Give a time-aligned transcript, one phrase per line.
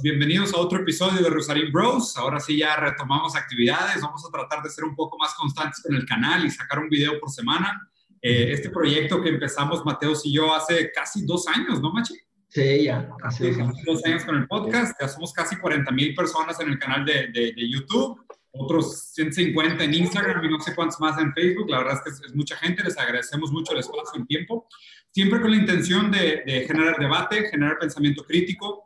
[0.00, 2.16] Bienvenidos a otro episodio de Rosarín Bros.
[2.16, 5.94] Ahora sí ya retomamos actividades, vamos a tratar de ser un poco más constantes con
[5.94, 7.88] el canal y sacar un video por semana.
[8.20, 12.14] Eh, este proyecto que empezamos Mateos y yo hace casi dos años, ¿no, Machi?
[12.48, 13.76] Sí, ya, Sí, dos años.
[13.84, 17.28] dos años con el podcast, ya somos casi 40 mil personas en el canal de,
[17.28, 18.18] de- de YouTube,
[18.52, 22.10] otros 150 en Instagram y no sé cuántos más en Facebook, la verdad es que
[22.10, 24.66] es, es mucha gente, les agradecemos mucho el espacio y el tiempo,
[25.12, 28.84] siempre con la intención de, de generar debate, generar pensamiento crítico,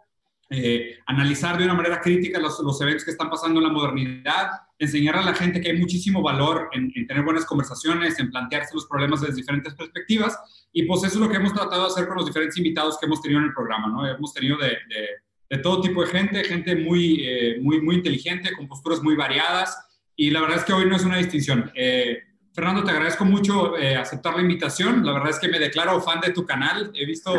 [0.52, 4.50] eh, analizar de una manera crítica los, los eventos que están pasando en la modernidad,
[4.78, 8.74] enseñar a la gente que hay muchísimo valor en, en tener buenas conversaciones, en plantearse
[8.74, 10.38] los problemas desde diferentes perspectivas,
[10.72, 13.06] y pues eso es lo que hemos tratado de hacer con los diferentes invitados que
[13.06, 14.06] hemos tenido en el programa, ¿no?
[14.06, 15.08] Hemos tenido de, de-
[15.50, 19.76] de todo tipo de gente, gente muy, eh, muy, muy inteligente, con posturas muy variadas,
[20.16, 21.70] y la verdad es que hoy no es una distinción.
[21.74, 22.18] Eh,
[22.54, 25.06] Fernando, te agradezco mucho eh, aceptar la invitación.
[25.06, 26.90] La verdad es que me declaro fan de tu canal.
[26.94, 27.32] He visto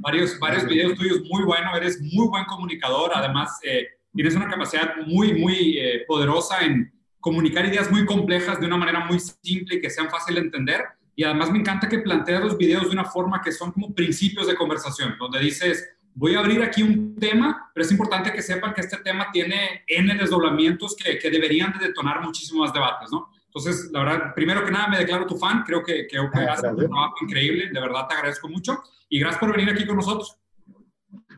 [0.00, 1.76] varios, varios videos tuyos muy buenos.
[1.76, 3.12] Eres muy buen comunicador.
[3.14, 8.66] Además, eh, tienes una capacidad muy, muy eh, poderosa en comunicar ideas muy complejas de
[8.66, 10.82] una manera muy simple y que sean fácil de entender.
[11.14, 14.48] Y además me encanta que planteas los videos de una forma que son como principios
[14.48, 18.74] de conversación, donde dices, voy a abrir aquí un tema, pero es importante que sepan
[18.74, 23.30] que este tema tiene N desdoblamientos que, que deberían de detonar muchísimos más debates, ¿no?
[23.56, 26.70] Entonces, la verdad, primero que nada me declaro tu fan, creo que, que, que haces
[26.70, 30.36] un trabajo increíble, de verdad te agradezco mucho y gracias por venir aquí con nosotros.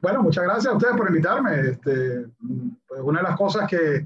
[0.02, 1.60] Bueno, muchas gracias a ustedes por invitarme.
[1.60, 2.26] Este,
[2.88, 4.04] pues una de las cosas que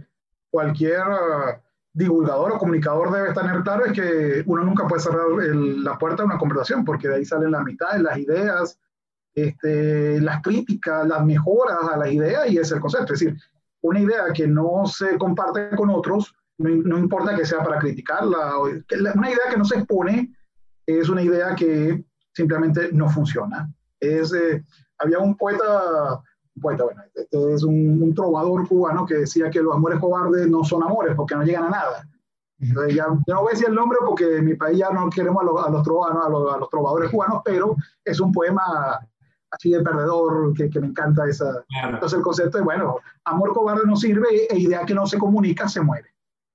[0.51, 1.59] cualquier uh,
[1.95, 6.23] divulgador o comunicador debe tener claro es que uno nunca puede cerrar el- la puerta
[6.23, 8.78] a una conversación, porque de ahí salen las mitades, las ideas,
[9.34, 13.15] este, las críticas, las mejoras a las ideas y es el concepto.
[13.15, 13.39] Es decir,
[13.81, 18.59] una idea que no se comparte con otros, no, no importa que sea para criticarla,
[18.59, 20.33] o- la- una idea que no se expone
[20.87, 23.71] es una idea que simplemente no funciona.
[24.00, 24.65] Es, eh,
[24.99, 26.21] había un poeta,
[26.55, 30.49] un poeta, bueno, este es un, un trovador cubano que decía que los amores cobardes
[30.49, 32.09] no son amores porque no llegan a nada.
[32.59, 35.11] Entonces ya, yo no voy a decir el nombre porque en mi país ya no
[35.11, 37.75] queremos a los, a los, a los, a los trovadores cubanos, pero
[38.05, 38.62] es un poema
[39.51, 41.65] así de perdedor que, que me encanta esa.
[41.69, 41.95] Claro.
[41.95, 45.69] Entonces el concepto es, bueno, amor cobarde no sirve e idea que no se comunica
[45.69, 46.09] se muere.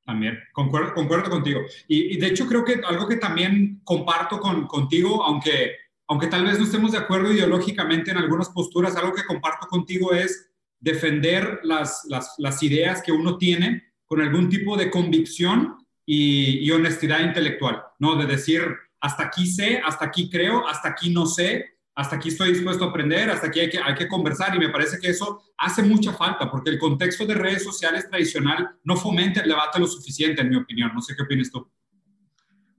[0.08, 1.60] También, concuerdo, concuerdo contigo.
[1.86, 5.74] Y, de hecho creo que algo que también comparto con, contigo, aunque,
[6.08, 10.14] aunque tal vez no estemos de acuerdo ideológicamente en algunas posturas, algo que comparto contigo
[10.14, 15.76] es defender las, las, las ideas que uno tiene con algún tipo de convicción
[16.06, 18.16] y, y honestidad intelectual, ¿no?
[18.16, 18.62] De decir,
[19.02, 22.90] hasta aquí sé, hasta aquí creo, hasta aquí no sé, hasta aquí estoy dispuesto a
[22.90, 26.14] aprender, hasta aquí hay que, hay que conversar y me parece que eso hace mucha
[26.14, 30.50] falta porque el contexto de redes sociales tradicional no fomenta el debate lo suficiente, en
[30.50, 30.92] mi opinión.
[30.94, 31.68] No sé qué opinas tú.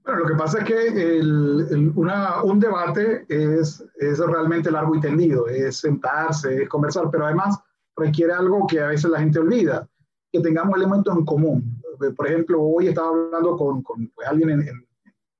[0.05, 0.87] Bueno, lo que pasa es que
[1.19, 7.09] el- el- una- un debate es, es realmente largo y tendido, es sentarse, es conversar,
[7.11, 7.59] pero además
[7.97, 9.85] requiere algo que a veces la gente olvida,
[10.31, 11.81] que tengamos elementos en común.
[12.15, 14.87] Por ejemplo, hoy estaba hablando con, con, pues, alguien en, en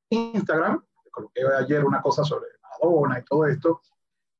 [0.10, 2.48] Instagram, coloqué ayer una cosa sobre
[2.82, 3.82] Maradona y todo esto,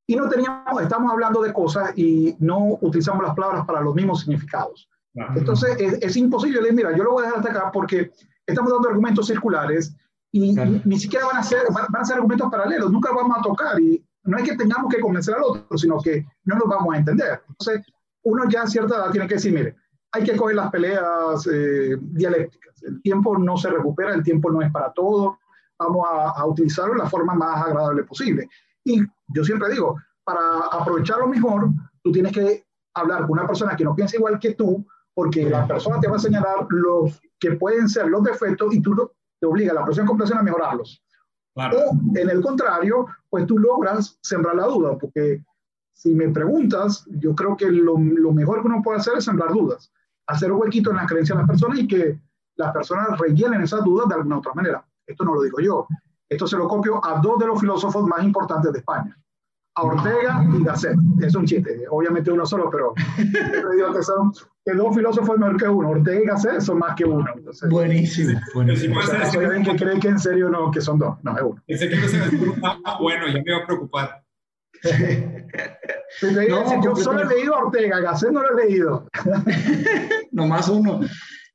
[0.08, 4.22] y no teníamos, estamos hablando de cosas y no utilizamos las palabras para los mismos
[4.22, 4.90] significados.
[5.36, 8.12] Entonces es, es imposible, le- mira, yo lo voy a dejar hasta acá porque
[8.46, 9.94] estamos dando argumentos circulares
[10.32, 10.72] y Claro.
[10.86, 14.04] ni, siquiera van a, ser, van a ser argumentos paralelos, nunca vamos a tocar y
[14.24, 17.42] no es que tengamos que convencer al otro, sino que no nos vamos a entender.
[17.50, 17.86] Entonces
[18.24, 19.76] uno ya a cierta edad tiene que decir, mire,
[20.12, 24.62] hay que coger las peleas eh, dialécticas, el tiempo no se recupera, el tiempo no
[24.62, 25.39] es para todo,
[25.80, 28.48] vamos a, a utilizarlo de la forma más agradable posible.
[28.84, 30.42] Y yo siempre digo, para
[30.72, 31.70] aprovecharlo mejor,
[32.04, 35.66] tú tienes que hablar con una persona que no piensa igual que tú, porque la
[35.68, 39.48] persona te va a señalar los que pueden ser los defectos y tú lo- te
[39.48, 41.02] obliga a la persona comprensión a mejorarlos.
[41.56, 41.78] Claro.
[41.78, 45.44] O en el contrario, pues tú logras sembrar la duda, porque
[45.94, 49.52] si me preguntas, yo creo que lo, lo mejor que uno puede hacer es sembrar
[49.52, 49.92] dudas,
[50.28, 52.20] hacer un huequito en las creencias de las personas y que
[52.56, 54.86] las personas rellenen esas dudas de alguna otra manera.
[55.10, 55.88] Esto no lo digo yo,
[56.30, 59.18] esto se lo copio a dos de los filósofos más importantes de España,
[59.76, 60.96] a Ortega y Gasset.
[61.22, 64.32] Es un chiste, obviamente uno solo, pero digo que son
[64.66, 65.90] que dos filósofos es mejor que uno.
[65.90, 67.26] Ortega y Gasset son más que uno.
[67.36, 69.00] Entonces, Buenísimo, Sí, buenísimo.
[69.00, 71.42] o sea, hay alguien que cree que en serio no, que son dos, no, es
[71.44, 71.64] uno.
[71.66, 71.76] Que
[72.64, 74.24] "Ah, bueno, ya me iba a preocupar.
[76.50, 79.08] No, yo solo he leído a Ortega, Gasset no lo he leído.
[80.32, 81.00] Nomás uno.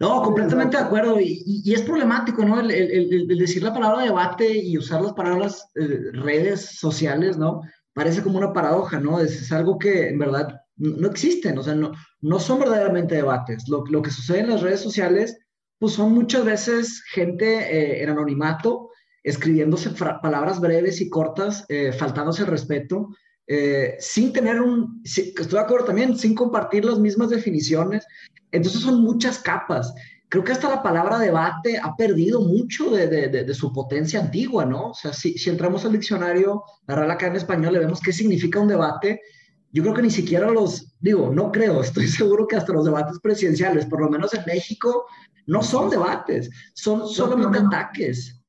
[0.00, 1.20] No, completamente de acuerdo.
[1.20, 2.60] Y, es problemático, ¿no?
[2.60, 7.62] El, decir la palabra debate y usar las palabras eh, redes sociales, ¿no?
[7.92, 9.20] Parece como una paradoja, ¿no?
[9.20, 13.68] Es, algo que en verdad no, existen, o sea, no, no son verdaderamente debates.
[13.68, 15.38] Lo, lo que sucede en las redes sociales,
[15.78, 18.90] pues son muchas veces gente eh, en anonimato,
[19.22, 23.10] escribiéndose palabras breves y cortas, eh, faltándose el respeto,
[23.98, 28.06] sin tener un, estoy de acuerdo también, sin compartir las mismas definiciones.
[28.54, 29.92] Entonces son muchas capas.
[30.28, 34.90] Creo que hasta la palabra debate ha perdido mucho de, de, su potencia antigua, ¿no?
[34.90, 38.68] O sea, si, si entramos al diccionario, la Real Academia Española, vemos qué significa un
[38.68, 39.20] debate.
[39.72, 43.18] Yo creo que ni siquiera los, digo, no creo, estoy seguro que hasta los debates
[43.18, 45.06] presidenciales, por lo menos en México,
[45.48, 48.40] no son debates, son solamente ataques.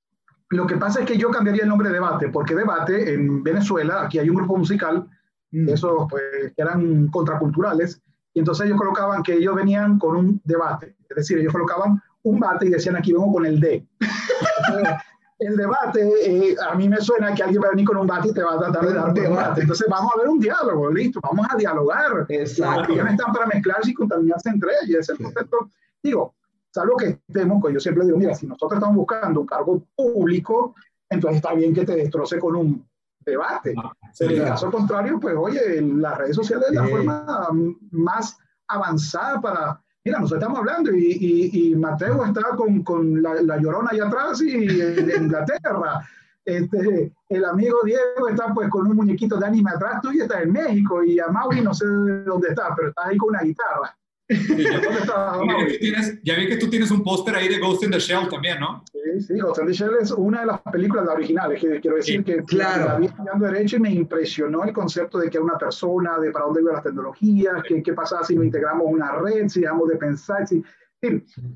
[0.49, 4.03] Lo que pasa es que yo cambiaría el nombre de debate, porque debate en Venezuela,
[4.03, 5.07] aquí hay un grupo musical,
[5.51, 5.69] mm.
[5.69, 8.01] esos pues, que eran contraculturales,
[8.35, 12.39] y entonces ellos colocaban que ellos venían con un debate, es decir, ellos colocaban un
[12.39, 13.87] bate y decían aquí vengo con el D.
[15.39, 18.27] el debate, eh, a mí me suena que alguien va a venir con un bate
[18.29, 19.61] y te va a tratar de dar debate.
[19.61, 22.25] Entonces vamos a ver un diálogo, listo, vamos a dialogar.
[22.27, 22.91] Exacto.
[22.91, 24.99] Ellos están para mezclarse y contaminarse entre ellos.
[24.99, 25.69] Es el concepto,
[26.03, 26.35] digo,
[26.71, 30.75] salvo que estemos, pues yo siempre digo, mira, si nosotros estamos buscando un cargo público,
[31.09, 32.85] entonces está bien que te destroce con un
[33.25, 33.73] debate.
[33.77, 37.49] Ah, en el caso contrario, pues oye, las redes sociales es la forma
[37.91, 38.37] más
[38.67, 39.81] avanzada para...
[40.03, 44.53] Mira, nos estamos hablando y, y, Mateo está con, con la, llorona allá atrás y
[44.53, 46.07] en Inglaterra.
[46.45, 50.51] Este, el amigo Diego está pues con un muñequito de anime atrás tuyo, está en
[50.51, 53.97] México y a Mauri no sé dónde está, pero está ahí con una guitarra
[56.23, 58.83] ya, vi que tú tienes un póster ahí de Ghost in the Shell también, ¿no?
[58.91, 62.23] Sí, sí, Ghost in the Shell es una de las películas originales, que quiero decir
[62.23, 62.85] que claro.
[62.85, 66.31] la vi estudiando Derecho y me impresionó el concepto de que era una persona, de
[66.31, 69.89] para dónde iba la tecnología, qué, qué pasaba si nos integramos una red, si dejamos
[69.89, 70.63] de pensar, si...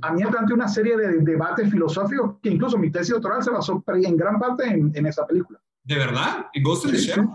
[0.02, 3.50] A mí me planteó una serie de debates filosóficos que incluso mi tesis doctoral se
[3.50, 5.60] basó en gran parte en, en esa película.
[5.84, 6.46] ¿De verdad?
[6.54, 7.30] ¿En Ghost in the Shell?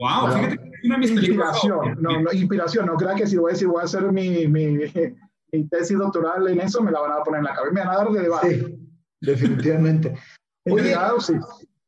[0.00, 3.36] Wow, fíjate que es una de mis inspiración, no, no, inspiración, no creas que si
[3.36, 4.78] voy a decir voy a hacer mi, mi,
[5.52, 7.90] mi, tesis doctoral en eso, me la van a poner en la cabeza, me van
[7.90, 8.60] a dar de debate.
[8.60, 10.16] Sí, definitivamente.
[10.70, 11.34] Oye, sí.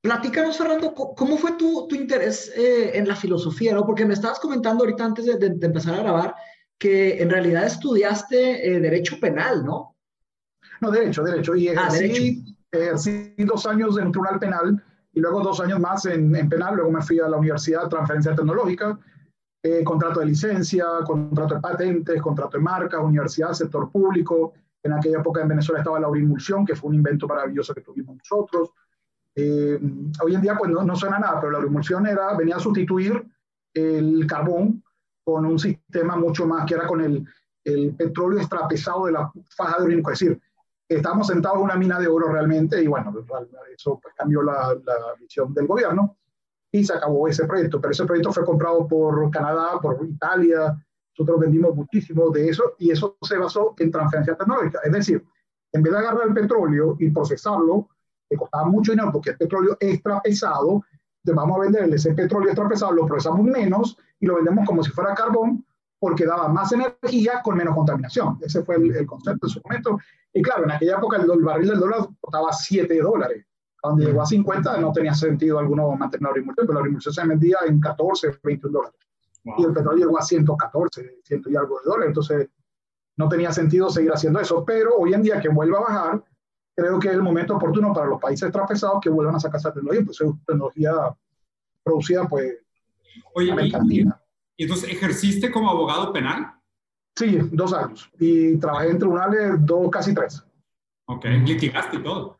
[0.03, 3.73] Platícanos, Fernando, ¿cómo fue tu, tu interés eh, en la filosofía?
[3.73, 3.87] ¿no?
[3.87, 6.35] Porque me estabas comentando ahorita antes de, de, empezar a grabar
[6.79, 9.97] que en realidad estudiaste eh, Derecho Penal, ¿no?
[10.81, 11.55] No, Derecho, Derecho.
[11.55, 15.79] Y ah, ejercí, ah, ejercí dos años en un tribunal penal y luego dos años
[15.79, 18.99] más en, en penal, luego me fui a la universidad, transferencia tecnológica,
[19.63, 24.55] eh, contrato de licencia, contrato de patentes, contrato de marca, universidad, sector público.
[24.83, 28.17] En aquella época en Venezuela estaba la urimulsión, que fue un invento maravilloso que tuvimos
[28.17, 28.71] nosotros.
[29.35, 29.79] Eh,
[30.23, 33.25] hoy en día pues no, no, suena nada, pero la urimulsión era, venía a sustituir
[33.73, 34.83] el carbón
[35.25, 37.25] con un sistema mucho más que era con el,
[37.65, 40.41] el petróleo extrapesado de la faja de urínico, es decir,
[40.97, 43.13] estamos sentados en una mina de oro realmente y bueno,
[43.75, 46.17] eso pues, cambió la, la, visión del gobierno
[46.71, 50.75] y se acabó ese proyecto, pero ese proyecto fue comprado por Canadá, por Italia,
[51.17, 55.25] nosotros vendimos muchísimo de eso y eso se basó en transferencia tecnológica, es decir,
[55.73, 57.89] en vez de agarrar el petróleo y procesarlo,
[58.29, 60.83] que costaba mucho dinero porque es petróleo extra pesado,
[61.25, 64.91] vamos a vender ese petróleo extra pesado, lo procesamos menos y lo vendemos como si
[64.91, 65.65] fuera carbón
[66.03, 68.37] porque daba más energía con menos contaminación.
[68.41, 69.99] Ese fue el, concepto en su momento.
[70.33, 73.47] Y claro, en aquella época el, barril del dólar costaba 7 dólares.
[73.81, 77.25] Cuando llegó a 50 no tenía sentido alguno mantener la agrimulsión, pero la agrimulsión se
[77.25, 78.99] vendía en 14, 21 dólares.
[79.45, 82.09] Y el petróleo llegó a 114, 100 y algo de dólares.
[82.09, 82.49] Entonces
[83.17, 84.65] no tenía sentido seguir haciendo eso.
[84.65, 86.25] Pero hoy en día que vuelva a bajar,
[86.75, 89.73] creo que es el momento oportuno para los países traspesados que vuelvan a sacar esa
[89.73, 90.95] tecnología, pues es tecnología
[91.85, 92.57] producida pues
[93.35, 93.55] Oye,
[93.89, 94.05] ¿Y
[94.63, 96.55] entonces ejerciste como abogado penal?
[97.17, 98.11] Sí, dos años.
[98.19, 100.45] Y trabajé en tribunales dos, casi tres.
[101.07, 102.39] Ok, litigaste y todo.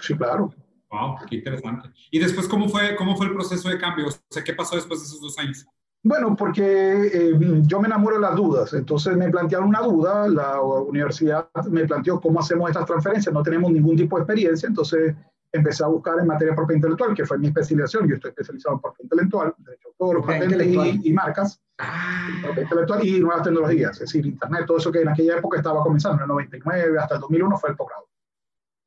[0.00, 0.52] Sí, claro.
[0.90, 1.88] Wow, qué interesante.
[2.10, 4.08] ¿Y después cómo fue, cómo fue el proceso de cambio?
[4.08, 5.66] O sea, ¿qué pasó después de esos dos años?
[6.02, 8.72] Bueno, porque eh, yo me enamoro de las dudas.
[8.72, 13.32] Entonces me plantearon una duda, la universidad me planteó cómo hacemos estas transferencias.
[13.32, 15.14] No tenemos ningún tipo de experiencia, entonces
[15.52, 18.08] empecé a buscar en materia de propiedad intelectual, que fue mi especialización.
[18.08, 22.28] Yo estoy especializado en propiedad intelectual, derecho autor, patentes y, y, marcas, ah.
[22.42, 25.82] propiedad intelectual y nuevas tecnologías, es decir, Internet, todo eso que en aquella época estaba
[25.82, 28.06] comenzando, en el 99 hasta el 2001 fue el posgrado.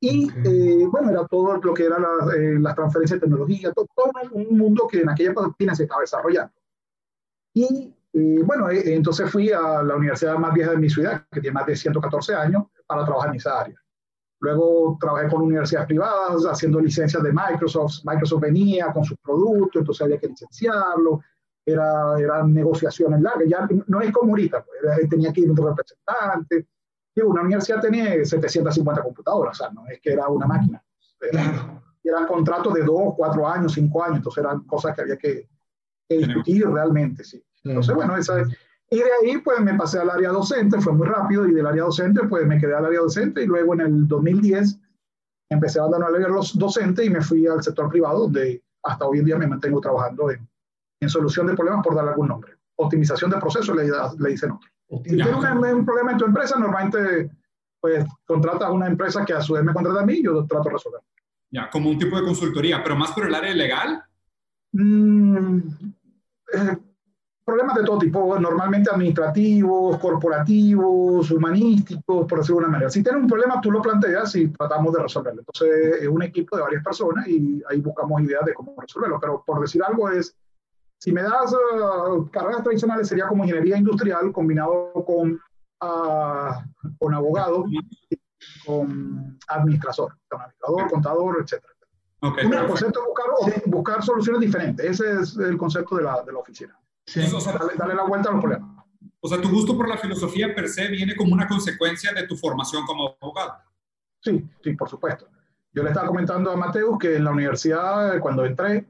[0.00, 3.86] Y eh, bueno, era todo lo que era la, eh, las transferencias de tecnología, todo,
[4.32, 6.52] un mundo que en aquella época se estaba desarrollando.
[7.54, 11.54] Y eh, bueno, entonces fui a la universidad más vieja de mi ciudad, que tiene
[11.54, 13.83] más de 114 años, para trabajar en esa área.
[14.44, 18.04] Luego trabajé con universidades privadas haciendo licencias de Microsoft.
[18.04, 21.22] Microsoft venía con sus productos, entonces había que licenciarlo.
[21.64, 23.48] Era, eran negociaciones largas.
[23.48, 26.66] Ya no es como ahorita, pues, tenía que ir un representante.
[27.16, 30.84] digo, una universidad tenía 750 computadoras, o sea, no es que era una máquina.
[31.22, 35.48] Eran, eran contratos de dos, cuatro años, cinco años, entonces eran cosas que había que,
[36.06, 37.42] discutir realmente, sí.
[37.64, 38.44] Entonces, bueno, esa
[38.94, 41.82] y de ahí pues me pasé al área docente, fue muy rápido, y del área
[41.82, 44.78] docente pues me quedé al área docente y luego en el 2010
[45.50, 49.18] empecé a abandonar el área docente y me fui al sector privado donde hasta hoy
[49.18, 50.48] en día me mantengo trabajando en,
[51.00, 52.52] en solución de problemas por darle algún nombre.
[52.76, 54.68] Optimización de procesos le, le dicen otro.
[55.02, 57.30] Si tienes un, problema en tu empresa, normalmente
[57.80, 60.46] pues contratas a una empresa que a su vez me contrata a mí y yo
[60.46, 61.00] trato de resolver.
[61.50, 64.04] Ya, como un tipo de consultoría, pero más por el área legal.
[64.72, 65.58] Mm,
[66.54, 66.78] eh,
[67.44, 72.90] problemas de todo tipo, normalmente administrativos, corporativos, humanísticos, por decirlo de una manera.
[72.90, 75.42] Si tienes un problema, tú lo planteas y tratamos de resolverlo.
[75.42, 79.20] Entonces, es un equipo de varias personas y ahí buscamos ideas de cómo resolverlo.
[79.20, 80.34] Pero por decir algo es,
[80.98, 85.32] si me das uh, carreras tradicionales, sería como ingeniería industrial combinado con,
[85.82, 87.66] uh, con abogado,
[88.64, 91.62] con administrador, con administrador, contador, etc.
[92.20, 92.46] Okay.
[92.46, 94.86] el concepto es buscar, buscar soluciones diferentes.
[94.86, 96.74] Ese es el concepto de la, de la oficina.
[97.06, 97.20] Sí.
[97.34, 98.84] O sea, dale, la vuelta al problema.
[99.20, 102.36] O sea, tu gusto por la filosofía per se viene como una consecuencia de tu
[102.36, 103.54] formación como abogado.
[104.20, 105.28] Sí, sí, por supuesto.
[105.72, 108.86] Yo le estaba comentando a Mateus que en la universidad, cuando entré,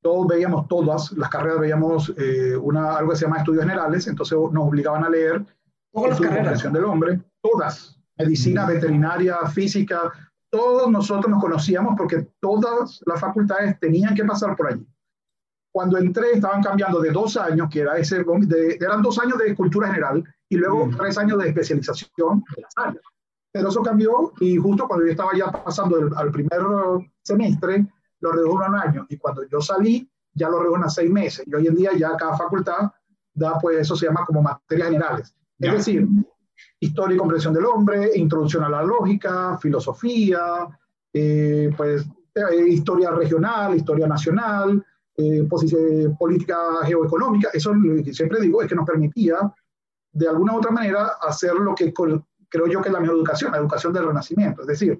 [0.00, 4.38] todos veíamos, todas las carreras veíamos eh, una, algo que se llama estudios generales, entonces
[4.52, 5.44] nos obligaban a leer
[5.92, 8.68] todas las carreras del hombre, todas, medicina, mm.
[8.68, 10.12] veterinaria, física,
[10.50, 14.86] todos nosotros nos conocíamos porque todas las facultades tenían que pasar por allí
[15.76, 18.24] cuando entré estaban cambiando de dos años, que era ese,
[18.80, 23.04] eran dos años de cultura general y luego tres años de especialización en las áreas.
[23.52, 26.60] Pero eso cambió y justo cuando yo estaba ya pasando al primer
[27.22, 27.86] semestre,
[28.20, 29.06] lo redujo a un año.
[29.10, 31.46] Y cuando yo salí, ya lo redujo a seis meses.
[31.46, 32.90] Y hoy en día ya cada facultad
[33.34, 35.36] da, pues eso se llama como materias generales.
[35.58, 36.08] Es decir,
[36.80, 40.66] historia y comprensión del hombre, introducción a la lógica, filosofía,
[41.12, 44.82] eh, pues eh, historia regional, historia nacional,
[45.16, 45.46] eh,
[46.18, 49.36] política geoeconómica, eso lo que siempre digo es que nos permitía
[50.12, 53.52] de alguna u otra manera hacer lo que creo yo que es la mejor educación,
[53.52, 54.98] la educación del renacimiento, es decir,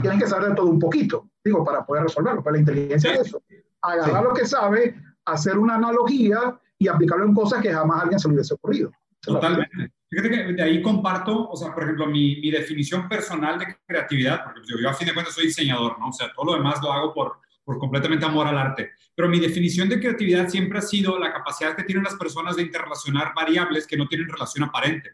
[0.00, 3.28] tienen que saber de todo un poquito, digo, para poder resolverlo, para la inteligencia es
[3.28, 3.42] eso,
[3.80, 8.18] agarrar lo que sabe, hacer una analogía y aplicarlo en cosas que jamás a alguien
[8.18, 8.90] se le hubiese ocurrido.
[9.20, 9.92] Totalmente.
[10.10, 14.44] Fíjate que de ahí comparto, o sea, por ejemplo, mi, mi definición personal de creatividad,
[14.44, 16.08] porque yo, yo, a fin de cuentas soy diseñador, ¿no?
[16.08, 18.90] O sea, todo lo demás lo hago por, por completamente amor al arte.
[19.14, 22.62] Pero mi definición de creatividad siempre ha sido la capacidad que tienen las personas de
[22.62, 25.10] interrelacionar variables que no tienen relación aparente.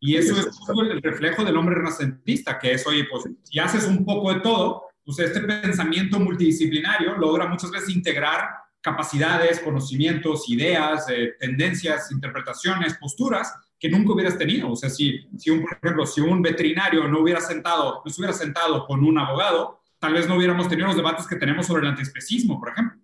[0.00, 0.48] Y eso es
[0.90, 4.88] el reflejo del hombre renacentista, que es, oye, pues si haces un poco de todo,
[5.04, 8.48] pues este pensamiento multidisciplinario logra muchas veces integrar
[8.80, 14.72] capacidades, conocimientos, ideas, eh, tendencias, interpretaciones, posturas que nunca hubieras tenido.
[14.72, 18.20] O sea, si, si un, por ejemplo, si un veterinario no hubiera sentado, no se
[18.20, 21.82] hubiera sentado con un abogado, tal vez no hubiéramos tenido los debates que tenemos sobre
[21.82, 22.98] el antiespecismo, por ejemplo.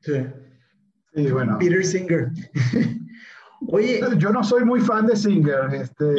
[0.00, 0.26] Sí.
[1.14, 1.56] Sí, bueno.
[1.58, 2.28] Peter Singer.
[3.68, 5.74] Oye, yo no soy muy fan de Singer.
[5.74, 6.14] Este,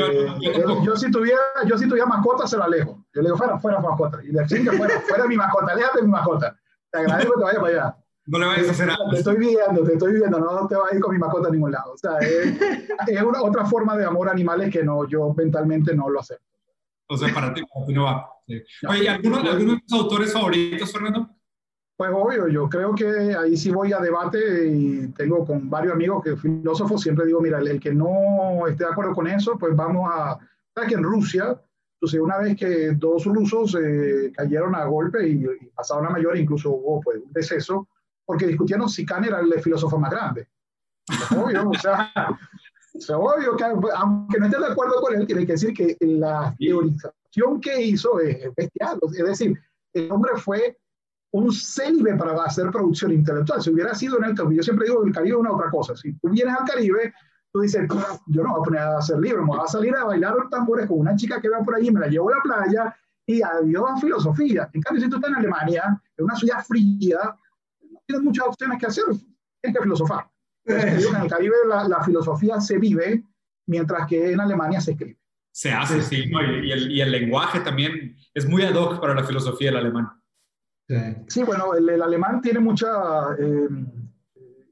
[0.84, 3.06] yo, si tuviera, yo si tuviera mascota se la alejo.
[3.14, 4.24] Yo le digo, fuera, fuera mascota.
[4.24, 6.58] Y de Singer, fuera, fuera mi mascota, aléjate de mi mascota.
[6.92, 7.98] Te agradezco que vayas para allá.
[8.26, 9.10] No le vayas a hacer nada.
[9.12, 11.52] Te estoy viendo, te estoy viendo, no te vas a ir con mi mascota a
[11.52, 11.94] ningún lado.
[11.94, 12.60] O sea, es,
[13.08, 16.51] es una, otra forma de amor a animales que no, yo mentalmente no lo acepto.
[17.12, 18.26] O sea, para ti, no va.
[18.88, 21.30] Oye, ¿algunos, ¿algunos de tus autores favoritos, Fernando?
[21.98, 26.24] Pues obvio, yo creo que ahí sí voy a debate y tengo con varios amigos
[26.24, 30.10] que filósofos siempre digo, mira, el, que no esté de acuerdo con eso, pues vamos
[30.10, 30.40] a...
[30.88, 31.62] que en Rusia,
[31.96, 36.70] entonces una vez que dos rusos eh, cayeron a golpe y, pasaron a mayor, incluso
[36.70, 37.90] hubo pues, un deceso,
[38.26, 40.48] porque discutieron si Kant era el filósofo más grande.
[41.36, 42.10] obvio, o sea,
[42.94, 46.54] es obvio que aunque no esté de acuerdo con él, tiene que decir que la
[46.60, 49.00] teorización que hizo es bestial.
[49.04, 49.60] Es decir,
[49.94, 50.78] el hombre fue
[51.32, 53.62] un célibe para hacer producción intelectual.
[53.62, 55.70] Si hubiera sido en el Caribe, yo siempre digo que el Caribe es una otra
[55.70, 55.96] cosa.
[55.96, 57.14] Si tú vienes al Caribe,
[57.54, 57.88] tú dices,
[58.28, 60.50] yo no voy a poner a hacer libros, me voy a salir a bailar los
[60.50, 62.96] tambores con una chica que va por allí, me la llevo a la playa
[63.26, 64.70] y adiós a filosofía.
[64.74, 67.36] En cambio, si tú estás en Alemania, en una ciudad fría,
[67.90, 69.06] no tienes muchas opciones que hacer,
[69.62, 70.31] tienes que filosofar.
[70.66, 73.24] En el Caribe la, filosofía se vive,
[73.68, 75.18] mientras que en Alemania se escribe.
[75.54, 79.24] Se hace, sí, y, el, y, el, lenguaje también es muy ad hoc para la
[79.24, 80.10] filosofía del alemán.
[81.28, 83.68] Sí, bueno, el, alemán tiene mucha, eh,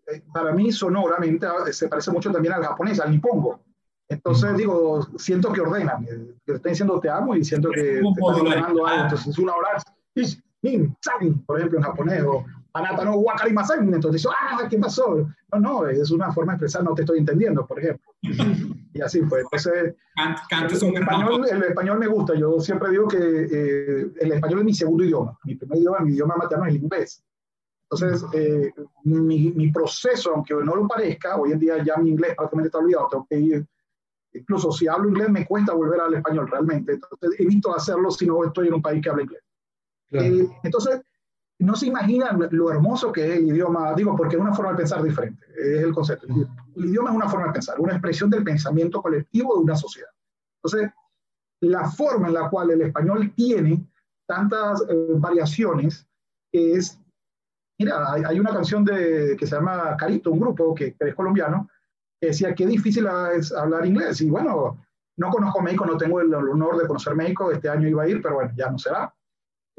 [0.08, 3.64] eh, para mí sonoramente ah, se parece mucho también al japonés, al nipongo.
[4.08, 8.00] Entonces digo, siento que ordenan, eh, que estoy diciendo te amo y siento que te
[8.00, 9.04] están ordenando algo.
[9.04, 9.70] Entonces una hora,
[11.46, 12.46] por ejemplo, en japonés, o
[12.80, 15.28] anata no wakarimasen, entonces dice, ah, ¿qué pasó?
[15.54, 18.14] No, no, es una forma de expresar, no te estoy entendiendo, por ejemplo.
[18.92, 19.42] Y así fue.
[19.42, 24.66] Entonces, el, español, el español me gusta, yo siempre digo que eh, el español es
[24.66, 27.24] mi segundo idioma, mi primer idioma, mi idioma materno es el inglés.
[27.92, 32.36] Entonces, eh, mi, mi, proceso, aunque no lo parezca, hoy en día ya mi inglés
[32.36, 33.68] prácticamente está olvidado, tengo que ir,
[34.34, 38.44] incluso si hablo inglés me cuesta volver al español realmente, entonces evito hacerlo si no
[38.44, 39.44] estoy en un país que habla inglés.
[40.12, 41.02] Eh, entonces,
[41.60, 44.78] no se imaginan lo hermoso que es el idioma, digo, porque es una forma de
[44.78, 46.28] pensar diferente, es el concepto.
[46.76, 50.10] El idioma es una forma de pensar, una expresión del pensamiento colectivo de una sociedad.
[50.64, 50.92] Entonces,
[51.62, 53.86] la forma en la cual el español tiene
[54.26, 56.08] tantas eh, variaciones
[56.54, 56.98] es,
[57.78, 61.68] mira, hay, una canción de, que se llama Carito, un grupo que, es colombiano,
[62.22, 64.22] que decía qué difícil es hablar inglés.
[64.22, 64.78] Y bueno,
[65.18, 68.22] no conozco México, no tengo el honor de conocer México, este año iba a ir,
[68.22, 69.14] pero bueno, ya no será.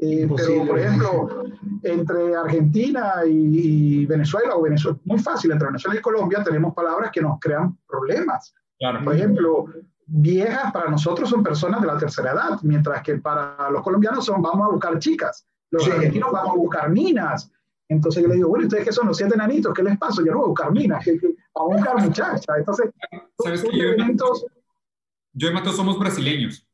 [0.03, 1.43] Eh, pero, por ejemplo,
[1.83, 7.21] entre Argentina y, Venezuela, o Venezuela, muy fácil, entre Venezuela y Colombia tenemos palabras que
[7.21, 8.51] nos crean problemas.
[9.03, 9.67] Por ejemplo,
[10.07, 14.41] viejas para nosotros son personas de la tercera edad, mientras que para los colombianos son
[14.41, 17.51] vamos a buscar chicas, los argentinos vamos a buscar minas.
[17.87, 20.23] Entonces yo le digo, bueno, ustedes que son los siete nanitos, ¿qué les pasa?
[20.25, 21.05] Yo no voy a buscar minas,
[21.53, 22.57] vamos a buscar muchachas.
[22.57, 22.89] Entonces,
[23.37, 24.47] ¿sabes que yo, elementos...
[25.33, 26.65] yo y Mato somos brasileños?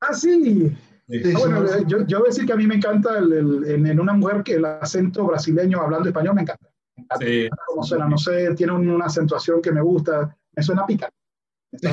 [0.00, 0.74] Ah, sí.
[1.10, 4.12] Ah, bueno, yo, yo, voy a decir que a mí me encanta el, en, una
[4.12, 6.68] mujer que el acento brasileño hablando español me encanta.
[7.18, 7.48] Sí.
[7.66, 11.10] Como suena, no sé, tiene una acentuación que me gusta, me suena pica.
[11.72, 11.88] sí,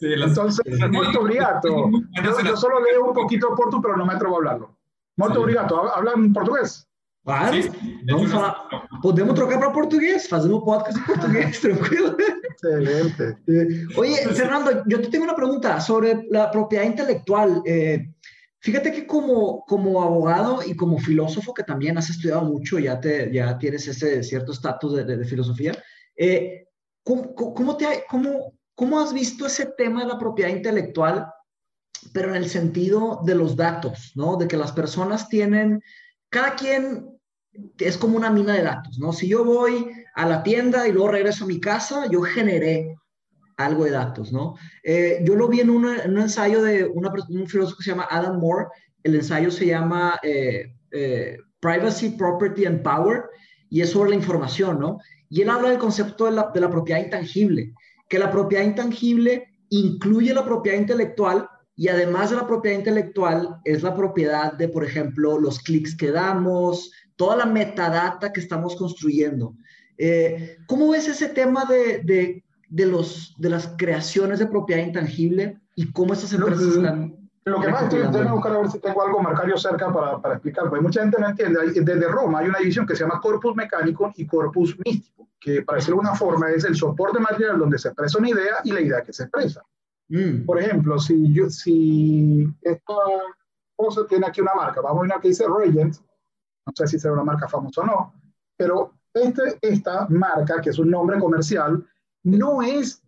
[0.00, 1.60] Entonces, molto obrigado.
[2.22, 4.76] Yo, yo, solo leo un poquito portu, pero no me atrevo a hablarlo.
[5.16, 5.36] Sí.
[5.36, 5.94] obrigado.
[5.94, 6.88] ¿Hablan portugués?
[7.24, 7.56] Claro,
[8.04, 8.56] vamos falar.
[9.00, 12.16] Podemos trocar para portugués, fazemos podcast en portugués, tranquilo.
[12.50, 13.38] Excelente.
[13.96, 17.62] Oye, Fernando, yo te tengo una pregunta sobre la propiedad intelectual.
[17.64, 18.12] Eh,
[18.58, 23.32] fíjate que como, como abogado y como filósofo, que también has estudiado mucho, ya, te,
[23.32, 25.80] ya tienes ese cierto estatus de, de, filosofía,
[26.16, 26.66] eh,
[27.04, 31.26] ¿cómo, cómo, te, cómo, ¿cómo has visto ese tema de la propiedad intelectual,
[32.12, 34.36] pero en el sentido de los datos, ¿no?
[34.36, 35.80] De que las personas tienen
[36.32, 37.10] cada quien
[37.78, 39.12] es como una mina de datos, ¿no?
[39.12, 42.96] Si yo voy a la tienda y luego regreso a mi casa, yo generé
[43.58, 44.54] algo de datos, ¿no?
[44.82, 48.68] Eh, yo lo vi en, un ensayo de un filósofo que se llama Adam Moore,
[49.02, 53.24] el ensayo se llama eh, eh, Privacy, Property and Power,
[53.68, 55.00] y es sobre la información, ¿no?
[55.28, 57.74] Y él habla del concepto de la, de la propiedad intangible,
[58.08, 63.82] que la propiedad intangible incluye la propiedad intelectual y además de la propiedad intelectual, es
[63.82, 69.54] la propiedad de, por ejemplo, los clics que damos, toda la metadata que estamos construyendo.
[69.96, 75.92] Eh, ¿Cómo ves ese tema de, de, los, de las creaciones de propiedad intangible y
[75.92, 77.16] cómo esas empresas están...
[77.44, 80.34] Lo que más estoy intentando buscar a ver si tengo algo marcario cerca para, para
[80.34, 81.72] explicar, porque mucha gente no entiende.
[81.74, 85.78] Desde Roma hay una división que se llama corpus mecánico y corpus místico, que para
[85.78, 88.80] decirlo de una forma es el soporte material donde se expresa una idea y la
[88.80, 89.60] idea que se expresa.
[90.08, 90.44] Mm.
[90.44, 92.94] Por ejemplo, si, yo, si esta
[93.76, 95.96] cosa tiene aquí una marca, vamos a ver que dice Regent,
[96.66, 98.14] no sé si será una marca famosa o no,
[98.56, 101.84] pero este, esta marca, que es un nombre comercial,
[102.24, 103.02] no es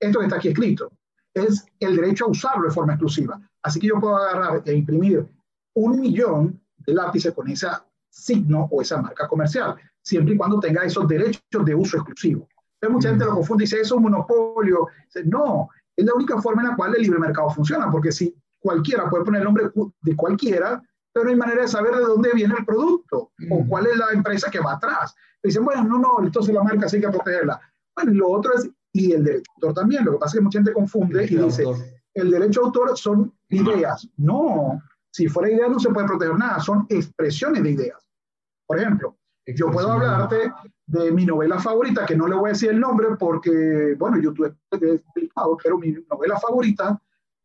[0.00, 0.90] esto que está aquí escrito,
[1.34, 3.40] es el derecho a usarlo de forma exclusiva.
[3.62, 5.26] Así que yo puedo agarrar e imprimir
[5.74, 7.68] un millón de lápices con ese
[8.08, 12.48] signo o esa marca comercial, siempre y cuando tenga esos derechos de uso exclusivo.
[12.78, 14.88] Pero mucha gente lo confunde y dice, eso es un monopolio.
[15.24, 19.10] No, es la única forma en la cual el libre mercado funciona, porque si cualquiera
[19.10, 19.70] puede poner el nombre
[20.02, 20.80] de cualquiera,
[21.12, 23.68] pero no hay manera de saber de dónde viene el producto o mm.
[23.68, 25.12] cuál es la empresa que va atrás.
[25.42, 27.60] Dicen, bueno, no, no, entonces la marca sí hay que protegerla.
[27.96, 30.38] Bueno, y lo otro es, y el derecho de autor también, lo que pasa es
[30.38, 31.64] que mucha gente confunde y dice,
[32.14, 34.08] el derecho de autor son ideas.
[34.18, 34.80] No,
[35.10, 38.06] si fuera idea no se puede proteger nada, son expresiones de ideas.
[38.68, 40.52] Por ejemplo, yo puedo hablarte
[40.88, 44.54] de mi novela favorita, que no le voy a decir el nombre porque, bueno, YouTube
[44.70, 47.00] es explicado, pero mi novela favorita,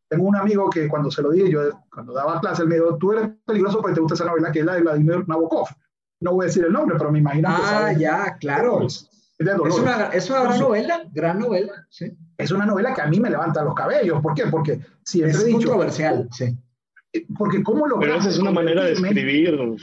[0.08, 1.60] tengo un amigo que cuando se lo dije, yo
[1.92, 4.60] cuando daba clase, él me dijo, tú eres peligroso porque te gusta esa novela, que
[4.60, 5.68] es la de Vladimir Nabokov.
[6.20, 8.86] No voy a decir el nombre, pero me imagino ah, que Ah, ya, claro.
[8.86, 12.16] Es, una, es una gran novela, gran novela, sí.
[12.38, 14.22] Es una novela que a mí me levanta los cabellos.
[14.22, 14.46] ¿Por qué?
[14.46, 15.68] Porque siempre es he dicho...
[15.68, 16.56] controversial, sí.
[17.36, 19.76] Porque cómo lo Pero esa es una manera de escribir.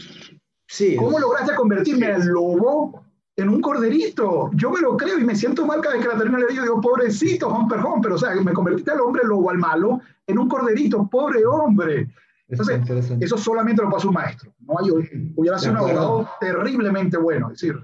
[0.68, 3.04] Sí, ¿Cómo lograste convertirme en lobo
[3.36, 4.50] en un corderito?
[4.54, 6.82] Yo me lo creo y me siento mal cada vez que la termino de digo,
[6.82, 11.08] pobrecito, Humper Humper, o sea, me convertiste al hombre lobo, al malo, en un corderito,
[11.10, 12.14] pobre hombre.
[12.48, 12.82] Entonces,
[13.22, 14.54] eso solamente lo pasa un maestro.
[14.60, 14.86] ¿no?
[14.86, 14.96] Yo
[15.36, 17.48] hubiera sido un abogado terriblemente bueno.
[17.48, 17.80] Es decir,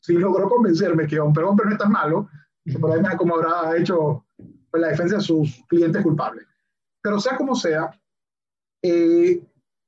[0.00, 2.28] si logró convencerme que Humper Humper no es tan malo,
[2.80, 4.24] por ahí me como habrá hecho
[4.70, 6.46] pues, la defensa de sus clientes culpables.
[7.02, 7.90] Pero sea como sea,
[8.82, 9.42] eh,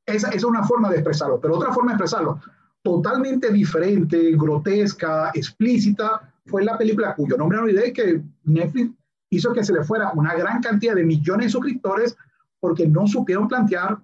[0.05, 1.41] esa, es una forma de expresarlo.
[1.41, 2.41] Pero otra forma de expresarlo,
[2.87, 8.93] totalmente diferente, grotesca, explícita, fue la película cuyo nombre no olvidé que Netflix
[9.29, 12.17] hizo que se le fuera una gran cantidad de millones de suscriptores
[12.61, 13.99] porque no supieron plantear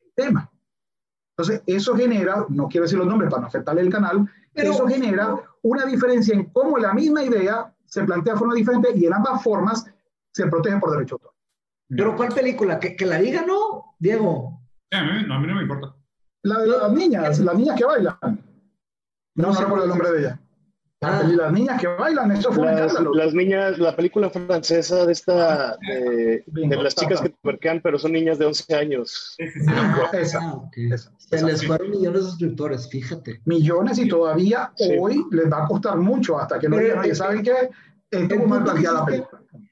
[0.00, 0.48] el tema.
[1.36, 4.86] Entonces, eso genera, no quiero decir los nombres para no afectarle el canal, pero eso
[4.86, 9.14] genera una diferencia en cómo la misma idea se plantea de forma diferente y en
[9.14, 9.84] ambas formas
[10.32, 11.34] se protege por derecho de autor.
[11.88, 12.78] Pero ¿cuál película?
[12.78, 14.62] ¿Que, que la diga, no, Diego?
[14.92, 15.97] a, mí, no, a mí no me importa.
[16.48, 18.16] La de las niñas, las niñas que bailan.
[19.34, 20.40] No, no recuerdo el nombre de ella.
[21.00, 21.22] Ah.
[21.24, 26.42] Las niñas que bailan, eso fue las, las niñas, la película francesa de esta, de,
[26.46, 29.36] de las chicas que tuerquean, pero son niñas de 11 años.
[29.68, 30.90] Ah, esa, okay.
[30.90, 33.40] esa, Se les fueron millones de suscriptores, fíjate.
[33.44, 34.96] Millones y todavía sí.
[34.98, 37.70] hoy les va a costar mucho hasta que no digan, ¿saben qué?
[38.10, 39.26] El, el, punto que hiciste,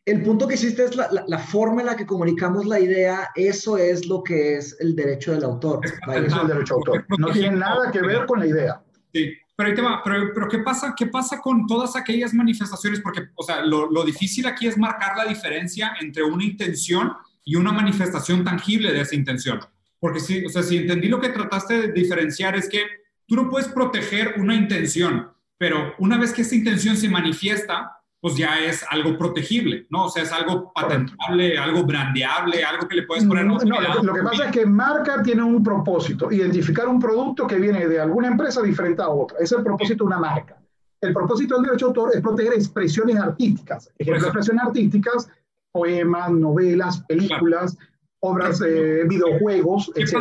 [0.07, 3.31] el punto que hiciste es la, la, la, forma en la que comunicamos la idea,
[3.35, 5.81] eso es lo que es el derecho del autor.
[5.85, 7.07] Eso es el derecho de autor.
[7.19, 8.83] No tiene nada que ver con la idea.
[9.13, 13.01] Sí, pero, tema, pero, pero ¿qué, pasa, ¿qué pasa con todas aquellas manifestaciones?
[13.01, 17.13] Porque, o sea, lo, lo, difícil aquí es marcar la diferencia entre una intención
[17.45, 19.59] y una manifestación tangible de esa intención.
[19.99, 22.83] Porque si, o sea, si entendí lo que trataste de diferenciar es que
[23.27, 28.37] tú no puedes proteger una intención, pero una vez que esa intención se manifiesta, pues
[28.37, 30.07] ya es algo protegible, ¿no?
[30.07, 33.45] O sea, es algo patentable, algo brandeable, algo que le puedes poner...
[33.45, 37.47] No, no lo, lo, que pasa es que marca tiene un propósito, identificar un producto
[37.47, 39.37] que viene de alguna empresa diferente a otra.
[39.39, 40.57] Ese es el propósito de una marca.
[41.01, 43.91] El propósito del derecho de autor es proteger expresiones artísticas.
[43.99, 45.29] Ejemplo, expresiones artísticas,
[45.71, 47.96] poemas, novelas, películas, claro.
[48.21, 50.17] Obras, eh, videojuegos, etc.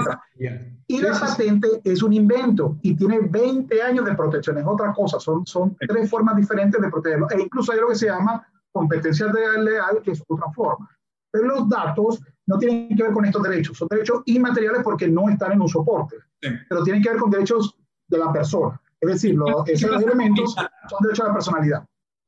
[0.88, 5.19] Y la patente es un invento y tiene 20 años de protección, es otra cosa,
[5.19, 7.27] son, son tres formas diferentes de protegerlo.
[7.31, 10.89] E incluso hay lo que se llama competencia leal, que es otra forma.
[11.31, 15.29] Pero los datos no tienen que ver con estos derechos, son derechos inmateriales porque no
[15.29, 16.49] están en un soporte, sí.
[16.69, 17.75] pero tienen que ver con derechos
[18.08, 18.79] de la persona.
[19.01, 21.86] Es decir, los, esos elementos son derechos de la personalidad.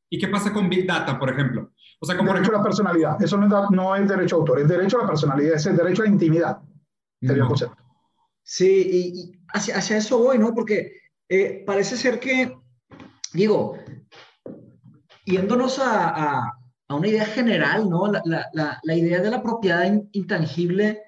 [0.09, 1.71] ¿Y qué pasa con Big Data, por ejemplo?
[1.99, 4.39] O sea, como derecho ejemplo, a la personalidad, eso no es, no es derecho a
[4.39, 6.57] autor, es derecho a la personalidad, es el derecho a la intimidad.
[7.19, 7.83] Sería el concepto.
[8.43, 10.53] Sí, y, y hacia, hacia, eso voy, ¿no?
[10.53, 10.93] Porque
[11.27, 12.55] eh, parece ser que,
[13.33, 13.77] digo,
[15.25, 16.53] yéndonos a, a,
[16.87, 18.07] a una idea general, ¿no?
[18.07, 18.21] La,
[18.53, 21.01] la, la, idea de la propiedad intangible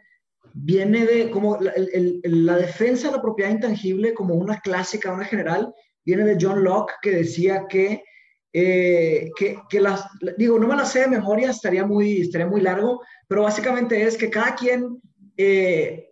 [0.53, 5.13] viene de, como la, el, el, la defensa de la propiedad intangible como una clásica,
[5.13, 5.73] una general,
[6.03, 8.03] viene de John Locke, que decía que,
[8.53, 10.05] eh, que, que, las,
[10.37, 14.17] digo, no me la sé de memoria, estaría muy, estaría muy largo, pero básicamente es
[14.17, 15.01] que cada quien...
[15.37, 16.05] Eh,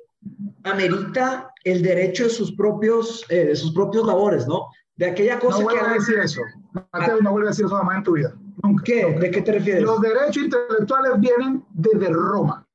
[0.63, 4.67] amerita el derecho de sus propios, eh, de sus propios labores, ¿no?
[4.95, 5.75] De aquella cosa no que...
[5.75, 6.41] No a decir eso.
[6.93, 8.33] Mateo, no vuelve a decir eso jamás en tu vida.
[8.63, 8.83] Nunca.
[8.83, 9.03] ¿Qué?
[9.03, 9.19] Nunca.
[9.19, 9.83] ¿De qué te refieres?
[9.83, 12.67] Los derechos intelectuales vienen desde Roma.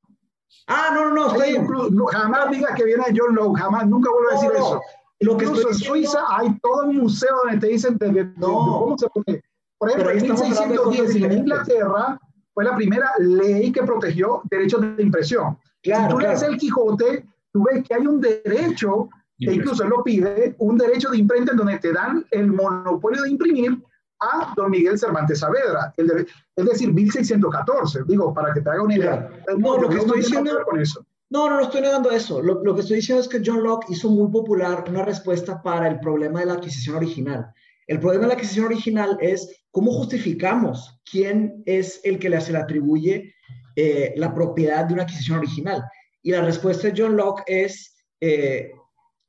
[0.67, 1.27] Ah, no, no, no.
[1.33, 1.57] Estoy...
[1.57, 4.67] Incluso, no jamás digas que viene de John Locke, jamás, nunca vuelvo a decir no,
[4.67, 4.81] eso.
[5.21, 5.95] Lo que Incluso en diciendo...
[5.95, 9.43] Suiza hay todo un museo donde te dicen de, de, de, cómo se pone.
[9.83, 12.21] Por ejemplo, en 1610 en Inglaterra
[12.55, 15.59] fue la primera ley que protegió derechos de impresión.
[15.83, 16.35] Claro, si tú claro.
[16.35, 20.79] lees el Quijote, tú ves que hay un derecho, que incluso él lo pide, un
[20.79, 23.77] derecho de imprenta en donde te dan el monopolio de imprimir
[24.21, 28.85] a don Miguel Cervantes Saavedra, el de, es decir, 1614, digo, para que te haga
[28.85, 29.31] una idea.
[29.59, 31.05] No, lo que estoy diciendo con eso.
[31.29, 32.41] No, no, no estoy negando eso.
[32.41, 35.89] Lo, lo, que estoy diciendo es que John Locke hizo muy popular una respuesta para
[35.89, 37.53] el problema de la adquisición original.
[37.87, 42.59] El problema de la adquisición original es cómo justificamos quién es el que se le
[42.59, 43.35] atribuye
[43.77, 45.83] eh, la propiedad de una adquisición original.
[46.23, 48.73] Y la respuesta de John Locke es, eh,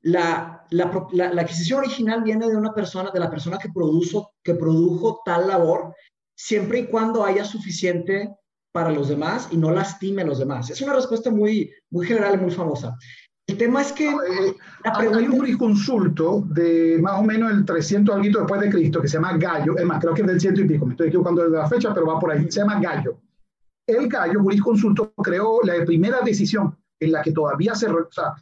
[0.01, 0.85] la, la,
[1.41, 5.95] adquisición original viene de una persona, de la persona que, produjo, que produjo tal labor,
[6.35, 8.35] siempre y cuando haya suficiente
[8.73, 10.69] para los demás y no lastime a los demás.
[10.69, 12.97] Es una respuesta muy, muy general y muy famosa.
[13.47, 14.08] El tema es que...
[14.08, 14.56] Eh,
[14.95, 15.19] pregunta...
[15.19, 19.17] Hay un jurisconsulto de más o menos el 300 algo después de Cristo que se
[19.17, 21.49] llama Gallo, es más, creo que es del ciento y pico, me estoy equivocando de
[21.49, 23.17] la fecha, pero va por ahí, se llama Gallo.
[23.86, 28.34] El Gallo, jurisconsulto, creó la primera decisión en la que todavía se, o sea,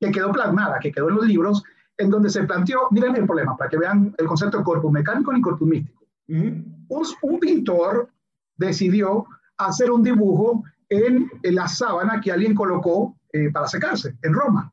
[0.00, 1.62] que quedó plasmada, que quedó en los libros,
[1.96, 5.36] en donde se planteó, miren el problema, para que vean el concepto de corpus mecánico
[5.36, 6.04] y corpus místico.
[6.28, 6.64] Uh -huh.
[6.88, 8.08] un, un, pintor
[8.56, 9.24] decidió
[9.56, 14.72] hacer un dibujo en, en la sábana que alguien colocó eh, para secarse en Roma.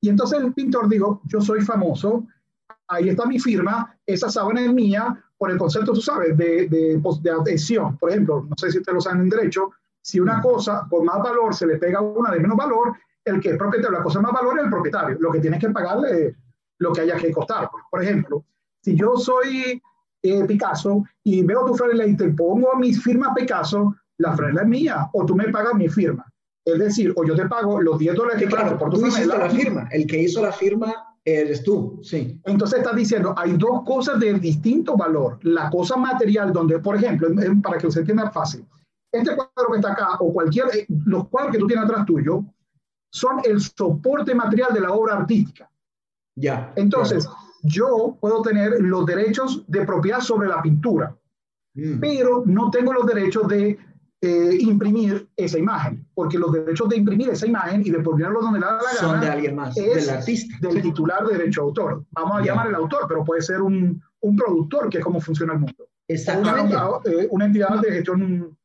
[0.00, 2.26] Y entonces el pintor dijo, yo soy famoso,
[2.88, 7.02] ahí está mi firma, esa sábana es mía, por el concepto, tú sabes, de, de,
[7.22, 7.96] de adhesión.
[7.98, 11.22] Por ejemplo, no sé si ustedes lo saben en derecho, si una cosa con más
[11.22, 14.20] valor se le pega a una de menos valor, el que es propietario la cosa
[14.20, 15.16] más valor es el propietario.
[15.20, 16.36] Lo que tienes que pagarle
[16.78, 17.70] lo que haya que costar.
[17.90, 18.44] Por ejemplo,
[18.80, 19.80] si yo soy
[20.22, 24.68] eh, Picasso y veo tu franela y te pongo mi firma Picasso, la franela es
[24.68, 26.31] mía o tú me pagas mi firma.
[26.64, 29.50] Es decir, o yo te pago los 10 dólares que claro, por tu tú la
[29.50, 29.88] firma.
[29.90, 32.40] El que hizo la firma Eres tú, sí.
[32.44, 35.38] Entonces estás diciendo, hay dos cosas de distinto valor.
[35.42, 37.28] La cosa material, donde, por ejemplo,
[37.62, 38.66] para que se entienda fácil,
[39.12, 42.44] este cuadro que está acá, o cualquier, eh, los cuadros que tú tienes atrás tuyo,
[43.12, 45.70] son el soporte material de la obra artística.
[46.34, 46.72] Ya.
[46.74, 47.28] Entonces,
[47.62, 51.14] yo puedo tener los derechos de propiedad sobre la pintura,
[51.74, 52.00] mm.
[52.00, 53.78] pero no tengo los derechos de
[54.24, 58.60] eh, imprimir esa imagen, porque los derechos de imprimir esa imagen y de ponerlo donde
[58.60, 60.56] la da la gana son de alguien más, del artista.
[60.60, 62.04] Del titular de derecho de autor.
[62.12, 65.54] Vamos a llamar el autor, pero puede ser un, un, productor, que es como funciona
[65.54, 65.88] el mundo.
[66.06, 66.76] Exactamente.
[66.76, 68.56] Una, eh, una entidad de gestión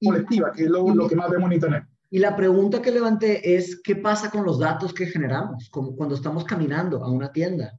[0.00, 1.84] colectiva, que es lo, lo, que más vemos en Internet.
[2.10, 6.14] Y la pregunta que levanté es, ¿qué pasa con los datos que generamos como cuando
[6.14, 7.76] estamos caminando a una tienda?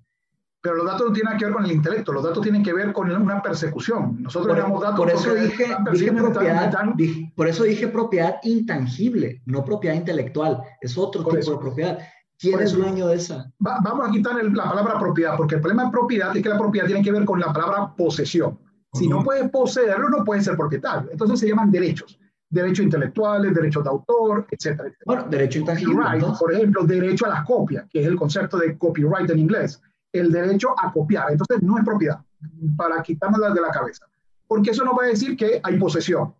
[0.65, 2.91] Pero los datos no tienen que ver con el intelecto, los datos tienen que ver
[2.91, 4.17] con una persecución.
[4.23, 6.73] Nosotros por, datos por eso dije, propiedad,
[7.36, 10.63] por eso dije propiedad intangible, no propiedad intelectual.
[10.82, 11.99] Es otro tipo de propiedad.
[12.39, 13.54] ¿Quién es dueño de esa?
[13.60, 16.88] vamos a quitar la palabra propiedad, porque el problema de propiedad es que la propiedad
[16.88, 18.58] tiene que ver con la palabra posesión.
[18.93, 21.12] Si no puedes poseerlo, no puedes ser propietario.
[21.12, 22.17] Entonces se llaman derechos.
[22.49, 24.91] Derechos intelectuales, derechos de autor, etcétera.
[25.06, 26.04] Bueno, derecho intangible.
[26.39, 29.80] Por ejemplo, derecho a las copias, que es el concepto de copyright en inglés
[30.19, 31.32] el derecho a copiar.
[31.32, 32.19] Entonces no es propiedad,
[32.78, 34.08] para quitárnosla de la cabeza.
[34.47, 36.34] Porque eso no va a decir que hay posesión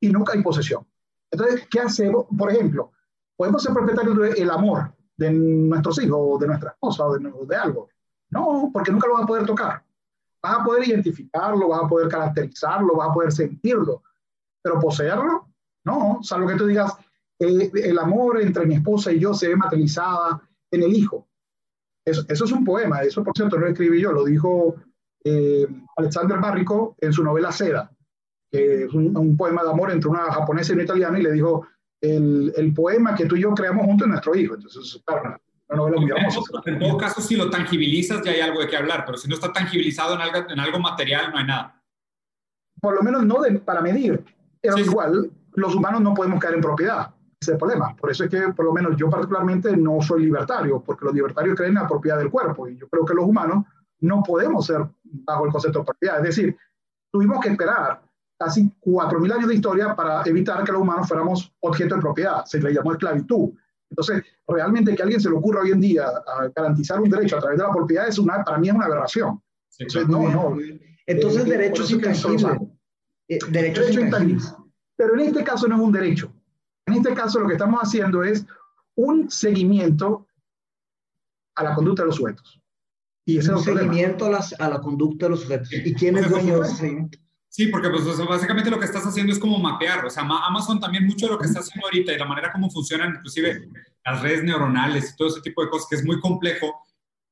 [0.00, 0.86] y nunca hay posesión.
[1.30, 2.26] Entonces, ¿qué hacemos?
[2.36, 2.92] Por ejemplo,
[3.36, 7.88] podemos ser propietarios del amor de nuestros hijos, o de nuestra esposa, o de, algo.
[8.30, 9.82] No, porque nunca lo vas a poder tocar.
[10.42, 14.02] Vas a poder identificarlo, vas a poder caracterizarlo, vas a poder sentirlo,
[14.60, 15.48] pero poseerlo,
[15.84, 16.96] no, salvo que tú digas,
[17.38, 21.28] eh, el amor entre mi esposa y yo se ve materializada en el hijo.
[22.04, 24.74] Eso, es un poema, eso por cierto no lo escribí yo, lo dijo
[25.24, 27.92] eh, Alexander Barrico en su novela Seda,
[28.50, 31.66] que es un, poema de amor entre una japonesa y una italiana, y le dijo
[32.00, 34.54] el, el, poema que tú y yo creamos juntos en nuestro hijo.
[34.56, 36.40] Entonces, claro, una novela muy hermosa.
[36.66, 39.36] En todo caso, si lo tangibilizas, ya hay algo de qué hablar, pero si no
[39.36, 41.80] está tangibilizado en algo, en algo material, no hay nada.
[42.80, 44.24] Por lo menos no de, para medir.
[44.60, 47.94] Pero igual, los humanos no podemos caer en propiedad ese problema.
[47.96, 51.56] Por eso es que, por lo menos yo particularmente, no soy libertario, porque los libertarios
[51.56, 53.64] creen en la propiedad del cuerpo, y yo creo que los humanos
[54.00, 56.16] no podemos ser bajo el concepto de propiedad.
[56.18, 56.56] Es decir,
[57.10, 58.02] tuvimos que esperar
[58.38, 62.44] casi 4.000 años de historia para evitar que los humanos fuéramos objeto de propiedad.
[62.44, 63.50] Se le llamó esclavitud.
[63.90, 67.36] Entonces, realmente que a alguien se le ocurra hoy en día a garantizar un derecho
[67.36, 69.40] a través de la propiedad es una, para mí es una aberración.
[69.78, 70.56] Entonces, no, no.
[71.06, 72.44] Entonces, eh, derechos intangibles.
[73.28, 74.54] Eh, derechos intangibles.
[74.96, 76.32] Pero en este caso no es un derecho,
[76.86, 78.46] en este caso lo que estamos haciendo es
[78.94, 80.26] un seguimiento
[81.54, 82.60] a la conducta de los sujetos.
[83.24, 85.72] Y ese un es seguimiento a, las, a, la conducta de los sujetos.
[85.72, 87.18] ¿Y quién es dueño de ese seguimiento?
[87.48, 90.04] Sí, porque pues, básicamente lo que estás haciendo es como mapear.
[90.06, 92.70] O sea, Amazon también mucho de lo que está haciendo ahorita y la manera como
[92.70, 93.68] funcionan inclusive
[94.04, 96.82] las redes neuronales y todo ese tipo de cosas que es muy complejo,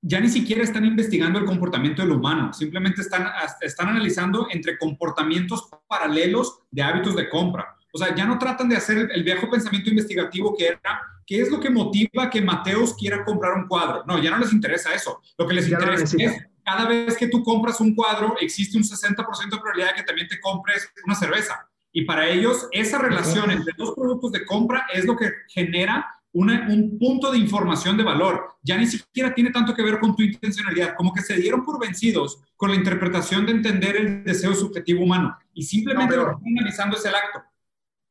[0.03, 3.29] ya ni siquiera están investigando el comportamiento del humano, simplemente están,
[3.61, 7.77] están analizando entre comportamientos paralelos de hábitos de compra.
[7.93, 11.51] O sea, ya no tratan de hacer el viejo pensamiento investigativo que era, ¿qué es
[11.51, 14.05] lo que motiva que Mateos quiera comprar un cuadro?
[14.07, 15.21] No, ya no les interesa eso.
[15.39, 19.51] Lo que les interesa es, cada vez que tú compras un cuadro, existe un 60%
[19.51, 21.67] de probabilidad de que también te compres una cerveza.
[21.93, 26.97] Y para ellos, esa relación entre dos productos de compra es lo que genera un
[26.99, 28.57] punto de información de valor.
[28.63, 31.81] Ya ni siquiera tiene tanto que ver con tu intencionalidad, como que se dieron por
[31.81, 36.59] vencidos con la interpretación de entender el deseo subjetivo humano y simplemente lo que están
[36.59, 37.50] analizando es el acto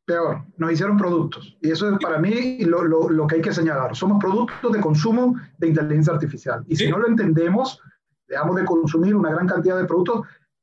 [0.10, 1.56] peor, nos hicieron productos.
[1.62, 3.96] Y eso es para mí lo, lo, lo, que hay que señalar.
[3.96, 6.66] Somos productos de consumo de inteligencia artificial.
[6.68, 7.80] Y si no lo entendemos,
[8.28, 10.22] dejamos de consumir una gran cantidad de productos.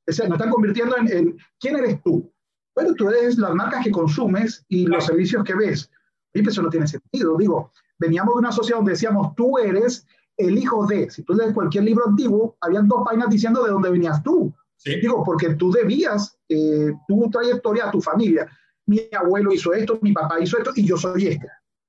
[0.08, 2.28] O sea, nos están convirtiendo en, en, ¿quién eres tú?
[2.74, 5.88] Bueno, tú eres las marcas que consumes y los servicios que ves.
[6.34, 7.36] Y eso no tiene sentido.
[7.36, 11.08] Digo, veníamos de una sociedad donde decíamos, tú eres el hijo de.
[11.08, 14.52] Si tú lees cualquier libro antiguo, habían dos páginas diciendo de dónde venías tú.
[14.84, 18.48] Digo, porque tú debías eh, tu trayectoria a tu familia
[18.86, 21.46] mi abuelo hizo esto, mi papá hizo esto y yo soy este.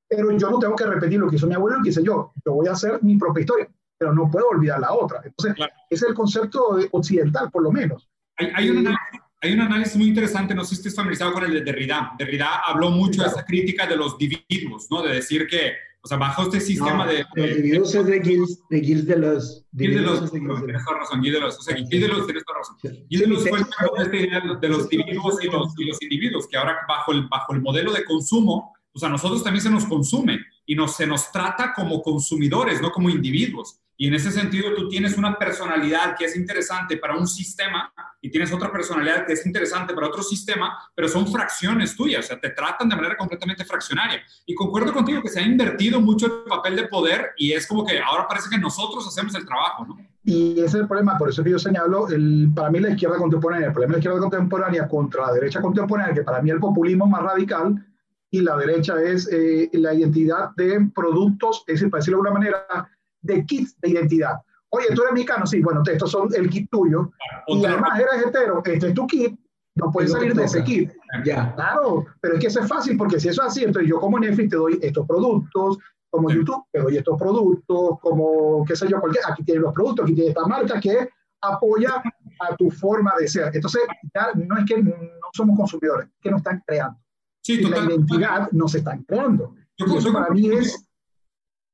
[0.10, 2.03] Pero yo no tengo que repetir lo que hizo mi abuelo y lo que hice
[2.03, 2.33] yo.
[2.45, 5.21] Yo voy a hacer mi propia historia, pero no puedo olvidar la otra.
[5.23, 5.55] Entonces,
[5.89, 8.10] ese es el concepto occidental, por lo menos.
[8.38, 11.43] Hay, hay, un análisis, hay, un análisis, muy interesante, no sé si estés familiarizado con
[11.43, 12.13] el de Derrida.
[12.17, 15.01] Derrida habló mucho de esa crítica de los individuos, ¿no?
[15.01, 18.79] De decir que o sea, bajo este sistema de, Los individuos es de Gilles de,
[18.81, 19.65] Gilles de los...
[19.75, 20.31] Gilles de los...
[20.31, 21.57] Tienes razón, Gilles de los...
[21.57, 22.25] O sea, Gilles de los...
[22.25, 22.77] Tienes razón.
[23.10, 26.57] Gilles de los fue esta idea de los individuos y los, y los individuos, que
[26.57, 29.86] ahora bajo el, bajo el modelo de consumo, o sea, a nosotros también se nos
[29.86, 33.79] consume y nos, se nos trata como consumidores, no como individuos.
[33.99, 38.29] Y en ese sentido, tú tienes una personalidad que es interesante para un sistema y
[38.29, 42.39] tienes otra personalidad que es interesante para otro sistema, pero son fracciones tuyas, o sea,
[42.39, 44.21] te tratan de manera completamente fraccionaria.
[44.45, 47.83] Y concuerdo contigo que se ha invertido mucho el papel de poder y es como
[47.83, 49.97] que ahora parece que nosotros hacemos el trabajo, ¿no?
[50.23, 53.17] Y ese es el problema, por eso que yo señalo, el, para mí la izquierda
[53.17, 56.60] contemporánea, el problema de la izquierda contemporánea contra la derecha contemporánea, que para mí el
[56.60, 57.83] populismo más radical,
[58.29, 62.39] y la derecha es eh, la identidad de productos, es decir, para decirlo de alguna
[62.39, 62.89] manera,
[63.21, 64.36] de kits de identidad.
[64.69, 67.12] Oye, tú eres mexicano, sí, bueno, estos son el kit tuyo.
[67.47, 69.39] y además eres hetero, este es tu kit,
[69.75, 70.91] no puedes salir de ese kit.
[71.23, 71.53] Ya.
[71.56, 74.19] Claro, pero es que eso es fácil porque si eso es así, entonces yo como
[74.19, 75.77] Netflix te doy estos productos,
[76.10, 80.03] como YouTube te doy estos productos, como qué sé yo, cualquier, aquí tienes los productos,
[80.03, 81.10] aquí tienes esta marca que
[81.41, 82.01] apoya
[82.39, 83.51] a tu forma de ser.
[83.53, 84.93] Entonces, ya no es que no
[85.34, 86.99] somos consumidores, es que nos están creando.
[87.41, 89.53] Sí, y la identidad nos están creando.
[89.77, 90.87] Yo, y eso para mí es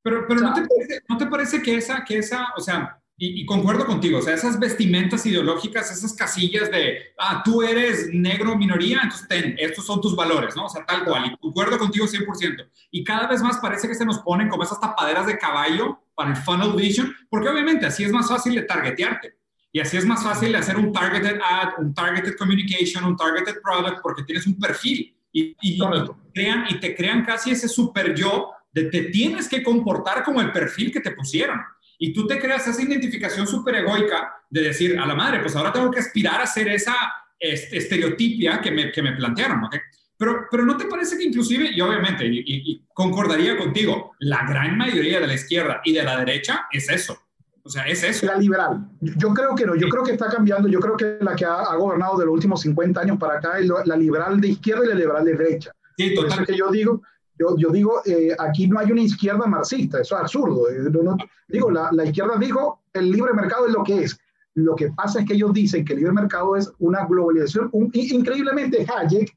[0.03, 3.45] pero, pero ¿no, te parece, ¿no te parece que esa, que esa, o sea, y,
[3.45, 8.99] concuerdo contigo, o sea, esas vestimentas ideológicas, esas casillas de, ah, tú eres negro minoría,
[9.03, 10.65] entonces ten, estos son tus valores, ¿no?
[10.65, 12.69] O sea, tal cual, y concuerdo contigo 100%.
[12.91, 16.31] Y cada vez más parece que se nos ponen como esas tapaderas de caballo para
[16.31, 19.37] el funnel vision, porque obviamente así es más fácil de targetearte.
[19.71, 23.61] Y así es más fácil de hacer un targeted ad, un targeted communication, un targeted
[23.63, 25.15] product, porque tienes un perfil.
[25.31, 25.79] Y, y,
[26.33, 30.51] crean, y te crean casi ese super yo de te tienes que comportar como el
[30.51, 31.61] perfil que te pusieron.
[31.97, 35.71] Y tú te creas esa identificación súper egoica de decir, a la madre, pues ahora
[35.71, 36.95] tengo que aspirar a ser esa
[37.39, 39.75] estereotipia que me, que me plantearon, ¿ok?
[40.17, 45.19] Pero, pero ¿no te parece que inclusive, y obviamente, y, concordaría contigo, la gran mayoría
[45.19, 47.17] de la izquierda y de la derecha es eso?
[47.63, 48.25] O sea, es eso.
[48.25, 48.87] La liberal.
[48.99, 50.67] Yo creo que no, yo creo que está cambiando.
[50.67, 53.67] Yo creo que la que ha, gobernado de los últimos 50 años para acá es
[53.85, 55.71] la liberal de izquierda y la liberal de derecha.
[55.97, 56.51] Sí, totalmente.
[56.51, 57.01] que yo digo,
[57.37, 60.69] yo, yo digo, eh, aquí no hay una izquierda marxista, eso es absurdo.
[60.69, 60.89] Eh,
[61.47, 64.19] digo, la, la, izquierda dijo, el libre mercado es lo que es.
[64.55, 67.71] Lo que pasa es que ellos dicen que el libre mercado es una globalización.
[67.93, 69.35] increíblemente, Hayek,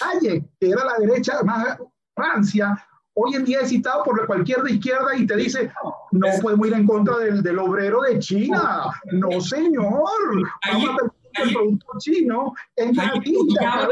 [0.00, 1.78] Hayek, que era la derecha más
[2.14, 2.76] Francia,
[3.14, 5.72] hoy en día es citado por cualquier de izquierda y te dice,
[6.12, 8.84] no podemos ir en contra del, del obrero de China.
[9.12, 9.92] No, señor.
[10.70, 13.12] Vamos a el producto chino en la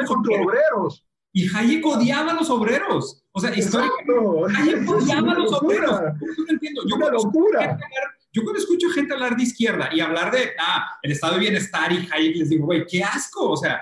[0.06, 1.04] con tus obreros.
[1.32, 3.21] Y Hayek odiaba a los obreros.
[3.32, 4.12] O sea, históricamente,
[4.56, 6.00] Hayek odiaba a los obreros.
[6.00, 6.82] no entiendo.
[6.86, 7.78] Yo cuando, locura.
[8.32, 11.90] yo cuando escucho gente hablar de izquierda y hablar de, ah, el estado de bienestar
[11.92, 13.50] y Hayek, les digo, güey, qué asco.
[13.50, 13.80] O sea,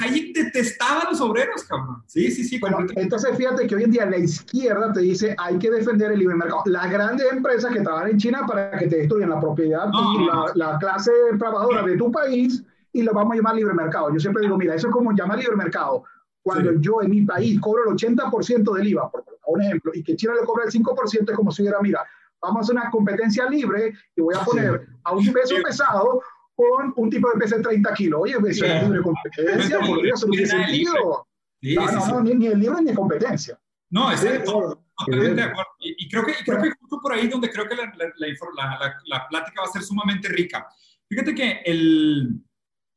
[0.00, 2.02] Hayek detestaba a los obreros, cabrón.
[2.06, 2.58] Sí, sí, sí.
[2.58, 6.18] Bueno, entonces fíjate que hoy en día la izquierda te dice hay que defender el
[6.18, 6.62] libre mercado.
[6.66, 10.52] Las grandes empresas que trabajan en China para que te destruyan la propiedad y la,
[10.54, 14.12] la, clase trabajadora de tu país y lo vamos a llamar libre mercado.
[14.12, 16.04] Yo siempre digo, mira, eso es como llamar libre mercado
[16.44, 20.14] cuando yo en mi país cobro el 80% del IVA, por un ejemplo, y que
[20.14, 22.06] China le cobra el 5%, es como si hubiera, mira,
[22.40, 26.20] vamos a hacer una competencia libre y voy a poner a un peso pesado
[26.54, 28.20] con un tipo de peso de 30 kilos.
[28.22, 31.26] Oye, eso es libre competencia, por Dios, eso no tiene sentido.
[31.62, 33.58] no, no, no, ni, el libre ni competencia.
[33.88, 35.70] No, es totalmente de acuerdo.
[35.80, 38.96] Y, creo que, y creo que justo por ahí donde creo que la, la, la,
[39.06, 40.66] la, plática va a ser sumamente rica.
[41.08, 42.40] Fíjate que el,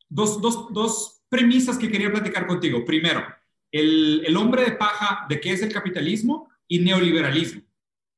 [0.09, 2.83] dos, dos, dos premisas que quería platicar contigo.
[2.85, 3.21] Primero,
[3.79, 7.61] el, el, hombre de paja de qué es el capitalismo y neoliberalismo.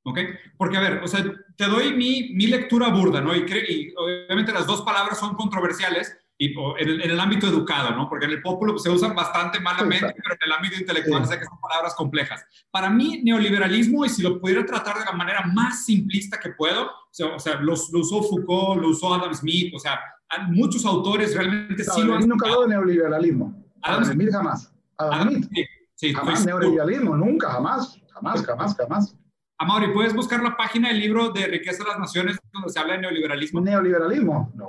[0.03, 0.19] ¿Ok?
[0.57, 1.23] Porque, a ver, o sea,
[1.55, 3.35] te doy mi, mi lectura burda, ¿no?
[3.35, 8.07] Y, y, obviamente las dos palabras son controversiales y, en, el, ámbito educado, ¿no?
[8.07, 11.37] Porque en el populo pues, se usan bastante malamente, pero en el ámbito intelectual sé
[11.37, 12.45] que son palabras complejas.
[12.71, 16.85] Para mí, neoliberalismo, y si lo pudiera tratar de la manera más simplista que puedo,
[16.85, 19.99] o sea, o sea lo, lo usó Foucault, lo usó Adam Smith, o sea,
[20.47, 22.27] muchos autores realmente sí lo han...
[22.27, 23.53] nunca hablado de neoliberalismo.
[23.81, 24.73] Adam Smith jamás.
[24.99, 25.67] Adam, Smith.
[25.95, 29.17] Sí, jamás neoliberalismo, nunca, jamás, jamás, jamás, jamás.
[29.57, 32.93] Amaury, ¿puedes buscar la página del libro de Riqueza de las Naciones donde se habla
[32.93, 33.59] de neoliberalismo?
[33.59, 34.65] Neoliberalismo, no.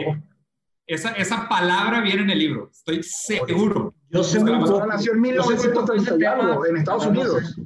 [0.87, 3.95] Esa, esa palabra viene en el libro, estoy seguro.
[4.09, 4.85] Yo sé muy poco.
[4.87, 7.57] nació en 1930 y algo, en Estados Unidos.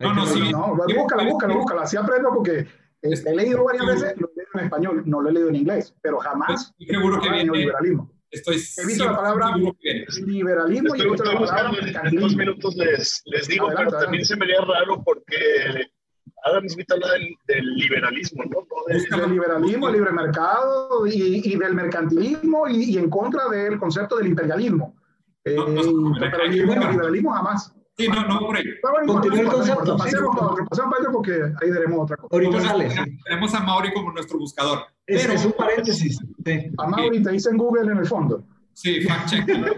[0.00, 0.50] No, no, sí.
[0.50, 1.82] No, búscala, búscala, búscala.
[1.82, 2.66] Así aprendo porque
[3.00, 6.18] he leído varias veces, lo leo en español, no lo he leído en inglés, pero
[6.18, 6.74] jamás.
[6.80, 7.44] Estoy seguro que viene.
[7.44, 8.10] Neoliberalismo.
[8.34, 9.54] Estoy he visto la palabra
[10.26, 11.70] liberalismo y he visto la palabra
[12.04, 15.36] En dos minutos les, les digo, pero también se me haría raro porque
[16.44, 18.66] Adam Smith habla del, del liberalismo, ¿no?
[18.88, 24.16] del liberalismo, el libre mercado y, y del mercantilismo y, y, en contra del concepto
[24.16, 24.96] del imperialismo.
[25.44, 25.56] Eh,
[26.20, 27.72] pero el liberalismo jamás.
[27.96, 28.64] Sí, no, no, por ahí.
[29.06, 29.96] Continúa el concepto.
[29.96, 31.32] Pasemos otro, pasemos para otro porque
[31.62, 32.34] ahí veremos otra cosa.
[32.34, 32.88] Ahorita sale.
[33.24, 34.86] Tenemos a Mauri como nuestro buscador.
[35.06, 36.18] Es, pero, es un paréntesis.
[36.44, 36.72] Sí.
[36.78, 38.44] A Mauri te dice en Google en el fondo.
[38.72, 39.46] Sí, fact check.
[39.46, 39.70] claro,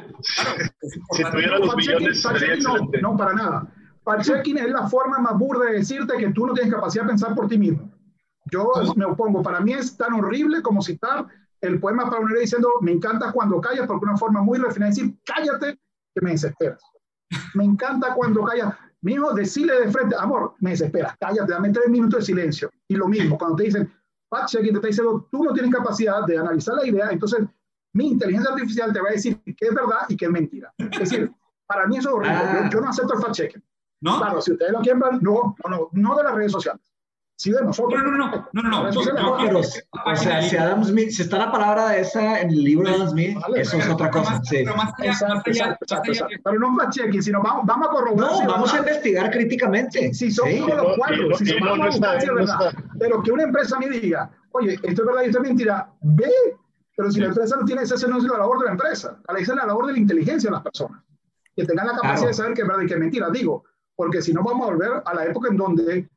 [1.13, 3.73] si tuviera los millones, sería no, no, para nada.
[4.05, 7.09] Fact checking es la forma más burda de decirte que tú no tienes capacidad de
[7.09, 7.91] pensar por ti mismo.
[8.51, 9.43] Yo me opongo.
[9.43, 11.27] Para mí es tan horrible como citar
[11.61, 15.01] el poema para unir diciendo, me encanta cuando callas, porque una forma muy refinada de
[15.01, 15.79] decir, cállate,
[16.15, 16.81] que me desesperas.
[17.55, 18.75] Me encanta cuando callas.
[19.03, 22.71] Mijo, decirle de frente, amor, me desesperas, cállate, dame tres minutos de silencio.
[22.89, 23.93] Y lo mismo, cuando te dicen,
[24.31, 27.45] Aquí te está diciendo, tú no tienes capacidad de analizar la idea, entonces
[27.93, 30.73] mi inteligencia artificial te va a decir que es verdad y que es mentira.
[30.79, 31.33] Es decir,
[31.67, 32.39] para mí eso es horrible.
[32.65, 33.63] Yo, yo, no acepto el fact-checking.
[34.01, 34.19] ¿No?
[34.19, 36.83] Claro, si ustedes lo quieren, no, no, no, no de las redes sociales.
[37.39, 38.03] Sí, de nosotros.
[38.03, 38.91] No, no, no, no, no.
[38.91, 42.49] no, no pero, o sea, si Adam Smith, si está la palabra de esa en
[42.49, 44.41] el libro de Adam Smith, vale, eso es otra cosa.
[44.43, 44.63] sí.
[44.65, 47.89] Pero más allá, exacto, más allá, exacto, exacto, Pero no fact checking, sino vamos, vamos
[47.89, 48.31] a corroborar.
[48.31, 50.15] No, vamos a investigar críticamente.
[50.15, 50.61] Si son sí.
[50.61, 52.73] los cuatro, si son no, no está, es verdad.
[52.99, 56.33] Pero que una empresa me diga, oye, esto es verdad y esto es mentira, ve.
[56.97, 59.19] Pero si la empresa no tiene esa, no es la labor de la empresa.
[59.29, 61.03] Esa es la labor de la inteligencia de las personas.
[61.55, 62.29] Que tengan la capacidad claro.
[62.29, 63.29] de saber que es verdad y que es mentira.
[63.29, 63.65] Digo,
[63.95, 66.09] porque si no vamos a volver a la época en donde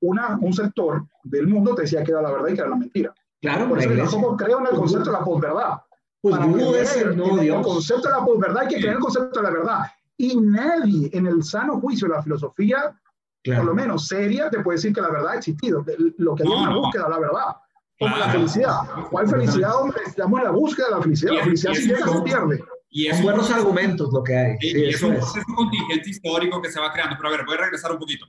[0.00, 2.76] una, un sector del mundo te decía que era la verdad y que era la
[2.76, 3.14] mentira.
[3.40, 5.74] Claro, por eso yo tampoco creo en el concepto de la posverdad.
[6.20, 9.00] Pues Para no es el, no, el concepto de la posverdad hay que creer el
[9.00, 9.78] concepto de la verdad.
[10.16, 12.98] Y nadie en el sano juicio de la filosofía,
[13.42, 13.60] claro.
[13.60, 15.84] por lo menos seria, te puede decir que la verdad ha existido.
[16.16, 17.56] Lo que hay es una búsqueda de la verdad.
[17.98, 18.26] Como claro.
[18.26, 18.76] la felicidad.
[19.10, 20.00] ¿Cuál felicidad, hombre?
[20.06, 21.32] Estamos en la búsqueda de la felicidad.
[21.34, 22.64] La felicidad si llega, se pierde.
[22.90, 24.56] Y es buenos argumentos lo que hay.
[24.58, 27.16] Sí, y es un proceso contingente histórico que se va creando.
[27.16, 28.26] Pero a ver, voy a regresar un poquito.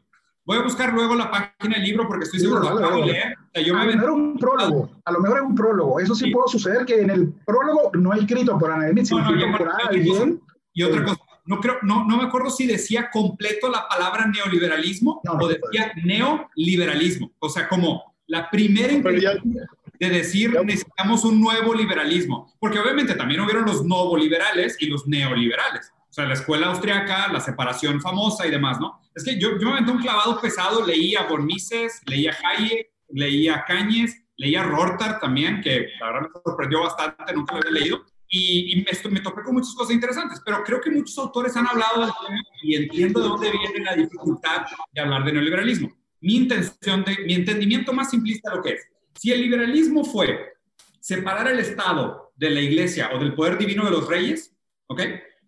[0.47, 3.11] Voy a buscar luego la página del libro porque estoy seguro que lo acabo de
[3.11, 3.37] leer.
[3.37, 4.89] O sea, yo a lo mejor un prólogo.
[5.03, 5.99] A lo mejor es un prólogo.
[5.99, 6.31] Eso sí, sí.
[6.31, 9.69] puede suceder que en el prólogo no es escrito por Ana sino no, no, por
[9.69, 10.41] alguien.
[10.73, 15.19] Y otra cosa, no, creo, no, no me acuerdo si decía completo la palabra neoliberalismo
[15.25, 17.33] no, o decía neoliberalismo.
[17.39, 22.53] O sea, como la primera de decir necesitamos un nuevo liberalismo.
[22.57, 25.91] Porque obviamente también hubieron los novoliberales y los neoliberales.
[26.17, 28.99] Sea, la escuela austriaca, la separación famosa y demás, ¿no?
[29.13, 33.57] Es que yo, yo me aventé un clavado pesado, leía a Bormises, leía Hayek, leía
[33.57, 38.03] a Cáñez, leía Rortar también, que la verdad me sorprendió bastante, nunca lo había leído.
[38.27, 41.67] Y, y me, me, topé con muchas cosas interesantes, pero creo que muchos autores han
[41.67, 45.95] hablado del tema y entiendo de dónde viene la dificultad de hablar de neoliberalismo.
[46.21, 50.53] Mi intención, de, mi entendimiento más simplista de lo que es, si el liberalismo fue
[50.99, 54.51] separar el Estado de la Iglesia o del poder divino de los reyes,
[54.87, 55.01] ¿ok?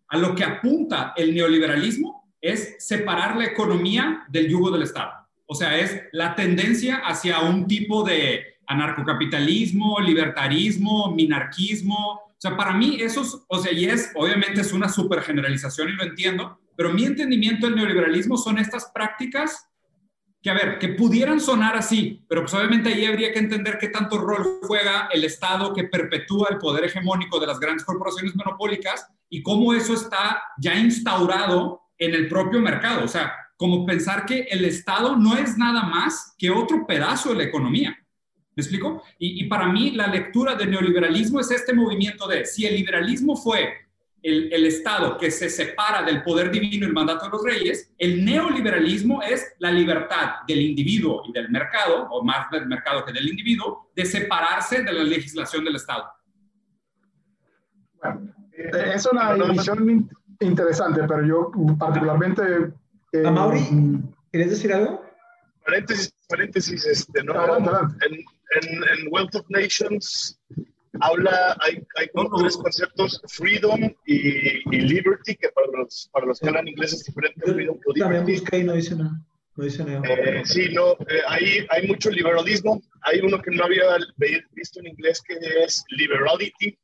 [0.10, 5.12] A lo que apunta el neoliberalismo es separar la economía del yugo del Estado.
[5.46, 11.96] O sea, es la tendencia hacia un tipo de anarcocapitalismo, libertarismo, minarquismo.
[11.96, 15.90] O sea, para mí eso es, o sea, y es, obviamente es una super generalización
[15.90, 19.68] y lo entiendo, pero mi entendimiento del neoliberalismo son estas prácticas
[20.42, 23.90] que, a ver, que pudieran sonar así, pero pues obviamente ahí habría que entender qué
[23.90, 29.08] tanto rol juega el Estado que perpetúa el poder hegemónico de las grandes corporaciones monopólicas
[29.30, 33.06] y cómo eso está ya instaurado en el propio mercado.
[33.06, 37.36] O sea, como pensar que el Estado no es nada más que otro pedazo de
[37.36, 37.98] la economía.
[38.56, 39.04] ¿Me explico?
[39.18, 43.36] Y, y para mí la lectura del neoliberalismo es este movimiento de si el liberalismo
[43.36, 43.74] fue
[44.22, 47.94] el, el, Estado que se separa del poder divino y el mandato de los reyes,
[47.98, 53.14] el neoliberalismo es la libertad del individuo y del mercado, o más del mercado que
[53.14, 56.06] del individuo, de separarse de la legislación del Estado.
[58.02, 58.39] Bueno,
[58.96, 62.72] es una división interesante, pero yo particularmente...
[63.12, 63.62] Eh, ¿A Mauri?
[64.32, 65.04] ¿Quieres decir algo?
[65.66, 67.34] Paréntesis, paréntesis, este, ¿no?
[67.34, 68.06] Adelante, adelante.
[68.06, 70.40] En, en, en Wealth of Nations
[71.02, 76.40] habla, hay, hay como tres conceptos, freedom y, y, liberty, que para los, para los
[76.40, 77.42] que hablan inglés es diferente.
[77.46, 79.20] Yo, freedom to también busqué y no dice nada.
[79.56, 80.02] No dice nada.
[80.08, 82.82] Eh, sí, no, eh, hay, hay mucho liberalismo.
[83.02, 83.98] Hay uno que no había
[84.52, 86.78] visto en inglés que es liberality.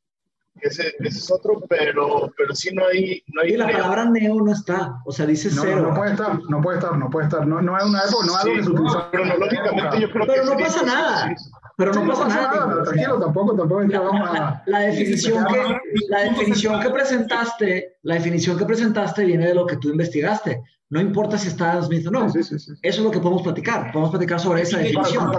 [0.60, 3.22] Ese, ese es otro, pero, pero sí no hay...
[3.28, 3.76] No hay y la neo.
[3.76, 5.82] palabra neo no está, o sea, dice no, cero.
[5.82, 7.46] No, no puede estar, no puede estar, no puede estar.
[7.46, 9.10] No, no es una época, no es algo que se utiliza.
[9.10, 11.34] Cronológicamente yo creo pero que no pasa nada.
[11.36, 11.50] Sí.
[11.76, 14.62] Pero no, pasa, nada, nada, tranquilo, tampoco, tampoco es que vamos a...
[14.64, 15.78] La definición que,
[16.08, 20.62] la definición que presentaste, la definición que presentaste viene de lo que tú investigaste.
[20.88, 22.30] No importa si está Smith o no.
[22.30, 23.92] Sí, sí, sí, Eso es lo que podemos platicar.
[23.92, 25.30] Podemos platicar sobre esa definición.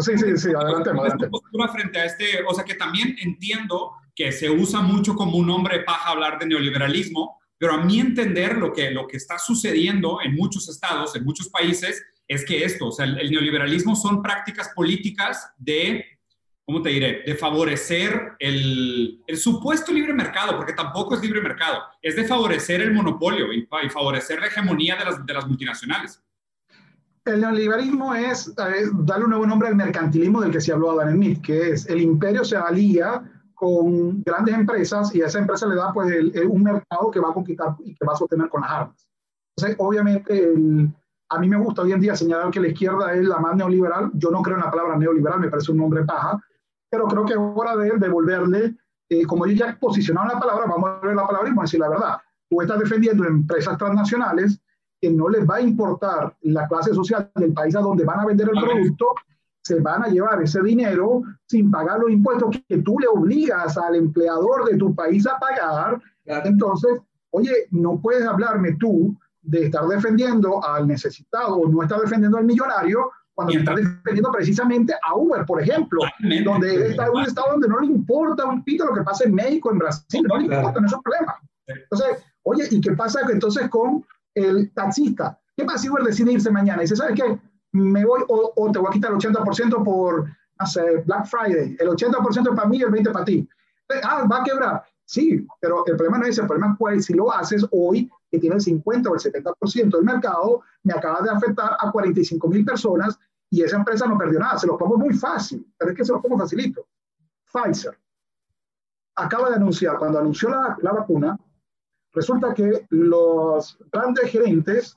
[0.00, 1.28] Sí, sí, sí, adelante, adelante.
[1.28, 5.50] postura frente a este, o sea, que también entiendo que se usa mucho como un
[5.50, 10.18] hombre paja hablar de neoliberalismo, pero a mi entender lo que, lo que está sucediendo
[10.24, 14.22] en muchos estados, en muchos países, es que esto, o sea, el, el, neoliberalismo son
[14.22, 16.04] prácticas políticas de,
[16.64, 21.82] ¿cómo te diré?, de favorecer el, el, supuesto libre mercado, porque tampoco es libre mercado,
[22.00, 26.22] es de favorecer el monopolio y, y favorecer la hegemonía de las, de las multinacionales.
[27.26, 31.14] El neoliberalismo es eh, darle un nuevo nombre al mercantilismo del que se habló Adam
[31.14, 33.22] Smith, que es el imperio se alía
[33.56, 37.18] con grandes empresas y a esa empresa le da pues el, el, un mercado que
[37.18, 39.08] va a conquistar y que va a sostener con las armas.
[39.56, 40.90] Entonces, obviamente, el,
[41.30, 44.10] a mí me gusta hoy en día señalar que la izquierda es la más neoliberal.
[44.14, 46.40] Yo no creo en la palabra neoliberal, me parece un nombre paja.
[46.90, 48.76] pero creo que es hora de devolverle,
[49.08, 51.66] eh, como ellos ya posicionaron la palabra, vamos a ver la palabra y vamos a
[51.66, 52.16] decir la verdad.
[52.48, 54.60] Tú estás defendiendo empresas transnacionales
[55.00, 58.26] que no les va a importar la clase social del país a donde van a
[58.26, 59.14] vender el producto,
[59.66, 63.96] se van a llevar ese dinero sin pagar los impuestos que tú le obligas al
[63.96, 66.00] empleador de tu país a pagar.
[66.24, 67.00] Entonces,
[67.30, 72.44] oye, no puedes hablarme tú de estar defendiendo al necesitado o no estar defendiendo al
[72.44, 76.00] millonario cuando estás defendiendo precisamente a Uber, por ejemplo,
[76.44, 79.72] donde está un estado donde no le importa un pito lo que pasa en México,
[79.72, 81.34] en Brasil, no le importa, no es un problema.
[81.66, 85.38] Entonces, oye, ¿y qué pasa entonces con el taxista?
[85.56, 86.82] ¿Qué pasa si Uber decide irse mañana?
[86.82, 87.38] Y dice, ¿sabes qué?
[87.76, 91.76] Me voy o, te voy a quitar el 80% por, no sé, Black Friday.
[91.78, 93.48] El 80% para mí y el 20% para ti.
[94.02, 94.84] Ah, va a quebrar.
[95.04, 98.40] Sí, pero el problema no es ese, el problema es si lo haces hoy, que
[98.40, 102.64] tiene el 50 o el 70% del mercado, me acaba de afectar a 45 mil
[102.64, 103.16] personas
[103.48, 104.58] y esa empresa no perdió nada.
[104.58, 106.86] Se lo pongo muy fácil, pero es que se lo pongo facilito.
[107.52, 107.96] Pfizer
[109.16, 111.38] acaba de anunciar, cuando anunció la, la vacuna,
[112.12, 114.96] resulta que los grandes gerentes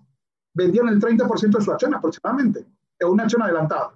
[0.53, 2.65] vendían el 30% de su acción aproximadamente.
[2.97, 3.93] Es una acción adelantada.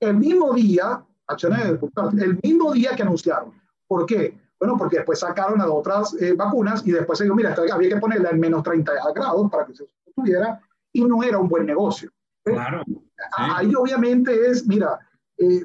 [0.00, 1.78] El mismo día, acciones,
[2.18, 3.52] el mismo día que anunciaron.
[3.86, 4.38] ¿Por qué?
[4.58, 7.96] Bueno, porque después sacaron las otras eh, vacunas y después se dijo, mira, había que
[7.96, 10.60] ponerla en menos 30 grados para que se sostuviera
[10.92, 12.10] y no era un buen negocio.
[12.44, 12.52] ¿Eh?
[12.52, 12.82] Claro.
[13.36, 14.98] Ahí obviamente es, mira,
[15.38, 15.64] eh,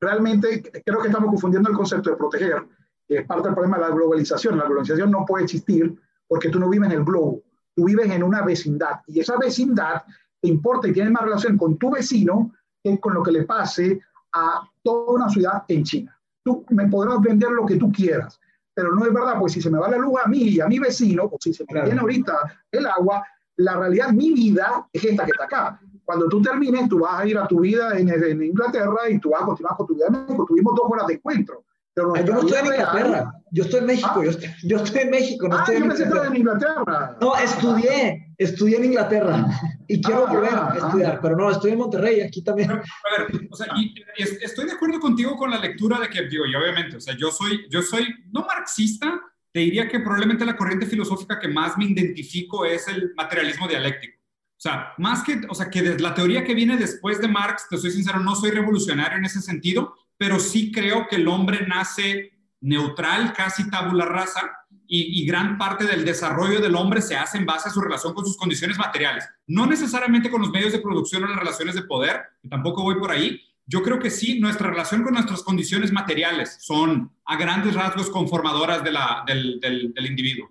[0.00, 2.66] realmente creo que estamos confundiendo el concepto de proteger,
[3.06, 4.58] que es parte del problema de la globalización.
[4.58, 5.98] La globalización no puede existir
[6.28, 7.42] porque tú no vives en el globo,
[7.74, 10.02] tú vives en una vecindad y esa vecindad
[10.40, 12.52] te importa y tiene más relación con tu vecino
[12.82, 14.00] que con lo que le pase
[14.32, 16.18] a toda una ciudad en China.
[16.44, 18.38] Tú me podrás vender lo que tú quieras,
[18.74, 20.66] pero no es verdad, pues si se me va la luz a mí y a
[20.66, 22.34] mi vecino, o si se me viene ahorita
[22.70, 23.24] el agua,
[23.56, 25.80] la realidad, mi vida es esta que está acá.
[26.04, 29.30] Cuando tú termines, tú vas a ir a tu vida en, en Inglaterra y tú
[29.30, 30.44] vas a continuar con tu vida en México.
[30.46, 31.64] Tuvimos dos horas de encuentro.
[31.94, 35.10] Pero yo no estoy en Inglaterra, yo estoy en México, yo, estoy, yo, estoy, en
[35.10, 37.16] México, no ah, estoy yo en, en Inglaterra.
[37.20, 39.46] No, estudié, estudié en Inglaterra
[39.86, 42.72] y quiero ah, volver a estudiar, pero no, estoy en Monterrey, aquí también.
[42.72, 46.44] A ver, o sea, y, estoy de acuerdo contigo con la lectura de que, digo,
[46.46, 49.20] y obviamente, o sea, yo soy, yo soy no marxista,
[49.52, 54.18] te diría que probablemente la corriente filosófica que más me identifico es el materialismo dialéctico.
[54.18, 57.68] O sea, más que, o sea, que desde la teoría que viene después de Marx,
[57.70, 61.66] te soy sincero, no soy revolucionario en ese sentido, pero sí creo que el hombre
[61.66, 64.40] nace neutral, casi tabula rasa,
[64.86, 68.12] y, y, gran parte del desarrollo del hombre se hace en base a su relación
[68.12, 69.26] con sus condiciones materiales.
[69.46, 72.96] No necesariamente con los medios de producción o las relaciones de poder, que tampoco voy
[72.96, 77.74] por ahí, yo creo que sí, nuestra relación con nuestras condiciones materiales son a grandes
[77.74, 80.50] rasgos conformadoras de la, del, del, individuo.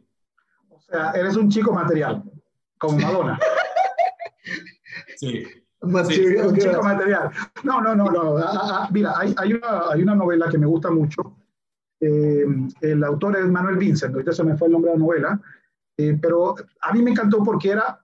[0.70, 2.24] O sea, eres un chico material,
[2.78, 3.40] como Madonna.
[5.18, 5.46] sí.
[6.10, 7.32] Chico material.
[7.64, 8.38] No, no, no, no.
[8.38, 11.36] Ah, ah, ah, mira, hay, hay, una, hay una novela que me gusta mucho.
[12.00, 12.46] Eh,
[12.82, 15.42] el autor es Manuel Vincent, ahorita se me fue el nombre de la novela,
[15.98, 17.98] eh, pero a mí me encantó porque era,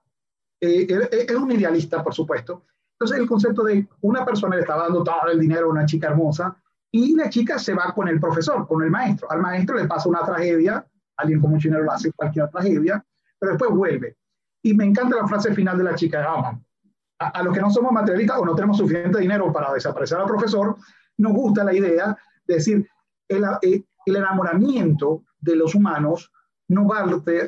[0.58, 2.64] eh, era, un idealista, por supuesto,
[2.94, 6.08] entonces el concepto de una persona le está dando todo el dinero a una chica
[6.08, 6.56] hermosa
[6.90, 9.30] y la chica se va con el profesor, con el maestro.
[9.30, 10.84] Al maestro le pasa una tragedia,
[11.16, 13.04] alguien con mucho dinero le hace cualquier tragedia,
[13.38, 14.16] pero después vuelve.
[14.62, 16.58] Y me encanta la frase final de la chica, ama.
[17.20, 20.76] A, los que no somos materialistas o no tenemos suficiente dinero para desaparecer al profesor,
[21.18, 22.16] nos gusta la idea
[22.46, 22.88] de decir,
[23.28, 26.32] el, eh, el enamoramiento de los humanos
[26.68, 26.88] no,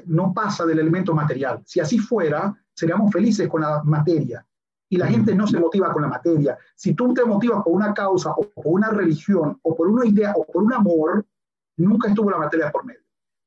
[0.06, 1.62] no pasa del elemento material.
[1.64, 4.44] Si así fuera, seríamos felices con la materia
[4.88, 6.58] y la gente no se motiva con la materia.
[6.74, 10.34] Si tú te motivas por una causa o por una religión o por una idea
[10.36, 11.24] o por un amor,
[11.78, 13.00] nunca estuvo la materia por medio.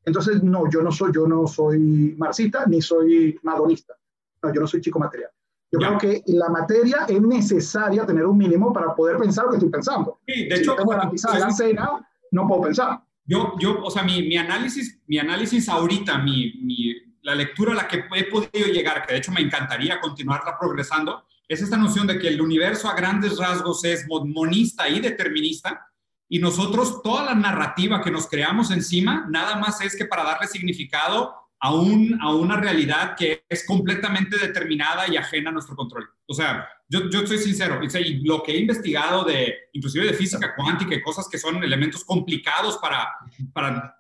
[0.04, 3.96] Entonces, no, yo no soy, yo no soy marxista ni soy madonista.
[4.42, 5.32] No, yo no soy chico material.
[5.80, 9.58] Yo creo que la materia es necesaria tener un mínimo para poder pensar lo que
[9.58, 10.20] estoy pensando.
[10.28, 13.02] Sí, de hecho, si tengo garantizada la cena, no puedo pensar.
[13.26, 17.76] Yo, yo, o sea, mi, mi análisis, mi análisis ahorita, mi, mi, la lectura a
[17.76, 22.08] la que he podido llegar, que de hecho me encantaría continuarla progresando, es esta noción
[22.08, 25.88] de que el universo a grandes rasgos es monista y determinista,
[26.28, 30.48] y nosotros toda la narrativa que nos creamos encima, nada más es que para darle
[30.48, 36.08] significado a, un, a una realidad que es completamente determinada y ajena a nuestro control.
[36.28, 40.54] O sea, yo, yo estoy sincero, y lo que he investigado de, inclusive de física
[40.56, 43.10] cuántica y cosas que son elementos complicados para,
[43.54, 43.96] para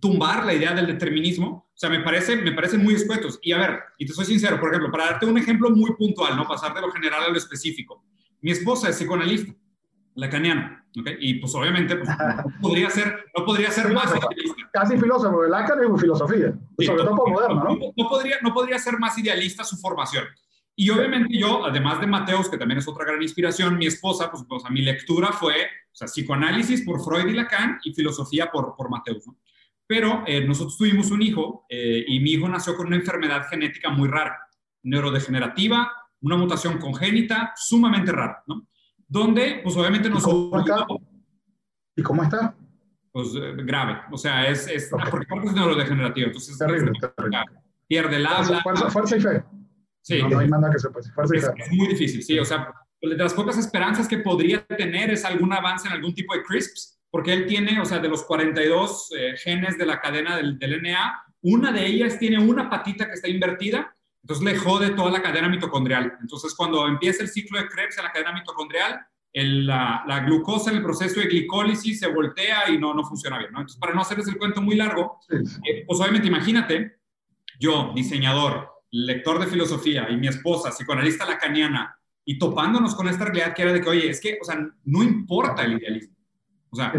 [0.00, 3.38] tumbar la idea del determinismo, o sea, me, parece, me parecen muy escuetos.
[3.42, 6.36] Y a ver, y te soy sincero, por ejemplo, para darte un ejemplo muy puntual,
[6.36, 6.46] ¿no?
[6.46, 8.04] Pasar de lo general a lo específico.
[8.40, 9.52] Mi esposa es psicoanalista,
[10.14, 11.08] lacaniana, ¿ok?
[11.20, 14.70] Y pues obviamente pues, no podría ser, no podría ser más idealista.
[14.72, 17.78] Casi filósofo, el Lacan es filosofía, sobre todo moderno, ¿no?
[17.96, 20.24] No, podría, no podría ser más idealista su formación.
[20.76, 24.44] Y obviamente yo, además de Mateos, que también es otra gran inspiración, mi esposa, pues,
[24.48, 25.54] o sea, mi lectura fue
[25.92, 29.26] o sea, psicoanálisis por Freud y Lacan y filosofía por, por Mateus.
[29.26, 29.36] ¿no?
[29.86, 33.90] Pero eh, nosotros tuvimos un hijo eh, y mi hijo nació con una enfermedad genética
[33.90, 34.38] muy rara,
[34.84, 38.68] neurodegenerativa, una mutación congénita sumamente rara, ¿no?
[39.10, 40.24] Donde, pues obviamente nos...
[41.96, 42.54] ¿Y cómo está?
[43.10, 47.38] Pues eh, grave, o sea, es, es porque es neurodegenerativo, entonces terrible, terrible.
[47.88, 48.62] pierde el habla.
[48.62, 49.42] Fuerza, fuerza, y fe.
[50.00, 51.10] Sí, no, no hay nada que se pase.
[51.10, 51.52] Fuerza es, y fe.
[51.58, 55.52] es muy difícil, sí, o sea, de las pocas esperanzas que podría tener es algún
[55.52, 59.36] avance en algún tipo de CRISPS, porque él tiene, o sea, de los 42 eh,
[59.36, 63.28] genes de la cadena del, del, NA, una de ellas tiene una patita que está
[63.28, 63.92] invertida,
[64.22, 66.18] entonces le jode toda la cadena mitocondrial.
[66.20, 69.00] Entonces, cuando empieza el ciclo de Krebs en la cadena mitocondrial,
[69.32, 73.38] el, la, la, glucosa en el proceso de glicólisis se voltea y no, no funciona
[73.38, 73.60] bien, ¿no?
[73.60, 76.98] Entonces, para no hacerles el cuento muy largo, eh, pues obviamente imagínate,
[77.58, 83.54] yo, diseñador, lector de filosofía, y mi esposa, psicoanalista lacaniana, y topándonos con esta realidad
[83.54, 86.16] que era de que, oye, es que, o sea, no importa el idealismo.
[86.70, 86.92] O sea,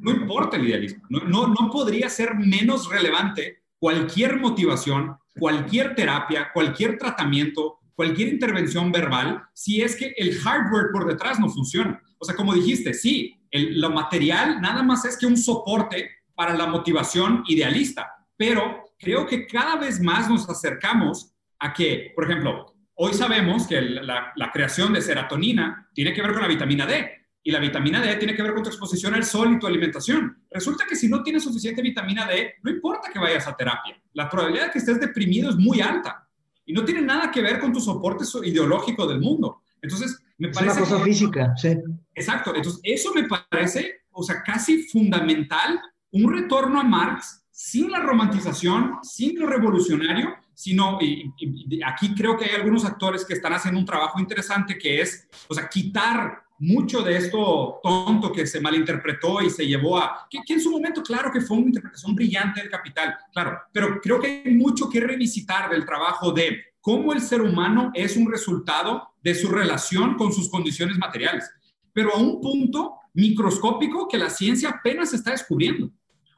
[0.00, 1.04] no importa el idealismo.
[1.08, 8.92] No, no, no podría ser menos relevante cualquier motivación, cualquier terapia, cualquier tratamiento, cualquier intervención
[8.92, 12.00] verbal, si es que el hardware por detrás no funciona.
[12.18, 16.54] O sea, como dijiste, sí, el, lo material nada más es que un soporte para
[16.54, 22.74] la motivación idealista, pero creo que cada vez más nos acercamos a que, por ejemplo,
[23.00, 27.27] Hoy sabemos que la, la, creación de serotonina tiene que ver con la vitamina D
[27.48, 30.36] y la vitamina D tiene que ver con tu exposición al sol y tu alimentación.
[30.50, 34.28] Resulta que si no tienes suficiente vitamina D, no importa que vayas a terapia, la
[34.28, 36.28] probabilidad de que estés deprimido es muy alta
[36.66, 39.62] y no tiene nada que ver con tu soporte ideológico del mundo.
[39.80, 40.72] Entonces, me parece...
[40.72, 41.74] Es una cosa que, física, sí.
[42.14, 45.80] Exacto, entonces eso me parece, o sea, casi fundamental,
[46.12, 52.36] un retorno a Marx sin la romantización, sin lo revolucionario, sino, y, y, aquí creo
[52.36, 56.46] que hay algunos actores que están haciendo un trabajo interesante que es, o sea, quitar
[56.58, 61.02] mucho de esto tonto que se malinterpretó y se llevó a, que, en su momento,
[61.02, 65.00] claro que fue una interpretación brillante del capital, claro, pero creo que hay mucho que
[65.00, 70.32] revisitar del trabajo de cómo el ser humano es un resultado de su relación con
[70.32, 71.50] sus condiciones materiales,
[71.92, 75.90] pero a un punto microscópico que la ciencia apenas está descubriendo.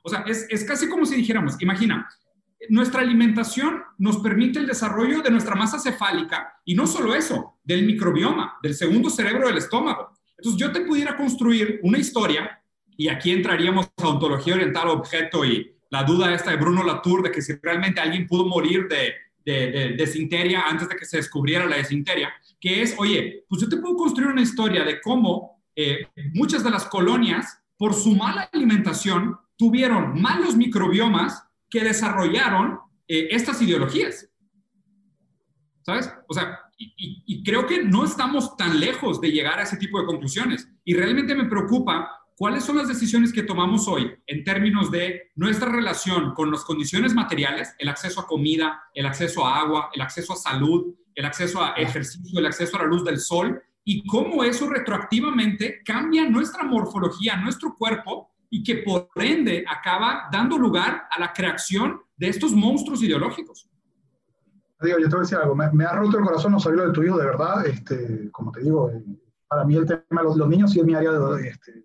[0.02, 2.08] O sea, es, es casi como si dijéramos, imagina,
[2.68, 7.86] nuestra alimentación nos permite el desarrollo de nuestra masa cefálica y no solo eso, del
[7.86, 10.10] microbioma, del segundo cerebro del estómago.
[10.36, 12.62] Entonces yo te pudiera construir una historia
[12.96, 17.32] y aquí entraríamos a ontología oriental objeto y la duda esta de Bruno Latour de
[17.32, 21.66] que si realmente alguien pudo morir de, de, de desinteria antes de que se descubriera
[21.66, 26.06] la desinteria, que es, oye, pues yo te puedo construir una historia de cómo eh,
[26.34, 33.62] muchas de las colonias, por su mala alimentación, tuvieron malos microbiomas que desarrollaron eh, estas
[33.62, 34.28] ideologías.
[35.82, 36.12] ¿Sabes?
[36.28, 40.00] O sea, y, y, creo que no estamos tan lejos de llegar a ese tipo
[40.00, 40.68] de conclusiones.
[40.84, 42.10] Y realmente me preocupa
[42.40, 47.12] cuáles son las decisiones que tomamos hoy en términos de nuestra relación con las condiciones
[47.12, 51.62] materiales, el acceso a comida, el acceso a agua, el acceso a salud, el acceso
[51.62, 56.64] a ejercicio, el acceso a la luz del sol, y cómo eso retroactivamente cambia nuestra
[56.64, 62.52] morfología, nuestro cuerpo, y que por ende acaba dando lugar a la creación de estos
[62.52, 63.70] monstruos ideológicos.
[64.80, 66.80] Digo, yo te voy a decir algo, me, me ha roto el corazón no saber
[66.80, 69.04] de tu hijo, de verdad, este, como te digo, eh,
[69.46, 71.84] para mí el tema de los, los, niños sí es mi área de, este,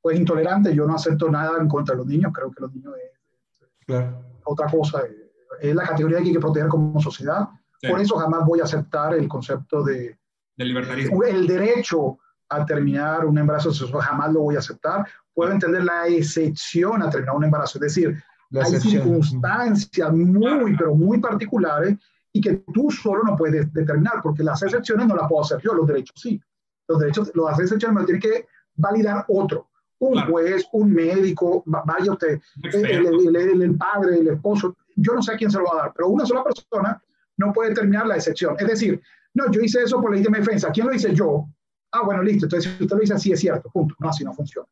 [0.00, 2.94] pues intolerante, yo no acepto nada en contra de los niños, creo que los niños
[2.96, 4.24] es, es claro.
[4.44, 7.48] otra cosa, eh, es la categoría que hay que proteger como sociedad,
[7.80, 7.88] sí.
[7.88, 10.18] por eso jamás voy a aceptar el concepto de,
[10.56, 11.22] de libertarismo.
[11.24, 12.18] el derecho
[12.48, 15.06] a terminar un embarazo jamás lo voy a aceptar.
[15.32, 20.94] Puedo entender la excepción a terminar un embarazo, es decir, la hay circunstancias muy, pero
[20.94, 21.96] muy particulares
[22.32, 25.74] y que tú solo no puedes determinar, porque las excepciones no las puedo hacer yo,
[25.74, 26.40] los derechos sí.
[26.86, 29.68] Los derechos, las excepciones me lo tiene que validar otro,
[29.98, 30.32] un claro.
[30.32, 35.32] juez, un médico, vaya usted, el, el, el, el, padre, el esposo, yo no sé
[35.32, 37.00] a quién se lo va a dar, pero una sola persona
[37.36, 38.56] no puede determinar la excepción.
[38.58, 39.00] Es decir,
[39.34, 41.48] no, yo hice eso por ley de defensa, ¿quién lo hice yo?
[41.94, 42.46] Ah, bueno, listo.
[42.46, 43.70] Entonces, si usted lo dice así, es cierto.
[43.70, 43.94] Punto.
[44.00, 44.66] No, así no funciona.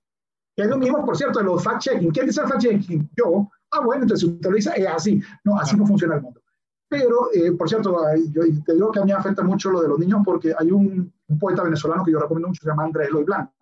[0.57, 2.13] Es lo mismo, por cierto, de los fact-checking.
[2.13, 3.11] ¿Quién dice el fact-checking?
[3.17, 3.49] Yo.
[3.71, 5.23] Ah, bueno, entonces si usted lo dice, es así.
[5.45, 6.41] No, así no funciona el mundo.
[6.89, 7.97] Pero, eh, por cierto,
[8.33, 10.71] yo te digo que a mí me afecta mucho lo de los niños porque hay
[10.71, 13.53] un, un poeta venezolano que yo recomiendo mucho, se llama Andrés Eloy Blanco.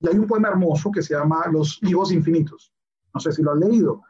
[0.00, 2.72] Y hay un poema hermoso que se llama Los hijos infinitos.
[3.12, 4.02] No sé si lo has leído.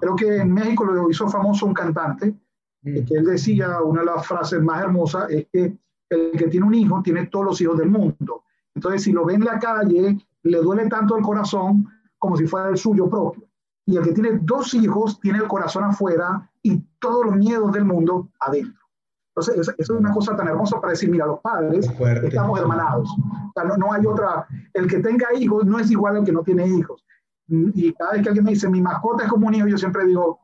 [0.00, 2.36] Creo que en México lo hizo famoso un cantante,
[2.82, 3.04] mm.
[3.04, 5.76] que él decía, una de las frases más hermosas es que
[6.10, 8.44] el que tiene un hijo tiene todos los hijos del mundo.
[8.74, 11.88] Entonces, si lo ve en la calle, le duele tanto el corazón
[12.18, 13.48] como si fuera el suyo propio.
[13.86, 17.84] Y el que tiene dos hijos tiene el corazón afuera y todos los miedos del
[17.84, 18.84] mundo adentro.
[19.30, 21.88] Entonces, eso, es una cosa tan hermosa para decir, mira, los padres
[22.24, 23.08] estamos hermanados.
[23.08, 26.32] O sea, no, no, hay otra, el que tenga hijos no es igual al que
[26.32, 27.04] no tiene hijos.
[27.46, 30.04] Y cada vez que alguien me dice, mi mascota es como un hijo, yo siempre
[30.04, 30.40] digo,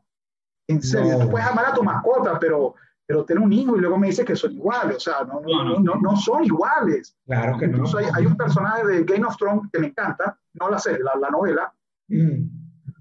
[0.68, 2.74] en serio, tú puedes amar a tu mascota, pero,
[3.06, 5.78] pero tener un hijo y luego me dice que son iguales, o sea, no, no,
[5.78, 7.16] no, no son iguales.
[7.26, 7.84] Claro que no.
[7.98, 11.14] Hay, hay, un personaje de Game of Thrones que me encanta, no la serie, la,
[11.20, 11.72] la novela,
[12.08, 12.42] mm.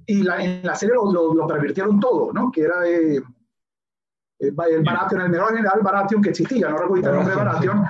[0.08, 2.52] y la, en la serie lo, lo, lo, pervirtieron todo, ¿no?
[2.52, 3.24] Que era de
[4.40, 7.86] el Baratheon, el mejor general Baratheon que existía, no recuerdo el nombre de Baratheon,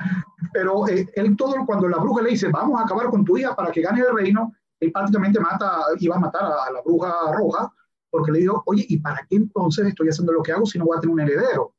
[0.52, 3.54] pero eh, él todo, cuando la bruja le dice, vamos a acabar con tu hija
[3.56, 7.72] para que gane el reino, él prácticamente mata, iba a matar a, la bruja roja,
[8.10, 10.84] porque le dijo, oye, ¿y para qué entonces estoy haciendo lo que hago si no
[10.84, 11.73] voy a tener un heredero?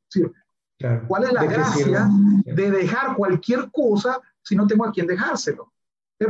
[1.08, 2.08] ¿Cuál es la gracia
[2.44, 5.72] de dejar cualquier cosa si no tengo a quien dejárselo?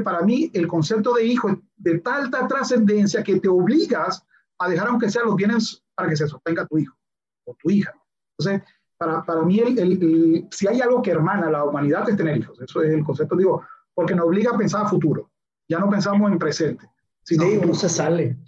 [0.03, 4.21] para mí, el concepto de hijo es de tanta trascendencia que te obligas
[4.59, 6.97] a dejar, aunque sea los bienes, para que se sostenga tu hijo
[7.45, 7.95] o tu hija.
[8.37, 8.69] Entonces,
[8.99, 12.37] para, para mí, el, el, si hay algo que hermana a la humanidad es tener
[12.37, 12.61] hijos.
[12.61, 13.63] Eso es el concepto, digo,
[13.95, 15.31] porque nos obliga a pensar a futuro.
[15.69, 16.89] Ya no pensamos en presente.
[17.23, 18.39] Sino sí, uno se sale.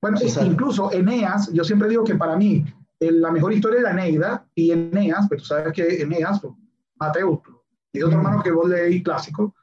[0.00, 2.64] Bueno, incluso Eneas, yo siempre digo que para mí
[3.00, 6.54] la mejor historia es la Eneida y Eneas, pues tú sabes que Eneas, pues,
[6.96, 7.42] Mateo,
[7.92, 9.54] y otro hermano que vos leí clásico.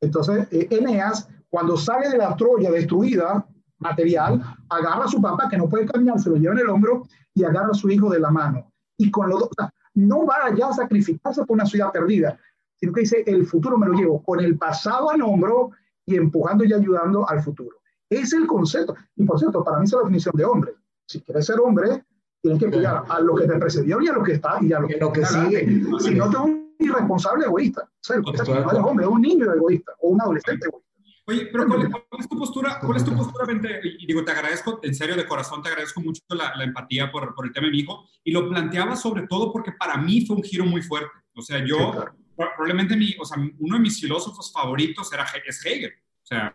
[0.00, 3.46] Entonces, eh, Eneas, cuando sale de la Troya destruida,
[3.78, 7.02] material, agarra a su papá que no puede caminar, se lo lleva en el hombro
[7.34, 8.72] y agarra a su hijo de la mano
[9.02, 9.50] y con los dos,
[9.94, 12.38] no va allá a sacrificarse por una ciudad perdida,
[12.76, 15.70] sino que dice, el futuro me lo llevo con el pasado al hombro
[16.06, 17.78] y empujando y ayudando al futuro.
[18.08, 18.94] Es el concepto.
[19.16, 20.72] Y por cierto, para mí es la definición de hombre.
[21.06, 22.04] Si quieres ser hombre,
[22.42, 24.80] tienes que cuidar a lo que te precedió y a lo que está y a
[24.80, 25.60] lo que, lo que sigue.
[26.00, 27.82] Si no, te un irresponsable egoísta.
[27.82, 30.92] O sea, no es hombre, es un niño egoísta o un adolescente egoísta.
[31.24, 31.88] Oye, pero ¿cuál,
[32.18, 32.80] es tu postura?
[32.80, 33.46] ¿Cuál es tu postura?
[33.84, 37.32] Y digo, te agradezco, en serio, de corazón, te agradezco mucho la, la empatía por,
[37.32, 38.08] por, el tema de mi hijo.
[38.24, 41.12] Y lo planteaba sobre todo porque para mí fue un giro muy fuerte.
[41.36, 45.92] O sea, yo, probablemente mi, o sea, uno de mis filósofos favoritos era, es Hegel.
[45.92, 46.52] O sea,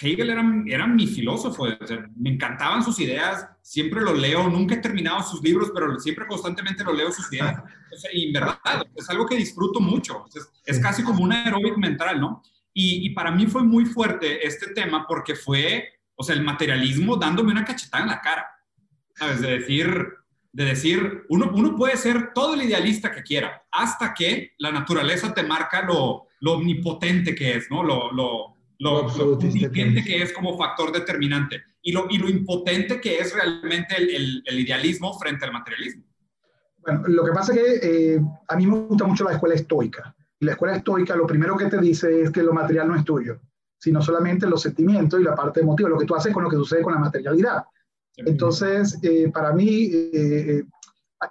[0.00, 1.64] Hegel era, era mi filósofo.
[1.64, 5.98] O sea, me encantaban sus ideas, siempre lo leo, nunca he terminado sus libros, pero
[5.98, 7.62] siempre constantemente lo leo sus ideas.
[7.92, 8.56] O sea, y en verdad,
[8.96, 10.24] es algo que disfruto mucho.
[10.34, 12.42] Es, es casi como una aeróbic mental, ¿no?
[12.74, 17.52] Y, para mí fue muy fuerte este tema porque fue, o sea, el materialismo dándome
[17.52, 18.46] una cachetada en la cara,
[19.14, 19.42] ¿sabes?
[19.42, 20.08] De decir,
[20.52, 25.34] de decir uno, uno puede ser todo el idealista que quiera, hasta que la naturaleza
[25.34, 27.82] te marca lo, lo omnipotente que es, ¿no?
[27.82, 33.18] Lo, lo, lo, lo que es como factor determinante y lo, y lo impotente que
[33.18, 36.04] es realmente el, el, idealismo frente al materialismo.
[36.78, 40.14] Bueno, lo que pasa es que eh, a mí me gusta mucho la escuela estoica
[40.42, 43.38] la escuela estoica lo primero que te dice es que lo material no es tuyo,
[43.78, 46.56] sino solamente los sentimientos y la parte emotiva, lo que tú haces con lo que
[46.56, 47.62] sucede con la materialidad.
[48.16, 50.64] Entonces, eh, para mí, eh, eh,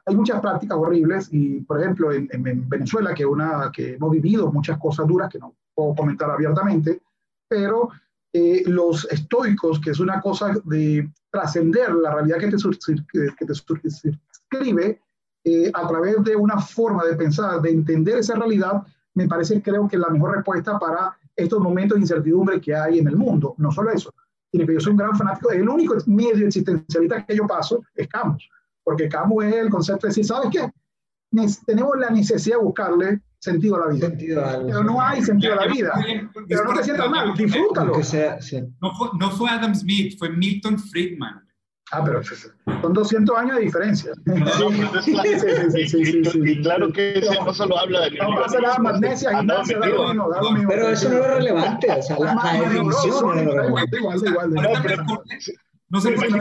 [0.05, 2.29] hay muchas prácticas horribles y, por ejemplo, en,
[2.69, 7.01] Venezuela, que, una, que hemos vivido muchas cosas duras que no puedo comentar abiertamente,
[7.51, 7.89] pero
[8.65, 12.55] los estoicos, que es una cosa de trascender la realidad que te,
[13.37, 15.01] que te escribe
[15.73, 18.83] a través de una forma de pensar, de entender esa realidad,
[19.15, 23.07] me parece, creo que la mejor respuesta para estos momentos de incertidumbre que hay en
[23.09, 23.53] el mundo.
[23.57, 24.13] No solo eso,
[24.49, 25.51] sino que yo soy un gran fanático.
[25.51, 28.49] El único medio existencialista que yo paso es Camus,
[28.81, 30.71] porque Camus es el concepto de decir, ¿sabes qué?
[31.65, 34.11] tenemos la necesidad de buscarle sentido a la vida.
[34.67, 35.93] pero no hay sentido a la vida.
[36.47, 37.93] Pero no te sientas mal, disfrútalo.
[37.93, 41.45] No fue, no fue Adam Smith, fue Milton Friedman.
[41.93, 44.13] Ah, pero son 200 años de diferencia.
[46.33, 48.11] Y claro que no solo habla de...
[48.11, 50.29] No pasa nada, magnesia, gimnasia, lo lo.
[50.69, 53.97] Pero eso no es relevante, o sea, la, la definición es relevante.
[53.97, 54.53] Igual, igual,
[55.89, 56.33] No sé por qué.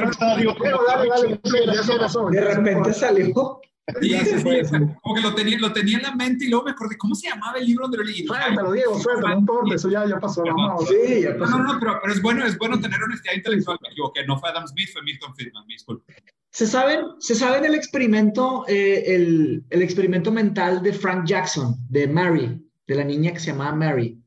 [2.31, 3.61] De repente salió
[4.01, 6.71] Sí, sí, sí, como que lo tenía, lo tenía en la mente y luego me
[6.71, 8.25] acordé, ¿cómo se llamaba el libro donde lo leí?
[8.25, 10.45] Suéltalo, Diego, suéltalo, no importa, eso ya, ya pasó.
[10.45, 11.59] Vamos, sí, ya pasó.
[11.59, 13.79] No, no, no, pero, pero, es, bueno, es bueno tener honestidad intelectual.
[13.83, 16.15] Me equivoqué, no fue Adam Smith, fue Milton Friedman, disculpe.
[16.53, 22.09] ¿Se saben, se saben el experimento, eh, el, el, experimento mental de Frank Jackson, de
[22.09, 24.21] Mary, de la niña que se llamaba Mary?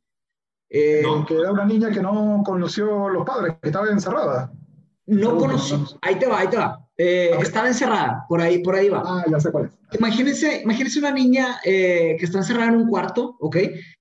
[0.69, 4.51] Eh, no, que era una niña que no conoció los padres, que estaba encerrada.
[5.05, 6.82] No conoció, ahí te va, ahí te va.
[6.95, 9.01] Eh, estaba encerrada, por ahí, por ahí va.
[9.05, 9.97] Ah, ya sé cuál es.
[9.97, 13.57] Imagínense, imagínense una niña eh, que está encerrada en un cuarto, ¿ok?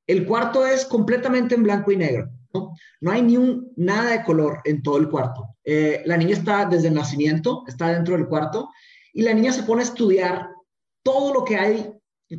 [0.07, 2.75] El cuarto es completamente en blanco y negro, ¿no?
[3.01, 5.57] No hay ni un, nada de color en todo el cuarto.
[5.65, 8.69] Eh, la niña está desde el nacimiento, está dentro del cuarto,
[9.15, 10.49] y la niña se pone a estudiar
[11.03, 11.93] todo lo que hay,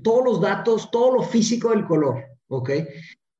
[0.03, 2.71] todos los datos, todo lo físico del color, ¿ok?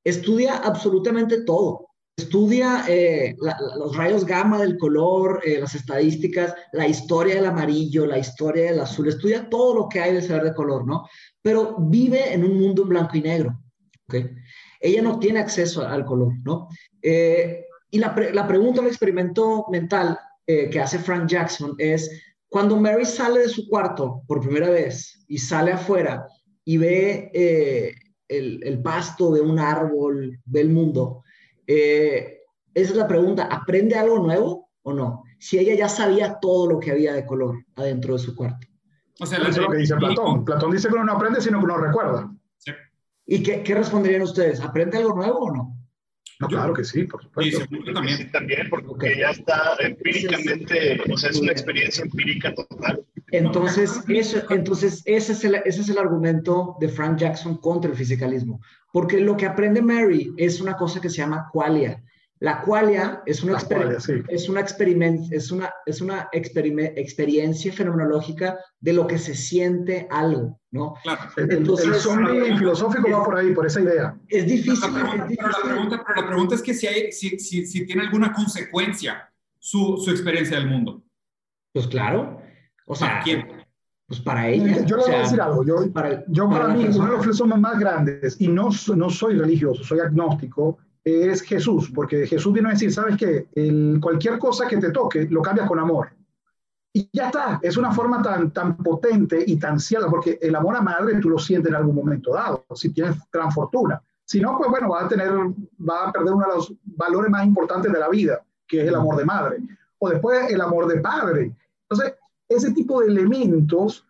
[0.03, 1.89] Estudia absolutamente todo.
[2.15, 3.35] Estudia eh,
[3.77, 8.79] los rayos gamma del color, eh, las estadísticas, la historia del amarillo, la historia del
[8.79, 11.07] azul, estudia todo lo que hay de saber de color, ¿no?
[11.41, 13.59] Pero vive en un mundo en blanco y negro,
[14.07, 14.15] ¿ok?
[14.79, 16.67] Ella no tiene acceso al color, ¿no?
[17.01, 23.05] Eh, y la, la, pregunta del experimento mental que hace Frank Jackson es, cuando Mary
[23.05, 26.27] sale de su cuarto por primera vez y sale afuera
[26.65, 27.31] y ve
[28.27, 31.22] el, el pasto, ve un árbol, ve el mundo,
[31.67, 32.41] eh,
[32.73, 35.23] esa es la pregunta, ¿aprende algo nuevo o no?
[35.39, 38.67] Si ella ya sabía todo lo que había de color adentro de su cuarto.
[39.19, 40.43] O sea, eso es lo que dice Platón.
[40.43, 42.31] Platón dice que uno no aprende, sino que uno recuerda.
[43.25, 44.59] ¿Y qué, qué, responderían ustedes?
[44.59, 45.77] ¿Aprende algo nuevo o no?
[46.39, 47.59] No, claro que sí, por supuesto.
[47.59, 48.17] Sí, también.
[48.17, 53.05] Sí, también, porque ya está empíricamente, o sea, es una experiencia empírica total.
[53.33, 57.97] Entonces, eso, entonces ese, es el, ese es el argumento de Frank Jackson contra el
[57.97, 58.61] fisicalismo.
[58.91, 62.03] Porque lo que aprende Mary es una cosa que se llama qualia.
[62.39, 64.65] La qualia es una, es una,
[65.31, 70.93] es una, es una experiencia fenomenológica de lo que se siente algo, ¿no?
[71.01, 71.21] Claro.
[71.37, 74.15] Entonces, el, zombie filosófico va por ahí, por esa idea.
[74.27, 74.91] Es difícil.
[74.93, 78.31] Pero la pregunta, pero la pregunta, es que si, hay, si, si, si tiene alguna
[78.31, 79.27] consecuencia
[79.57, 81.01] su, su, experiencia del mundo.
[81.71, 82.42] Pues claro.
[82.85, 83.47] O sea, ¿Para quién?
[84.07, 84.85] Pues para ella.
[84.85, 85.63] Yo le voy a decir algo.
[85.63, 89.37] Yo para, yo para, mí, uno de los filósofos más grandes, y no, no soy
[89.37, 93.47] religioso, soy agnóstico, es Jesús, porque Jesús vino a decir, ¿sabes qué?
[93.53, 96.09] El, cualquier cosa que te toque, lo cambias con amor.
[96.93, 100.75] Y ya está, es una forma tan, tan potente y tan cierta, porque el amor
[100.75, 104.01] a madre tú lo sientes en algún momento dado, si tienes gran fortuna.
[104.25, 107.45] Si no, pues bueno, va a, tener, va a perder uno de los valores más
[107.45, 109.57] importantes de la vida, que es el amor de madre.
[109.97, 111.55] O después el amor de padre.
[111.89, 112.15] Entonces,
[112.55, 114.05] ese tipo de elementos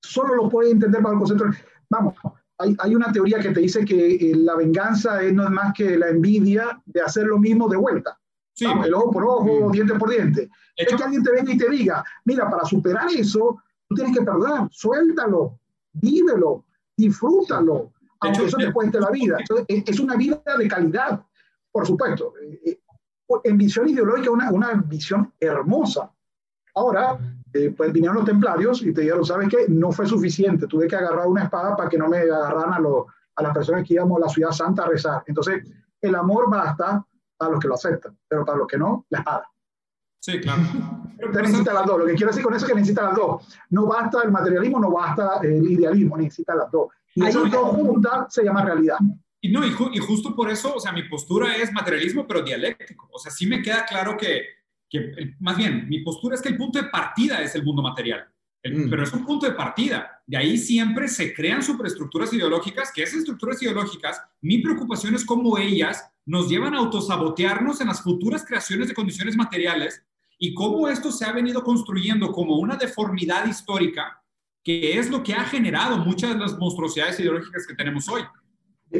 [0.00, 1.44] solo lo puede entender el concepto.
[1.90, 2.14] Vamos,
[2.58, 5.72] hay, hay, una teoría que te dice que eh, la venganza es, no es más
[5.74, 8.18] que la envidia de hacer lo mismo de vuelta.
[8.52, 8.66] Sí.
[8.66, 10.48] el ojo por ojo, diente por diente.
[10.76, 14.24] Es que alguien te venga y te diga, mira, para superar eso, tú tienes que
[14.24, 15.58] perdonar, suéltalo,
[15.92, 16.64] vívelo,
[16.96, 19.38] disfrútalo, aunque eso te cueste la vida.
[19.40, 21.20] Entonces, es una vida de calidad,
[21.72, 22.34] por supuesto.
[22.40, 22.80] Eh, eh,
[23.42, 26.13] en visión ideológica, una, una visión hermosa.
[26.74, 27.18] Ahora,
[27.52, 29.66] eh, pues vinieron los templarios y te dijeron, ¿sabes qué?
[29.68, 33.06] No fue suficiente, tuve que agarrar una espada para que no me agarraran a, los,
[33.36, 35.22] a las personas que íbamos a la ciudad santa a rezar.
[35.26, 35.64] Entonces,
[36.00, 37.04] el amor basta
[37.38, 39.48] a los que lo aceptan, pero para los que no, la espada.
[40.20, 40.62] Sí, claro.
[41.22, 41.98] Usted necesita las dos.
[41.98, 43.46] Lo que quiero decir con eso es que necesita las dos.
[43.70, 46.88] No basta el materialismo, no basta el idealismo, necesita las dos.
[47.14, 48.96] Y esas dos juntas se llama realidad.
[49.40, 53.08] Y no, y, y, justo por eso, o sea, mi postura es materialismo, pero dialéctico.
[53.12, 54.63] O sea, sí me queda claro que
[54.94, 58.26] que más bien, mi postura es que el punto de partida es el mundo material,
[58.62, 58.88] mm.
[58.88, 60.22] pero es un punto de partida.
[60.26, 65.58] De ahí siempre se crean superestructuras ideológicas, que esas estructuras ideológicas, mi preocupación es cómo
[65.58, 70.02] ellas nos llevan a autosabotearnos en las futuras creaciones de condiciones materiales
[70.38, 74.20] y cómo esto se ha venido construyendo como una deformidad histórica
[74.62, 78.22] que es lo que ha generado muchas de las monstruosidades ideológicas que tenemos hoy.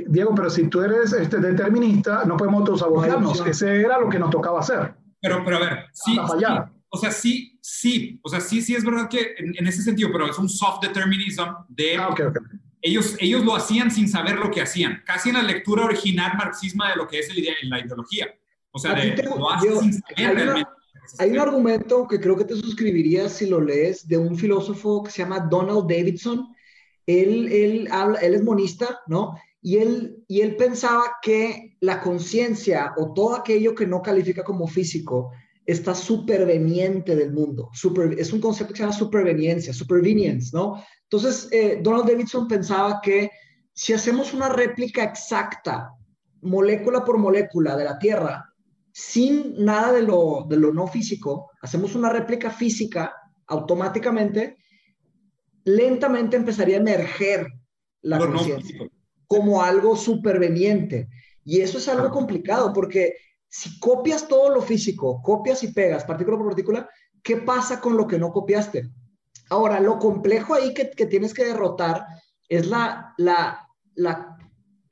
[0.08, 3.46] Diego, pero si tú eres este, determinista, no podemos autosabotearnos.
[3.46, 4.94] Ese era lo que nos tocaba hacer.
[5.24, 6.18] Pero, pero a ver, sí,
[6.90, 10.30] o sea, sí, sí, o sea, sí, sí es verdad que en, ese sentido, pero
[10.30, 11.96] es un soft determinism de...
[11.96, 12.42] Ah, okay, okay.
[12.82, 16.90] Ellos, ellos lo hacían sin saber lo que hacían, casi en la lectura original marxisma
[16.90, 18.34] de lo que es el, la ideología.
[18.70, 20.70] O sea, de, lo hacen sin saber realmente.
[21.18, 25.10] Hay un argumento que creo que te suscribirías si lo lees de un filósofo que
[25.10, 26.54] se llama Donald Davidson.
[27.06, 29.38] Él, él, habla, él es monista, ¿no?
[29.66, 34.66] Y él, y él pensaba que la conciencia o todo aquello que no califica como
[34.66, 35.30] físico
[35.64, 37.70] está superveniente del mundo.
[37.72, 40.84] Super, es un concepto que se llama superveniencia, supervenience, ¿no?
[41.04, 43.30] Entonces, eh, Donald Davidson pensaba que
[43.72, 45.92] si hacemos una réplica exacta,
[46.42, 48.52] molécula por molécula de la Tierra,
[48.92, 53.14] sin nada de lo, de lo no físico, hacemos una réplica física,
[53.46, 54.58] automáticamente,
[55.64, 57.46] lentamente empezaría a emerger
[58.02, 58.90] la conciencia
[59.26, 61.08] como algo superveniente.
[61.44, 63.14] Y eso es algo complicado porque
[63.48, 66.88] si copias todo lo físico, copias y pegas partícula por partícula,
[67.22, 68.90] ¿qué pasa con lo que no copiaste?
[69.50, 72.06] Ahora, lo complejo ahí que, tienes que derrotar
[72.48, 74.36] es la, la, la,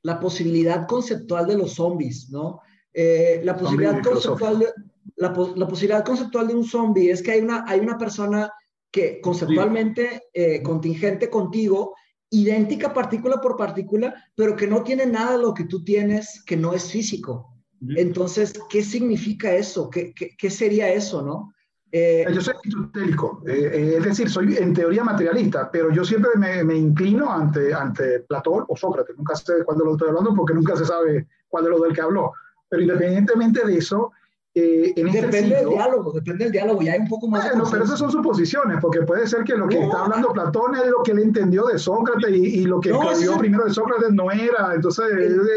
[0.03, 2.61] la, posibilidad conceptual de los zombies, ¿no?
[2.93, 4.67] Eh, la, posibilidad conceptual de,
[5.15, 8.51] la, posibilidad conceptual de un zombie es que hay una, hay una persona
[8.91, 11.95] que conceptualmente eh, contingente contigo
[12.33, 16.57] idéntica partícula por partícula, pero que no tiene nada de lo que tú tienes que
[16.57, 17.53] no es físico.
[17.95, 19.89] Entonces, ¿qué significa eso?
[19.89, 21.53] ¿Qué, qué, sería eso, no?
[21.91, 26.31] Eh, yo soy aristotélico, eh, eh, es decir, soy en teoría materialista, pero yo siempre
[26.37, 29.15] me, me, inclino ante, ante Platón o Sócrates.
[29.15, 32.01] Nunca sé cuándo lo estoy hablando porque nunca se sabe cuál de los del que
[32.01, 32.31] habló.
[32.67, 34.11] Pero independientemente de eso,
[34.55, 37.49] eh, en este Depende del diálogo, depende del diálogo, ya hay un poco más de
[37.49, 37.85] Bueno, pero consenso.
[37.95, 39.85] esas son suposiciones, porque puede ser que lo que No.
[39.85, 43.09] está hablando Platón es lo que él entendió de Sócrates y, y lo que No,
[43.11, 45.05] escribió primero de Sócrates no era, entonces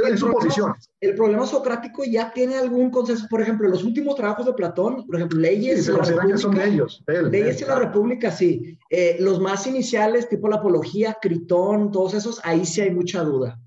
[0.09, 0.89] es, suposiciones.
[1.01, 3.27] El problema socrático ya tiene algún consenso.
[3.29, 6.29] Por ejemplo, los últimos trabajos de Platón, por ejemplo, leyes Y se de la consideran
[6.33, 7.05] que son de República, ellos.
[7.07, 7.87] de él, de Leyes él, en la claro.
[7.87, 8.79] República, sí.
[8.89, 13.59] Eh, los más iniciales, tipo la apología, Critón, todos esos, ahí sí hay mucha duda.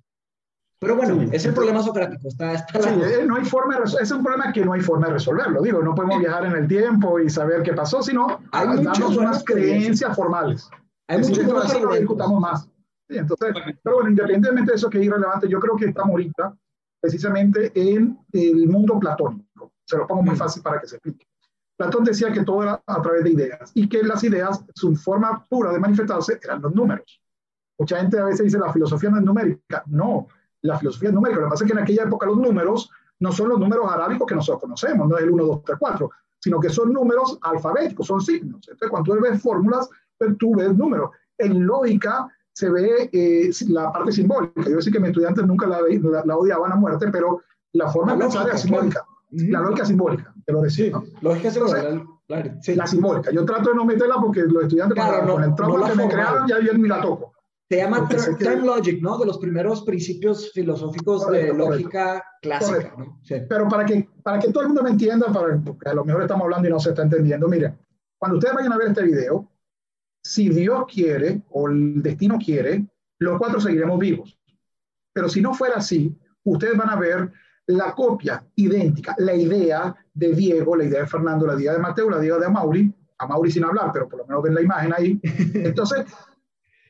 [0.82, 2.28] Pero bueno, Sí, es el problema socrático.
[2.28, 5.08] Está, está Sí, eh, no hay forma de es un problema que no hay forma
[5.08, 5.62] de resolverlo.
[5.62, 9.00] Digo, no podemos viajar en el tiempo y saber qué pasó, sino Hay a- muchas
[9.18, 10.70] unas creencias formales.
[11.08, 12.64] hay Es muchos buenos así no discutamos más.
[13.10, 16.56] Sí, entonces, pero bueno, independientemente de eso que es irrelevante, yo creo que estamos ahorita
[17.02, 19.72] precisamente en el mundo platónico.
[19.86, 20.38] Se lo pongo muy Mm.
[20.38, 21.26] fácil para que se explique.
[21.78, 25.46] Platón decía que todo era a través de ideas y que las ideas, su forma
[25.50, 27.22] pura de manifestarse eran los números.
[27.80, 29.84] Mucha gente a veces dice la filosofía no es numérica.
[29.88, 30.28] No,
[30.62, 31.42] la filosofía numérica.
[31.42, 32.90] Lo que pasa es que en aquella época los números
[33.20, 36.10] no son los números arábicos que nosotros conocemos, no es el 1, 2, 3, 4,
[36.40, 38.62] sino que son números alfabéticos, son signos.
[38.68, 41.10] Entonces, cuando tú ves fórmulas, pues, tú ves números.
[41.38, 44.70] En lógica se ve eh, la parte simbólica.
[44.70, 47.42] Yo sé que mis estudiantes nunca la, la- la odiaban a muerte, pero
[47.74, 49.06] la forma de La pensar es simbólica.
[49.32, 49.46] Ujú.
[49.52, 50.92] La lógica simbólica, te lo decía.
[50.92, 51.04] ¿no?
[51.22, 52.76] Lógica la- la- sí.
[52.76, 53.32] La simbólica.
[53.32, 55.80] Yo trato de no meterla porque los estudiantes Claro, la- no- con el no trauma
[55.80, 57.34] la que me crearon ya yo ni la toco.
[57.70, 59.20] Se llama ter- que- logic, ¿no?
[59.20, 63.20] De los primeros principios filosóficos Correcto, de lógica clásica, ¿no?
[63.24, 63.36] Sí.
[63.48, 66.24] Pero para que, para que todo el mundo me entienda, para, porque a lo mejor
[66.24, 67.78] estamos hablando y no se está entendiendo, mire,
[68.18, 69.52] cuando ustedes vayan a ver este video,
[70.24, 72.88] si Dios quiere o el destino quiere,
[73.20, 74.38] los cuatro seguiremos vivos.
[75.14, 77.32] Pero si no fuera así, ustedes van a ver
[77.68, 82.10] la copia idéntica, la idea de Diego, la idea de Fernando, la idea de Mateo,
[82.10, 84.94] la idea de Amaury, a Mauri sin hablar, pero por lo menos ven la imagen
[84.94, 85.20] ahí.
[85.54, 86.06] Entonces,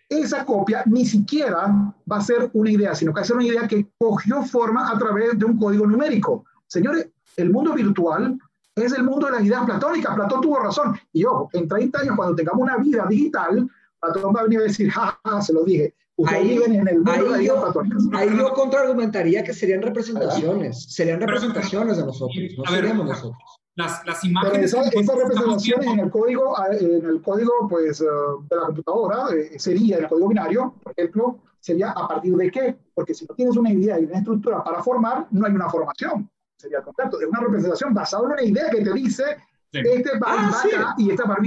[0.09, 3.45] esa copia ni siquiera va a ser una idea, sino que va a ser una
[3.45, 6.45] idea que cogió forma a través de un código numérico.
[6.67, 7.07] Señores,
[7.37, 8.37] el mundo virtual
[8.75, 10.15] es el mundo de las ideas platónicas.
[10.15, 10.97] Platón tuvo razón.
[11.13, 14.63] Y ojo, en 30 años, cuando tengamos una vida digital, Platón va a venir a
[14.63, 15.93] decir, ja, ja, se lo dije.
[16.15, 18.03] Ustedes Ahí- viven en el mundo ahí de las ideas yo- platónicas.
[18.13, 23.37] Ahí yo contraargumentaría que serían representaciones, serían Pero- representaciones de nosotros, no seríamos nosotros.
[23.79, 24.73] Las, las Pero imágenes.
[24.73, 25.29] esa- que esas nosotros estamos
[25.63, 28.05] representaciones en el código, eh, en el código pues, eh,
[28.49, 32.77] de la computadora eh, sería, el código binario, por ejemplo, sería a partir de qué?
[32.93, 36.29] Porque si no tienes una idea y una estructura para formar, no hay una formación.
[36.57, 37.19] Sería el concepto.
[37.21, 39.23] Es una representación basada en una idea que te dice,
[39.71, 39.79] Sí.
[39.85, 40.69] este va, Ah, va sí.
[40.75, 41.37] acá y este va a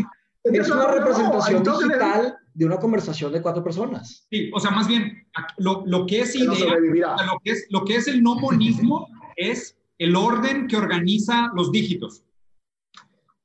[0.44, 4.26] Es una representación entonces, digital de una conversación de cuatro personas.
[4.30, 5.26] Sí, o sea, más bien,
[5.58, 7.14] lo, lo que es que no idea, sobrevivirá.
[7.14, 10.76] o sea, lo, que es, lo que es el no monismo es el orden que
[10.76, 12.24] organiza los dígitos.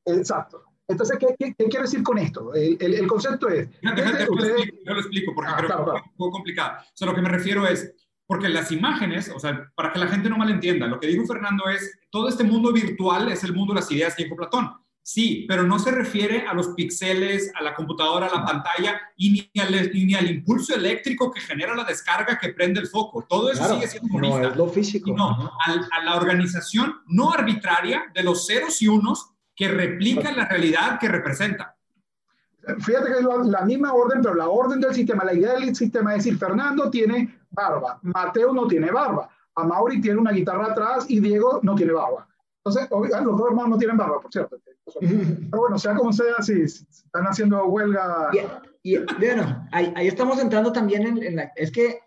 [0.06, 0.64] Exacto.
[0.88, 2.54] Entonces, ¿qué, qué, qué quiere decir con esto?
[2.54, 5.52] El, el- el concepto es, Déjate, déjate, yo, lo ustedes- explico, yo lo explico porque
[5.52, 6.06] Ah, creo claro, que claro.
[6.06, 6.78] es un poco complicado.
[6.82, 7.94] O sea, lo que me refiero es,
[8.26, 11.68] porque las imágenes, o sea, para que la gente no malentienda, lo que dijo Fernando
[11.70, 14.72] es, todo este mundo virtual es el mundo de las ideas que dijo Platón.
[15.10, 19.50] Sí, pero no se refiere a los píxeles, a la computadora, a la pantalla y
[19.54, 23.24] ni al, ni al impulso eléctrico que genera la descarga que prende el foco.
[23.24, 24.48] Todo eso Claro, sigue siendo no monista.
[24.50, 25.14] es lo físico.
[25.16, 25.50] No, Ajá.
[25.66, 31.00] al- a la organización no arbitraria de los ceros y unos que replica la realidad
[31.00, 31.74] que representa.
[32.80, 35.74] Fíjate que es la, la misma orden, pero la orden del sistema, la idea del
[35.74, 41.06] sistema es decir, Fernando tiene barba, Mateo no tiene barba, Amaury tiene una guitarra atrás
[41.08, 42.28] y Diego no tiene barba.
[42.68, 44.58] Entonces, oigan, los dos hermanos no tienen barba, por cierto.
[45.00, 48.30] Pero bueno, sea como sea, si, si están haciendo huelga,
[48.84, 51.52] Y, y, bueno, ahí, ahí estamos entrando también en, en la...
[51.56, 52.00] Es que,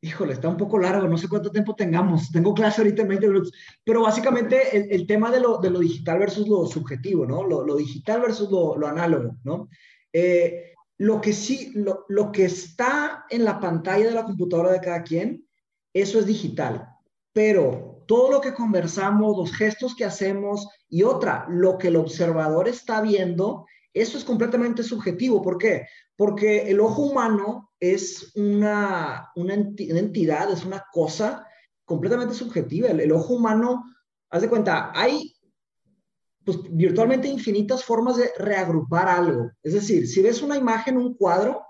[0.00, 2.30] híjole, está un poco largo, no sé cuánto tiempo tengamos.
[2.30, 3.52] Tengo clase ahorita en 20 minutos.
[3.84, 7.44] Pero básicamente el, el tema de lo, de lo digital versus lo subjetivo, ¿no?
[7.44, 9.68] Lo, lo digital versus lo, lo análogo, ¿no?
[10.12, 14.80] Eh, lo que sí, lo, lo que está en la pantalla de la computadora de
[14.80, 15.46] cada quien,
[15.92, 16.88] eso es digital.
[17.32, 22.68] Pero todo lo que conversamos, los gestos que hacemos y otra, lo que el observador
[22.68, 25.42] está viendo, eso es completamente subjetivo.
[25.42, 25.86] ¿Por qué?
[26.16, 31.46] Porque el ojo humano es una, una, enti- una entidad, es una cosa
[31.84, 32.88] completamente subjetiva.
[32.88, 33.84] El, el ojo humano,
[34.30, 35.34] haz de cuenta, hay
[36.44, 39.50] pues, virtualmente infinitas formas de reagrupar algo.
[39.62, 41.62] Es decir, si ves una imagen, un cuadro,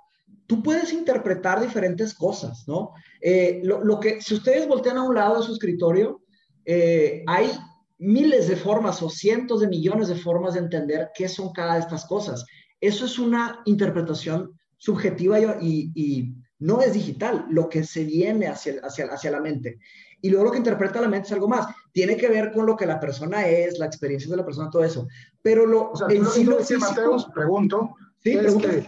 [0.47, 2.93] tú puedes interpretar diferentes cosas, ¿no?
[3.21, 6.22] Eh, lo, lo que, si ustedes voltean a un lado de su escritorio,
[6.65, 7.51] eh, hay
[7.99, 11.81] miles de formas o cientos de millones de formas de entender qué son cada de
[11.81, 12.45] estas cosas.
[12.81, 19.07] Eso es una interpretación subjetiva y, no es digital, lo que se viene hacia, hacia,
[19.07, 19.81] hacia la mente.
[20.21, 21.67] Y luego lo que interpreta la mente es algo más.
[21.91, 24.85] Tiene que ver con lo que la persona es, la experiencia de la persona, todo
[24.85, 25.09] eso.
[25.43, 28.79] Pero lo, o sea, en sí lo físico- Mateus, pregunto, Sí, es que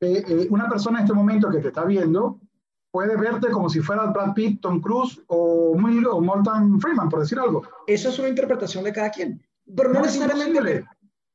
[0.00, 2.40] eh, eh, una persona en este momento que te está viendo
[2.96, 7.38] puede verte como si fuera Brad Pitt, Tom Cruise o, o Morgan Freeman, por decir
[7.38, 7.62] algo.
[7.86, 9.38] Eso es una interpretación de cada quien.
[9.76, 10.86] Pero no, necesariamente.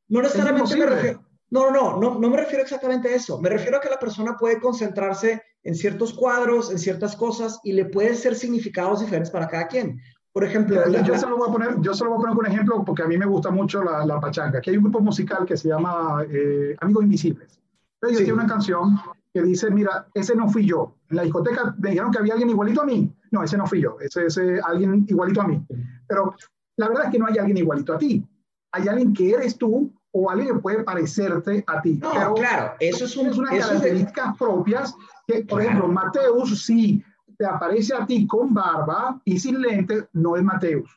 [0.07, 1.23] No necesariamente me refiero.
[1.51, 3.39] No, no, no, no me refiero exactamente a eso.
[3.39, 7.73] Me refiero a que la persona puede concentrarse en ciertos cuadros, en ciertas cosas, y
[7.73, 10.01] le pueden ser significados diferentes para cada quien.
[10.33, 12.83] Por ejemplo, yo, se lo voy a poner, yo solo voy a poner un ejemplo
[12.83, 14.57] porque a mí me gusta mucho la, la pachanga.
[14.57, 17.59] Aquí hay un grupo musical que se llama eh, Amigos Invisibles.
[18.01, 18.97] Ellos tienen una canción
[19.33, 20.95] que dice, mira, ese no fui yo.
[21.09, 23.13] En la discoteca me dijeron que había alguien igualito a mí.
[23.31, 23.97] No, ese no fui yo.
[23.99, 25.65] Ese es alguien igualito a mí.
[26.07, 26.35] Pero
[26.77, 28.25] la verdad es que no hay alguien igualito a ti.
[28.73, 31.99] Hay alguien que eres tú o alguien que puede parecerte a ti.
[32.01, 34.93] No, Pero claro, eso es, un, unas características propias
[35.25, 37.03] que, por ejemplo, Mateus sí
[37.37, 40.89] te aparece a ti con barba y sin lente, no es Mateus.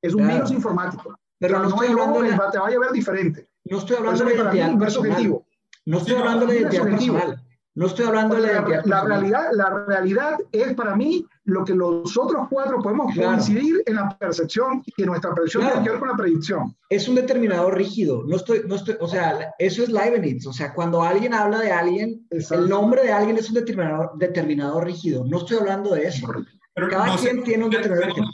[0.00, 1.18] Es un virus informático.
[1.38, 3.48] Pero no, estoy hablando de, te va a llevar diferente.
[3.64, 5.42] No estoy hablando de identidad personal.
[5.84, 7.41] No estoy hablando de identidad personal.
[7.74, 9.48] No estoy hablando de la, la, realidad.
[9.52, 14.82] La realidad es para mí lo que los otros cuatro podemos coincidir en la percepción
[14.84, 16.76] y que nuestra percepción tiene que ver con la predicción.
[16.90, 18.24] Es un determinador rígido.
[18.26, 20.46] No estoy, no estoy, o sea, eso es Leibniz.
[20.46, 24.84] O sea, cuando alguien habla de alguien, el nombre de alguien es un determinador, determinador
[24.84, 25.24] rígido.
[25.24, 26.26] No estoy hablando de eso.
[26.74, 28.26] Pero Cada quien tiene un determinador rígido.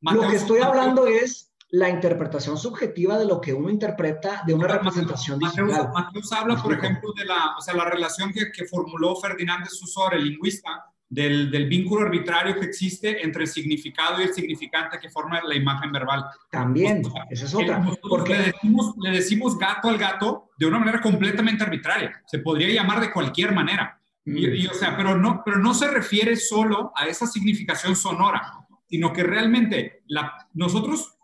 [0.00, 4.66] Lo que estoy hablando es la interpretación subjetiva de lo que uno interpreta de una
[4.66, 5.90] representación digital.
[5.94, 9.70] Mateus, habla, por ejemplo, de la, o sea, la relación que, que formuló Ferdinand de
[9.70, 14.98] Saussure, el lingüista, del, del, vínculo arbitrario que existe entre el significado y el significante
[15.00, 16.24] que forma la imagen verbal.
[16.50, 17.84] También, esa es otra.
[18.08, 22.22] Porque le decimos, le decimos gato al gato de una manera completamente arbitraria.
[22.26, 24.00] Se podría llamar de cualquier manera.
[24.24, 24.70] Y, mm.
[24.70, 29.24] o sea, pero no, pero no se refiere solo a esa significación sonora, sino que
[29.24, 31.16] realmente la, nosotros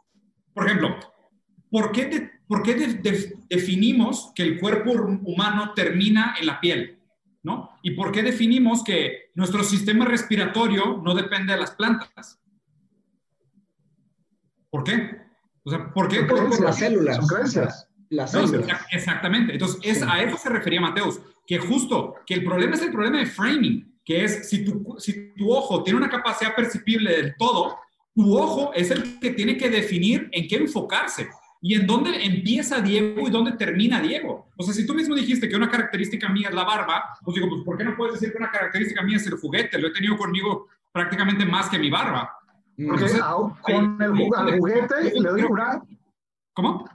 [0.57, 0.97] por ejemplo,
[1.71, 2.75] ¿por qué, por qué
[3.51, 6.99] definimos que el cuerpo humano termina en la piel?
[7.43, 7.79] ¿no?
[7.83, 12.41] ¿Y por qué definimos que nuestro sistema respiratorio no depende de las plantas?
[14.71, 15.19] ¿Por qué?
[15.63, 16.23] O sea, ¿por qué?
[16.23, 17.17] Por, las células.
[17.19, 17.89] Son creencias.
[18.09, 18.81] Las células.
[18.91, 19.53] exactamente.
[19.53, 23.19] Entonces, es, a eso se refería Mateus, que justo, que el problema es el problema
[23.19, 27.79] de framing, que es si tu, si tu ojo tiene una capacidad percipible del todo,
[28.17, 31.29] tu ojo es el que tiene que definir en qué enfocarse
[31.61, 34.49] y en dónde empieza Diego y dónde termina Diego.
[34.57, 37.49] O sea, si tú mismo dijiste que una característica mía es la barba, pues digo,
[37.49, 39.79] pues ¿por qué no puedes decir que una característica mía es el juguete?
[39.79, 42.33] Lo he tenido conmigo prácticamente más que mi barba.
[42.79, 43.21] Entonces,
[43.61, 45.83] con el juguete le doy una...
[46.55, 46.89] ¿Cómo?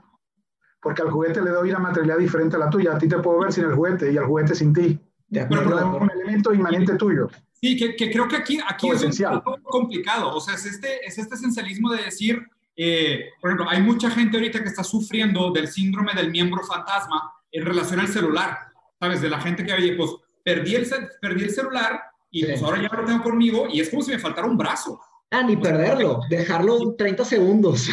[0.80, 2.96] Porque al juguete le doy una materialidad diferente a la tuya.
[2.96, 4.98] A ti te puedo ver sin el juguete y al juguete sin ti.
[5.30, 7.28] Pero, es un elemento inmanente tuyo.
[7.62, 10.34] Sí, que, creo que aquí, aquí es un poco complicado.
[10.34, 12.42] O sea, es este, es este esencialismo de decir,
[12.74, 17.32] eh, por ejemplo, hay mucha gente ahorita que está sufriendo del síndrome del miembro fantasma
[17.52, 18.58] en relación al celular.
[18.98, 19.20] ¿Sabes?
[19.20, 20.10] De la gente que, oye, pues
[20.44, 20.88] perdí el,
[21.20, 22.02] perdí el celular
[22.32, 25.00] y pues ahora ya lo tengo conmigo y es como si me faltara un brazo.
[25.30, 27.88] Ah, ni perderlo, dejarlo 30 segundos.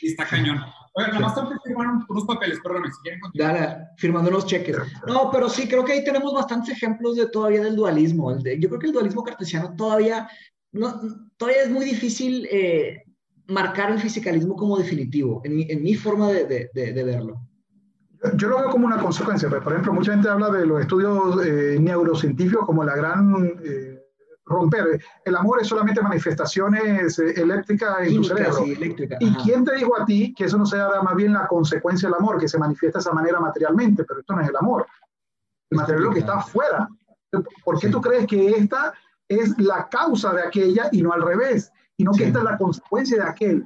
[0.00, 0.64] Y está cañón.
[0.94, 3.54] Oye, nada más tengo que firmar unos papeles, perdóname, si quieren continuar.
[3.54, 4.76] Dale, firmando unos cheques.
[5.06, 8.30] No, pero sí, creo que ahí tenemos bastantes ejemplos de todavía del dualismo.
[8.30, 10.28] El de, yo creo que el dualismo cartesiano todavía,
[10.72, 11.00] no,
[11.38, 13.04] todavía es muy difícil eh,
[13.48, 17.40] marcar el fisicalismo como definitivo, en mi, en mi forma de, de, de, verlo.
[18.36, 19.48] Yo lo veo como una consecuencia.
[19.48, 23.91] Por ejemplo, mucha gente habla de los estudios eh, neurocientíficos como la gran eh,
[24.44, 25.00] romper.
[25.24, 28.64] El amor es solamente manifestaciones eh, eléctricas en tu cerebro.
[28.66, 32.18] ¿Y quién te dijo a ti que eso no sea más bien la consecuencia del
[32.18, 34.04] amor, que se manifiesta de esa manera materialmente?
[34.04, 34.86] Pero esto no es el amor.
[35.70, 36.88] El material es lo que está afuera.
[37.64, 38.92] ¿Por qué tú crees que esta
[39.28, 41.72] es la causa de aquella y no al revés?
[41.96, 43.64] Y no que esta es la consecuencia de aquel.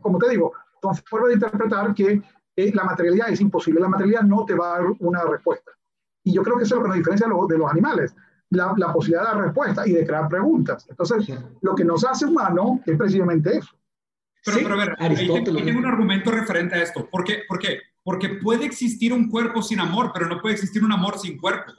[0.00, 2.22] Como te digo, son formas de interpretar que
[2.56, 3.80] eh, la materialidad es imposible.
[3.80, 5.72] La materialidad no te va a dar una respuesta.
[6.24, 8.14] Y yo creo que eso es lo que nos diferencia de los animales
[8.50, 10.86] la, la, posibilidad de dar respuesta y de crear preguntas.
[10.88, 11.28] Entonces,
[11.60, 13.76] lo que nos hace humano es precisamente eso.
[14.44, 15.64] Pero, pero a ver, Aristóteles.
[15.64, 17.08] tengo un argumento referente a esto.
[17.08, 17.42] ¿Por qué?
[17.46, 17.80] ¿Por qué?
[18.02, 21.72] Porque puede existir un cuerpo sin amor, pero no puede existir un amor sin cuerpo.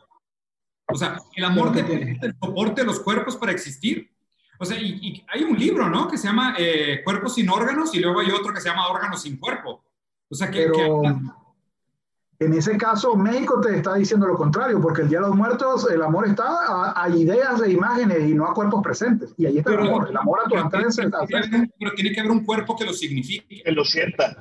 [0.88, 4.12] O sea, el amor depende del soporte de los cuerpos para existir.
[4.60, 6.08] O sea, y, hay un libro, ¿no?
[6.08, 9.24] Que se llama eh, Cuerpos sin órganos y luego hay otro que se llama Órganos
[9.24, 9.84] sin cuerpo.
[10.30, 11.02] O sea, que, pero,
[12.42, 15.88] en ese caso, México te está diciendo lo contrario, porque el Día de los Muertos,
[15.92, 19.32] el amor está a, ideas e imágenes y no a cuerpos presentes.
[19.38, 22.76] Y ahí está el amor, el amor a tu Pero tiene que haber un cuerpo
[22.76, 23.62] que lo signifique.
[23.64, 24.36] Que lo sienta.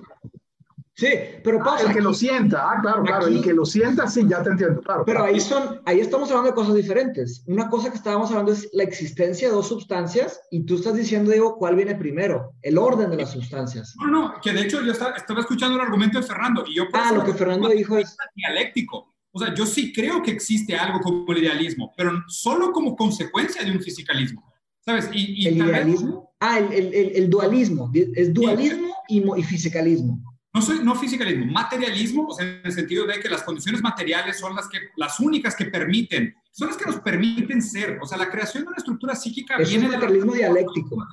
[1.01, 1.09] Sí,
[1.43, 1.87] pero ah, pasa.
[1.87, 4.83] el que lo sienta, ah, claro, claro, y que lo sienta, sí, ya te entiendo,
[4.83, 5.03] claro.
[5.07, 7.43] Pero ahí son, ahí estamos hablando de cosas diferentes.
[7.47, 11.31] Una cosa que estábamos hablando es la existencia de dos sustancias, y tú estás diciendo,
[11.31, 12.53] digo, ¿cuál viene primero?
[12.61, 13.95] El orden de las sustancias.
[13.99, 16.85] No, no, que de hecho yo estaba, escuchando el argumento de Fernando, y yo.
[16.93, 18.15] Ah, lo que Fernando dijo es.
[18.35, 19.15] Dialéctico.
[19.33, 23.65] o sea, yo sí creo que existe algo como el idealismo, pero solo como consecuencia
[23.65, 24.45] de un fisicalismo.
[24.85, 25.09] ¿Sabes?
[25.15, 26.35] Y, ¿El idealismo?
[26.41, 27.91] Ah, el, el, el, dualismo.
[27.95, 30.31] Es dualismo y, y fisicalismo.
[30.53, 34.39] No, soy, no fisicalismo, materialismo, o sea, en el sentido de que las condiciones materiales
[34.39, 37.99] son las, que, las únicas que permiten, son las que nos permiten ser.
[38.03, 41.07] O sea, la creación de una estructura psíquica viene es materialismo dialéctico.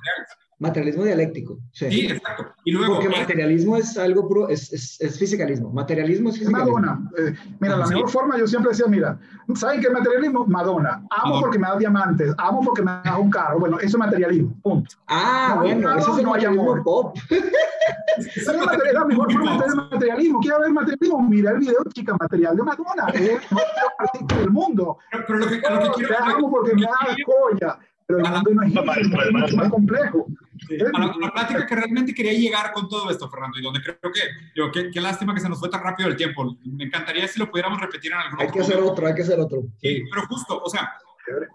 [0.60, 1.60] Materialismo dialéctico.
[1.72, 2.52] Sí, exacto.
[2.64, 5.70] Y luego, Porque materialismo es algo puro, es, es, es, fisicalismo.
[5.70, 6.80] Materialismo es fisicalismo.
[6.80, 7.10] Madonna.
[7.16, 9.20] Eh, mira, la mejor forma, yo siempre decía, mira,
[9.54, 10.46] ¿saben qué materialismo?
[10.46, 11.00] Madonna.
[11.10, 13.60] Amo porque me da diamantes, amo porque me da un carro.
[13.60, 14.96] Bueno, eso es materialismo, punto.
[15.06, 17.16] Ah, bueno, eso es el materialismo pop.
[18.18, 20.40] Esa es la mejor forma de tener materialismo.
[20.40, 21.22] ¿Quiere ver materialismo?
[21.22, 23.06] Mira el video, chica, material de Madonna.
[23.14, 23.40] Es
[24.20, 24.98] el del mundo.
[25.12, 26.16] Pero, lo que, lo que quiero...
[26.16, 27.78] Te amo porque me da joya
[28.08, 30.26] pero el mundo no es, más complejo.
[30.94, 34.20] A, la, plática que realmente quería llegar con todo esto, Fernando, y donde creo que,
[34.54, 36.56] yo, qué, qué, lástima que se nos fue tan rápido el tiempo.
[36.64, 39.40] Me encantaría si lo pudiéramos repetir en algún Hay que hacer otro, hay que hacer
[39.40, 39.62] otro.
[39.80, 40.92] Sí, pero justo, o sea,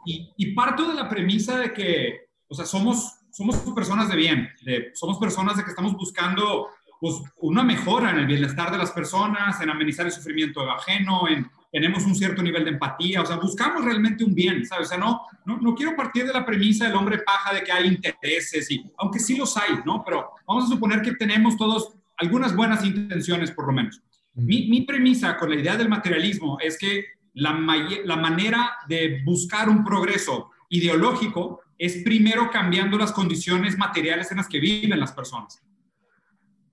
[0.06, 4.50] y, y, parto de la premisa de que, o sea, somos, somos personas de bien,
[4.62, 6.70] de, somos personas de que estamos buscando
[7.00, 11.50] pues, una mejora en el bienestar de las personas, en amenizar el sufrimiento ajeno, en
[11.74, 14.86] tenemos un cierto nivel de empatía, o sea, buscamos realmente un bien, ¿sabes?
[14.86, 17.72] O sea, no, no, no, quiero partir de la premisa del hombre paja de que
[17.72, 20.04] hay intereses, y, aunque sí los hay, ¿no?
[20.06, 24.04] Pero vamos a suponer que tenemos todos algunas buenas intenciones, por lo menos.
[24.36, 27.60] Mi, mi premisa con la idea del materialismo es que la,
[28.06, 34.48] la manera de buscar un progreso ideológico es primero cambiando las condiciones materiales en las
[34.48, 35.60] que viven las personas.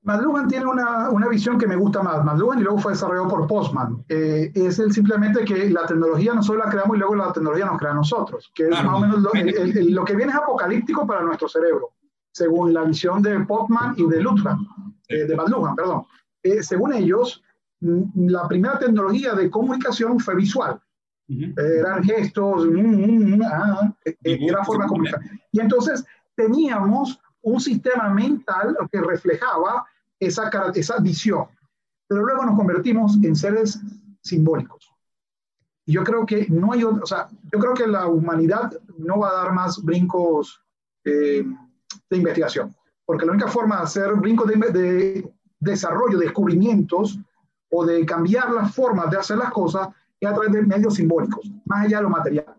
[0.02, 2.24] McLuhan tiene una, una, visión que me gusta más.
[2.24, 4.02] McLuhan y luego fue desarrollado por Postman.
[4.09, 7.78] Eh, es el simplemente que la tecnología nosotros la creamos y luego la tecnología nos
[7.78, 11.22] crea a nosotros, que es más o menos lo, lo, que viene es apocalíptico para
[11.22, 11.90] nuestro cerebro,
[12.32, 14.59] según la visión de Postman y de Luthran,
[15.09, 16.06] eh, de McLuhan, perdón.
[16.43, 17.43] Eh, según ellos,
[17.81, 20.81] la primera tecnología de comunicación fue visual.
[21.28, 23.94] eran gestos, mm, mm, mm, ah,
[24.24, 25.20] era forma de comunicar.
[25.52, 26.05] Y entonces
[26.35, 29.86] teníamos un sistema mental que reflejaba
[30.18, 31.46] esa, esa visión.
[32.06, 33.80] Pero luego nos convertimos en seres
[34.22, 34.92] simbólicos.
[35.86, 39.44] Yo creo que no hay, o sea, yo creo que la humanidad no va a
[39.44, 40.62] dar más brincos
[41.04, 41.44] eh,
[42.10, 47.18] de investigación, porque la única forma de hacer brincos de, de desarrollo, descubrimientos
[47.70, 49.88] o de cambiar las formas de hacer las cosas
[50.20, 52.54] es a través de medios simbólicos, más allá de lo material.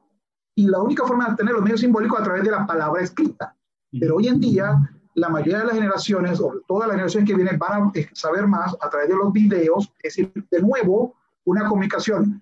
[0.56, 3.02] Y la única forma de tener los medios simbólicos es a través de la palabra
[3.02, 3.56] escrita.
[4.00, 4.78] Pero hoy en día,
[5.16, 8.76] la mayoría de las generaciones, o todas las generaciones que vienen, van a saber más
[8.80, 12.42] a través de los videos, es decir, de nuevo, una comunicación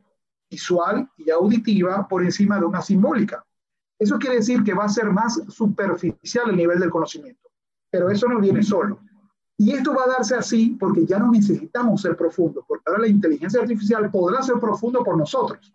[0.50, 3.44] visual y auditiva por encima de una simbólica.
[3.98, 7.50] Eso quiere decir que va a ser más superficial el nivel del conocimiento,
[7.90, 9.00] pero eso no viene solo.
[9.58, 13.08] Y esto va a darse así porque ya no necesitamos ser profundos, porque ahora la
[13.08, 15.72] inteligencia artificial podrá ser profundo por nosotros.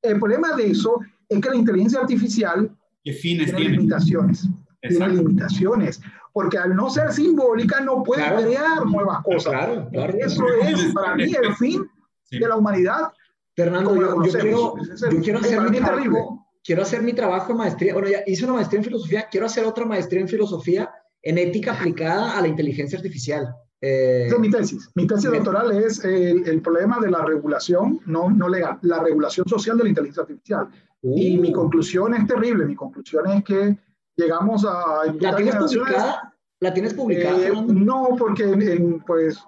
[0.00, 2.70] El problema de eso es que la inteligencia artificial
[3.02, 4.48] tiene limitaciones
[4.88, 6.00] tiene limitaciones,
[6.32, 9.52] porque al no ser simbólica no puede crear nuevas cosas.
[9.52, 10.14] Claro, claro.
[10.18, 11.88] Eso es para mí el fin
[12.30, 13.12] de la humanidad.
[13.56, 14.74] Fernando, yo, quiero,
[15.12, 18.54] yo quiero hacer mi trabajo, quiero hacer mi trabajo de maestría, bueno, ya hice una
[18.54, 20.90] maestría en filosofía, quiero hacer otra maestría en filosofía
[21.22, 23.54] en ética aplicada a la inteligencia artificial.
[23.80, 24.90] Eh, Esa es mi tesis.
[24.94, 29.46] Mi tesis doctoral es el, el, problema de la regulación, no, no legal, la regulación
[29.46, 30.68] social de la inteligencia artificial.
[31.02, 31.52] Y mi uh.
[31.52, 32.64] conclusión es terrible.
[32.64, 33.76] Mi conclusión es que
[34.16, 35.12] llegamos a...
[35.20, 36.34] ¿La tienes publicada?
[36.60, 37.38] ¿La tienes publicada?
[37.38, 39.38] Eh, no, porque pues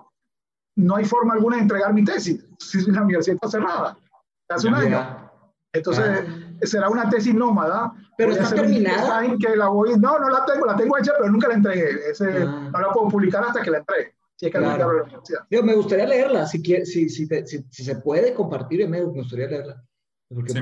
[0.76, 2.44] no hay forma alguna de entregar mi tesis.
[2.58, 3.98] Si la universidad está cerrada,
[4.48, 5.30] hace un año.
[5.72, 6.58] Entonces, ah.
[6.62, 7.92] será una tesis nómada.
[8.16, 9.22] Pero está terminada.
[9.38, 12.10] Que la voy, no, no la tengo, la tengo hecha, pero nunca la entregué.
[12.10, 12.70] Ese, ah.
[12.72, 14.14] No la puedo publicar hasta que la entregue.
[14.36, 14.92] Si es que claro.
[14.92, 15.40] la universidad.
[15.50, 19.82] Yo, me gustaría leerla, si, si, si, si, se puede compartir, me gustaría leerla.
[20.28, 20.60] Porque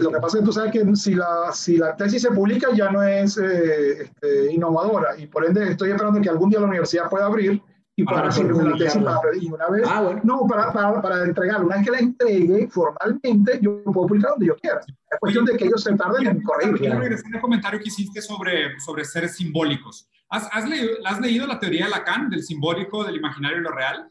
[0.00, 2.68] Lo que pasa es que tú sabes que si la, si la tesis se publica
[2.74, 6.66] ya no es eh, este, innovadora y por ende estoy esperando que algún día la
[6.66, 7.62] universidad pueda abrir
[7.94, 10.20] y para hacer una tesis para, y una vez, ah, bueno.
[10.22, 11.64] no, para, para, para entregarla.
[11.64, 14.80] Una vez que la entregue formalmente, yo puedo publicar donde yo quiera.
[14.80, 16.76] Es cuestión de que ellos se tarden en corregir.
[16.76, 20.10] Quiero regresar al comentario que hiciste sobre, sobre seres simbólicos.
[20.28, 23.70] ¿Has, has, leído, ¿Has leído la teoría de Lacan del simbólico, del imaginario y lo
[23.70, 24.10] real?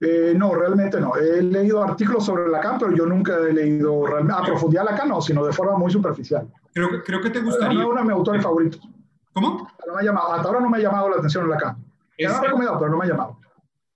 [0.00, 1.16] Eh, no, realmente no.
[1.16, 5.44] He leído artículos sobre Lacan, pero yo nunca he leído a profundidad Lacan, no, sino
[5.44, 6.46] de forma muy superficial.
[6.74, 7.78] Creo, creo que te gustaría.
[7.78, 8.80] No es uno de mis autores favoritos.
[9.32, 9.68] ¿Cómo?
[9.86, 11.76] No me ha llamado, hasta ahora no me ha llamado la atención Lacan.
[12.18, 13.38] Me ha recomendado, pero no me ha llamado.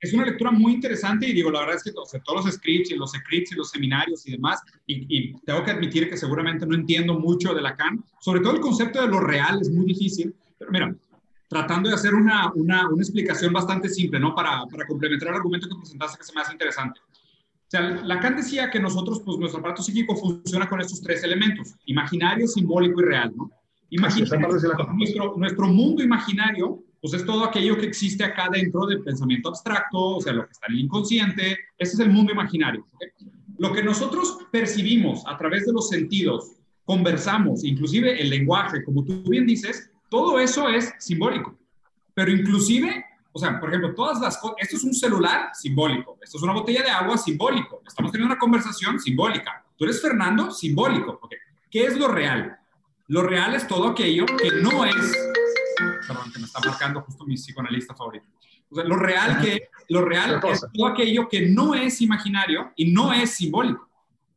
[0.00, 2.90] Es una lectura muy interesante y digo, la verdad es que todos, todos los scripts
[2.90, 6.64] y los scripts y los seminarios y demás, y, y, tengo que admitir que seguramente
[6.66, 10.34] no entiendo mucho de Lacan, sobre todo el concepto de lo real es muy difícil,
[10.58, 10.94] pero mira,
[11.50, 14.36] tratando de hacer una, una, una explicación bastante simple, ¿no?
[14.36, 17.00] Para, para, complementar el argumento que presentaste que se me hace interesante.
[17.66, 22.46] sea, Lacan decía que nosotros, pues nuestro aparato psíquico funciona con estos tres elementos, imaginario,
[22.46, 23.50] simbólico y real, ¿no?
[23.90, 24.48] Imaginario,
[24.94, 29.98] nuestro, nuestro mundo imaginario, pues es todo aquello que existe acá dentro del pensamiento abstracto,
[29.98, 32.86] o sea, lo que está en el inconsciente, ese es el mundo imaginario.
[33.58, 36.52] Lo que nosotros percibimos a través de los sentidos,
[36.84, 41.56] conversamos, inclusive el lenguaje, como tú bien dices, todo eso es simbólico.
[42.12, 46.36] Pero inclusive o sea, por ejemplo, todas las cosas, esto es un celular simbólico, esto
[46.36, 49.64] es una botella de agua simbólico, estamos teniendo una conversación simbólica.
[49.76, 51.20] Tú eres Fernando simbólico.
[51.70, 52.58] ¿Qué es lo real?
[53.06, 55.16] Lo real es todo aquello que no es,
[56.06, 58.26] perdón, que me está marcando justo mi psicoanalista favorito.
[58.70, 62.92] O sea, lo real, que, lo real es todo aquello que no es imaginario y
[62.92, 63.88] no es simbólico.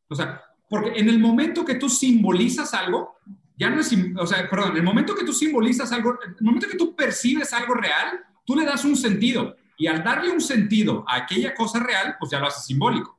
[0.07, 3.15] O sea, porque en el momento que tú simbolizas algo,
[3.63, 6.75] ya no es, o sea, perdón, el momento que tú simbolizas algo, el momento que
[6.75, 11.15] tú percibes algo real, tú le das un sentido y al darle un sentido a
[11.15, 13.17] aquella cosa real, pues ya lo hace simbólico.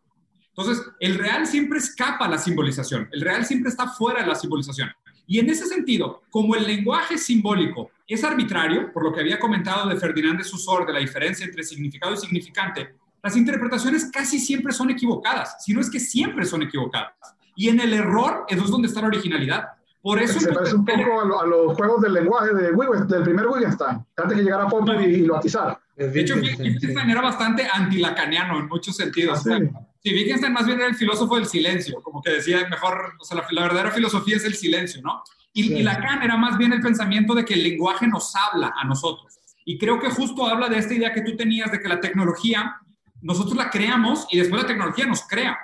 [0.49, 4.35] Entonces, el real siempre escapa a la simbolización, el real siempre está fuera de la
[4.35, 4.91] simbolización.
[5.27, 9.89] Y en ese sentido, como el lenguaje simbólico es arbitrario, por lo que había comentado
[9.89, 14.75] de Ferdinand de Susor, de la diferencia entre significado y significante, las interpretaciones casi siempre
[14.75, 17.15] son equivocadas, si no es que siempre son equivocadas.
[17.57, 19.69] Y en el error es donde está la originalidad.
[20.05, 24.05] Por eso se parece un poco a, los juegos del lenguaje de del primer Wittgenstein,
[24.19, 25.81] antes que llegara Popper y, lo atizara.
[25.97, 29.47] De hecho, Wittgenstein era bastante antilacaniano en muchos sentidos.
[29.47, 29.59] Ah,
[30.03, 30.11] sí.
[30.11, 33.63] Wittgenstein más bien era el filósofo del silencio, como que decía mejor, o sea, la,
[33.63, 35.23] verdadera filosofía es el silencio, ¿no?
[35.55, 38.85] Y, y, Lacan era más bien el pensamiento de que el lenguaje nos habla a
[38.85, 39.39] nosotros.
[39.65, 42.77] Y creo que justo habla de esta idea que tú tenías de que la tecnología,
[43.23, 45.57] nosotros la creamos y después la tecnología nos crea.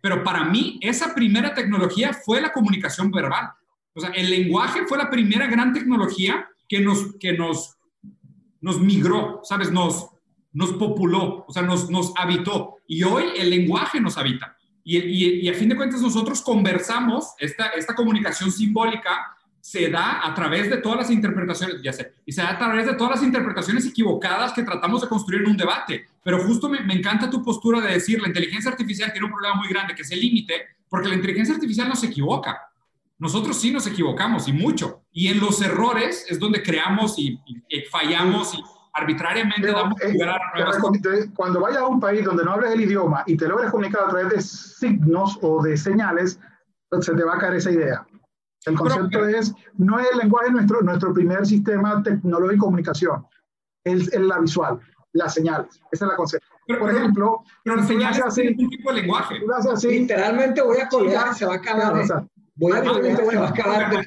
[0.00, 3.50] Pero para mí, esa primera tecnología fue la comunicación verbal.
[3.94, 7.76] O sea, el lenguaje fue la primera gran tecnología que nos, que nos,
[8.60, 9.70] nos migró, ¿sabes?
[9.70, 10.08] Nos,
[10.52, 12.76] nos populó, o sea, nos, nos habitó.
[12.86, 14.56] Y hoy el lenguaje nos habita.
[14.82, 19.36] Y, y, y, a fin de cuentas nosotros conversamos, esta, esta comunicación simbólica
[19.70, 22.86] se da a través de todas las interpretaciones, ya sé, y se da a través
[22.86, 26.06] de todas las interpretaciones equivocadas que tratamos de construir en un debate.
[26.24, 29.54] Pero justo me, me, encanta tu postura de decir, la inteligencia artificial tiene un problema
[29.54, 30.54] muy grande, que es el límite,
[30.88, 32.60] porque la inteligencia artificial no se equivoca.
[33.20, 35.04] Nosotros sí nos equivocamos y mucho.
[35.12, 37.40] Y en los errores es donde creamos y,
[37.92, 40.78] fallamos y arbitrariamente damos lugar a nuevas
[41.36, 44.08] Cuando vayas a un país donde no hables el idioma y te logres comunicar a
[44.08, 46.40] través de signos o de señales,
[47.00, 48.04] se te va a caer esa idea.
[48.66, 53.26] El concepto es, no es el lenguaje nuestro, nuestro primer sistema tecnológico de comunicación,
[53.84, 54.78] es, la visual,
[55.12, 55.80] las señales.
[55.90, 56.46] Esa es la concepto.
[56.78, 59.36] Por ejemplo, pero señales así, un tipo de lenguaje.
[59.72, 61.98] Así, Literalmente voy a colgar, se va a acabar.
[61.98, 62.06] ¿eh?
[62.56, 62.84] Voy a, ah,
[63.30, 64.06] se va a acabar.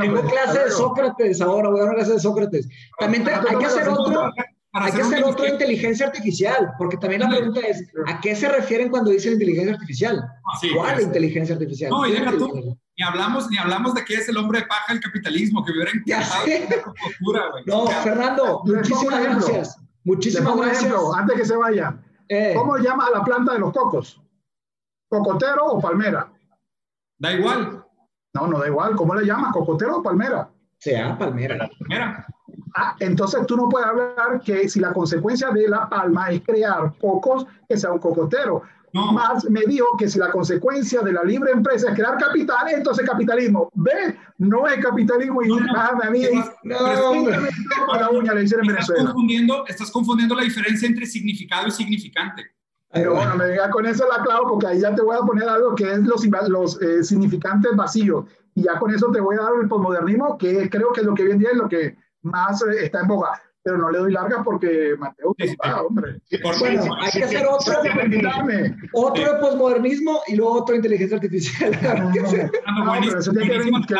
[0.00, 2.68] Tengo clase de Sócrates ahora, voy a dar clase de Sócrates.
[2.98, 4.32] También hay que hacer otro,
[4.72, 8.88] hay que hacer otra inteligencia artificial, porque también la pregunta es, ¿a qué se refieren
[8.88, 10.22] cuando dicen inteligencia artificial?
[10.22, 11.90] Ah, ¿Cuál inteligencia artificial?
[11.90, 14.92] No, y deja tú, ni hablamos, ni hablamos de qué es el hombre de paja
[14.92, 17.64] del capitalismo, que hubiera encantado güey.
[17.66, 19.78] No, Fernando, muchísimas gracias.
[20.04, 20.78] Muchísimas gracias.
[20.84, 21.98] Ejemplo, antes que se vaya,
[22.28, 22.54] eh.
[22.56, 24.20] ¿cómo llama a la planta de los cocos?
[25.08, 26.30] ¿Cocotero o palmera?
[27.18, 27.84] Da igual.
[28.34, 28.94] No, no da igual.
[28.96, 29.52] ¿Cómo le llamas?
[29.52, 30.48] ¿Cocotero o palmera?
[30.78, 31.68] Sea palmera.
[31.78, 32.26] Palmera.
[32.76, 36.92] Ah, entonces tú no puedes hablar que si la consecuencia de la palma es crear
[36.98, 38.62] cocos, que sea un cocotero.
[38.92, 39.12] No.
[39.12, 43.08] Más me dijo que si la consecuencia de la libre empresa es crear capital, entonces
[43.08, 43.70] capitalismo.
[43.74, 44.16] ¿Ve?
[44.38, 46.24] No es capitalismo y no, no, a mí,
[46.64, 46.76] no,
[47.94, 49.04] la uña le en Venezuela.
[49.04, 52.50] Confundiendo, estás confundiendo la diferencia entre significado y significante.
[52.92, 55.48] Pero bueno, me diga con eso la clavo porque ahí ya te voy a poner
[55.48, 58.24] algo que es los, los eh, significantes vacíos.
[58.54, 61.14] Y ya con eso te voy a dar el posmodernismo, que creo que es lo
[61.14, 63.40] que hoy en día es lo que más eh, está en boga.
[63.62, 65.54] Pero no le doy largas porque Mateo, sí,
[65.86, 66.20] hombre.
[66.60, 67.74] Bueno, hay que hacer otro,
[68.94, 71.78] otro de posmodernismo y luego otro de inteligencia artificial.
[71.82, 73.94] No, no, no, no, pero eso tiene que, que, que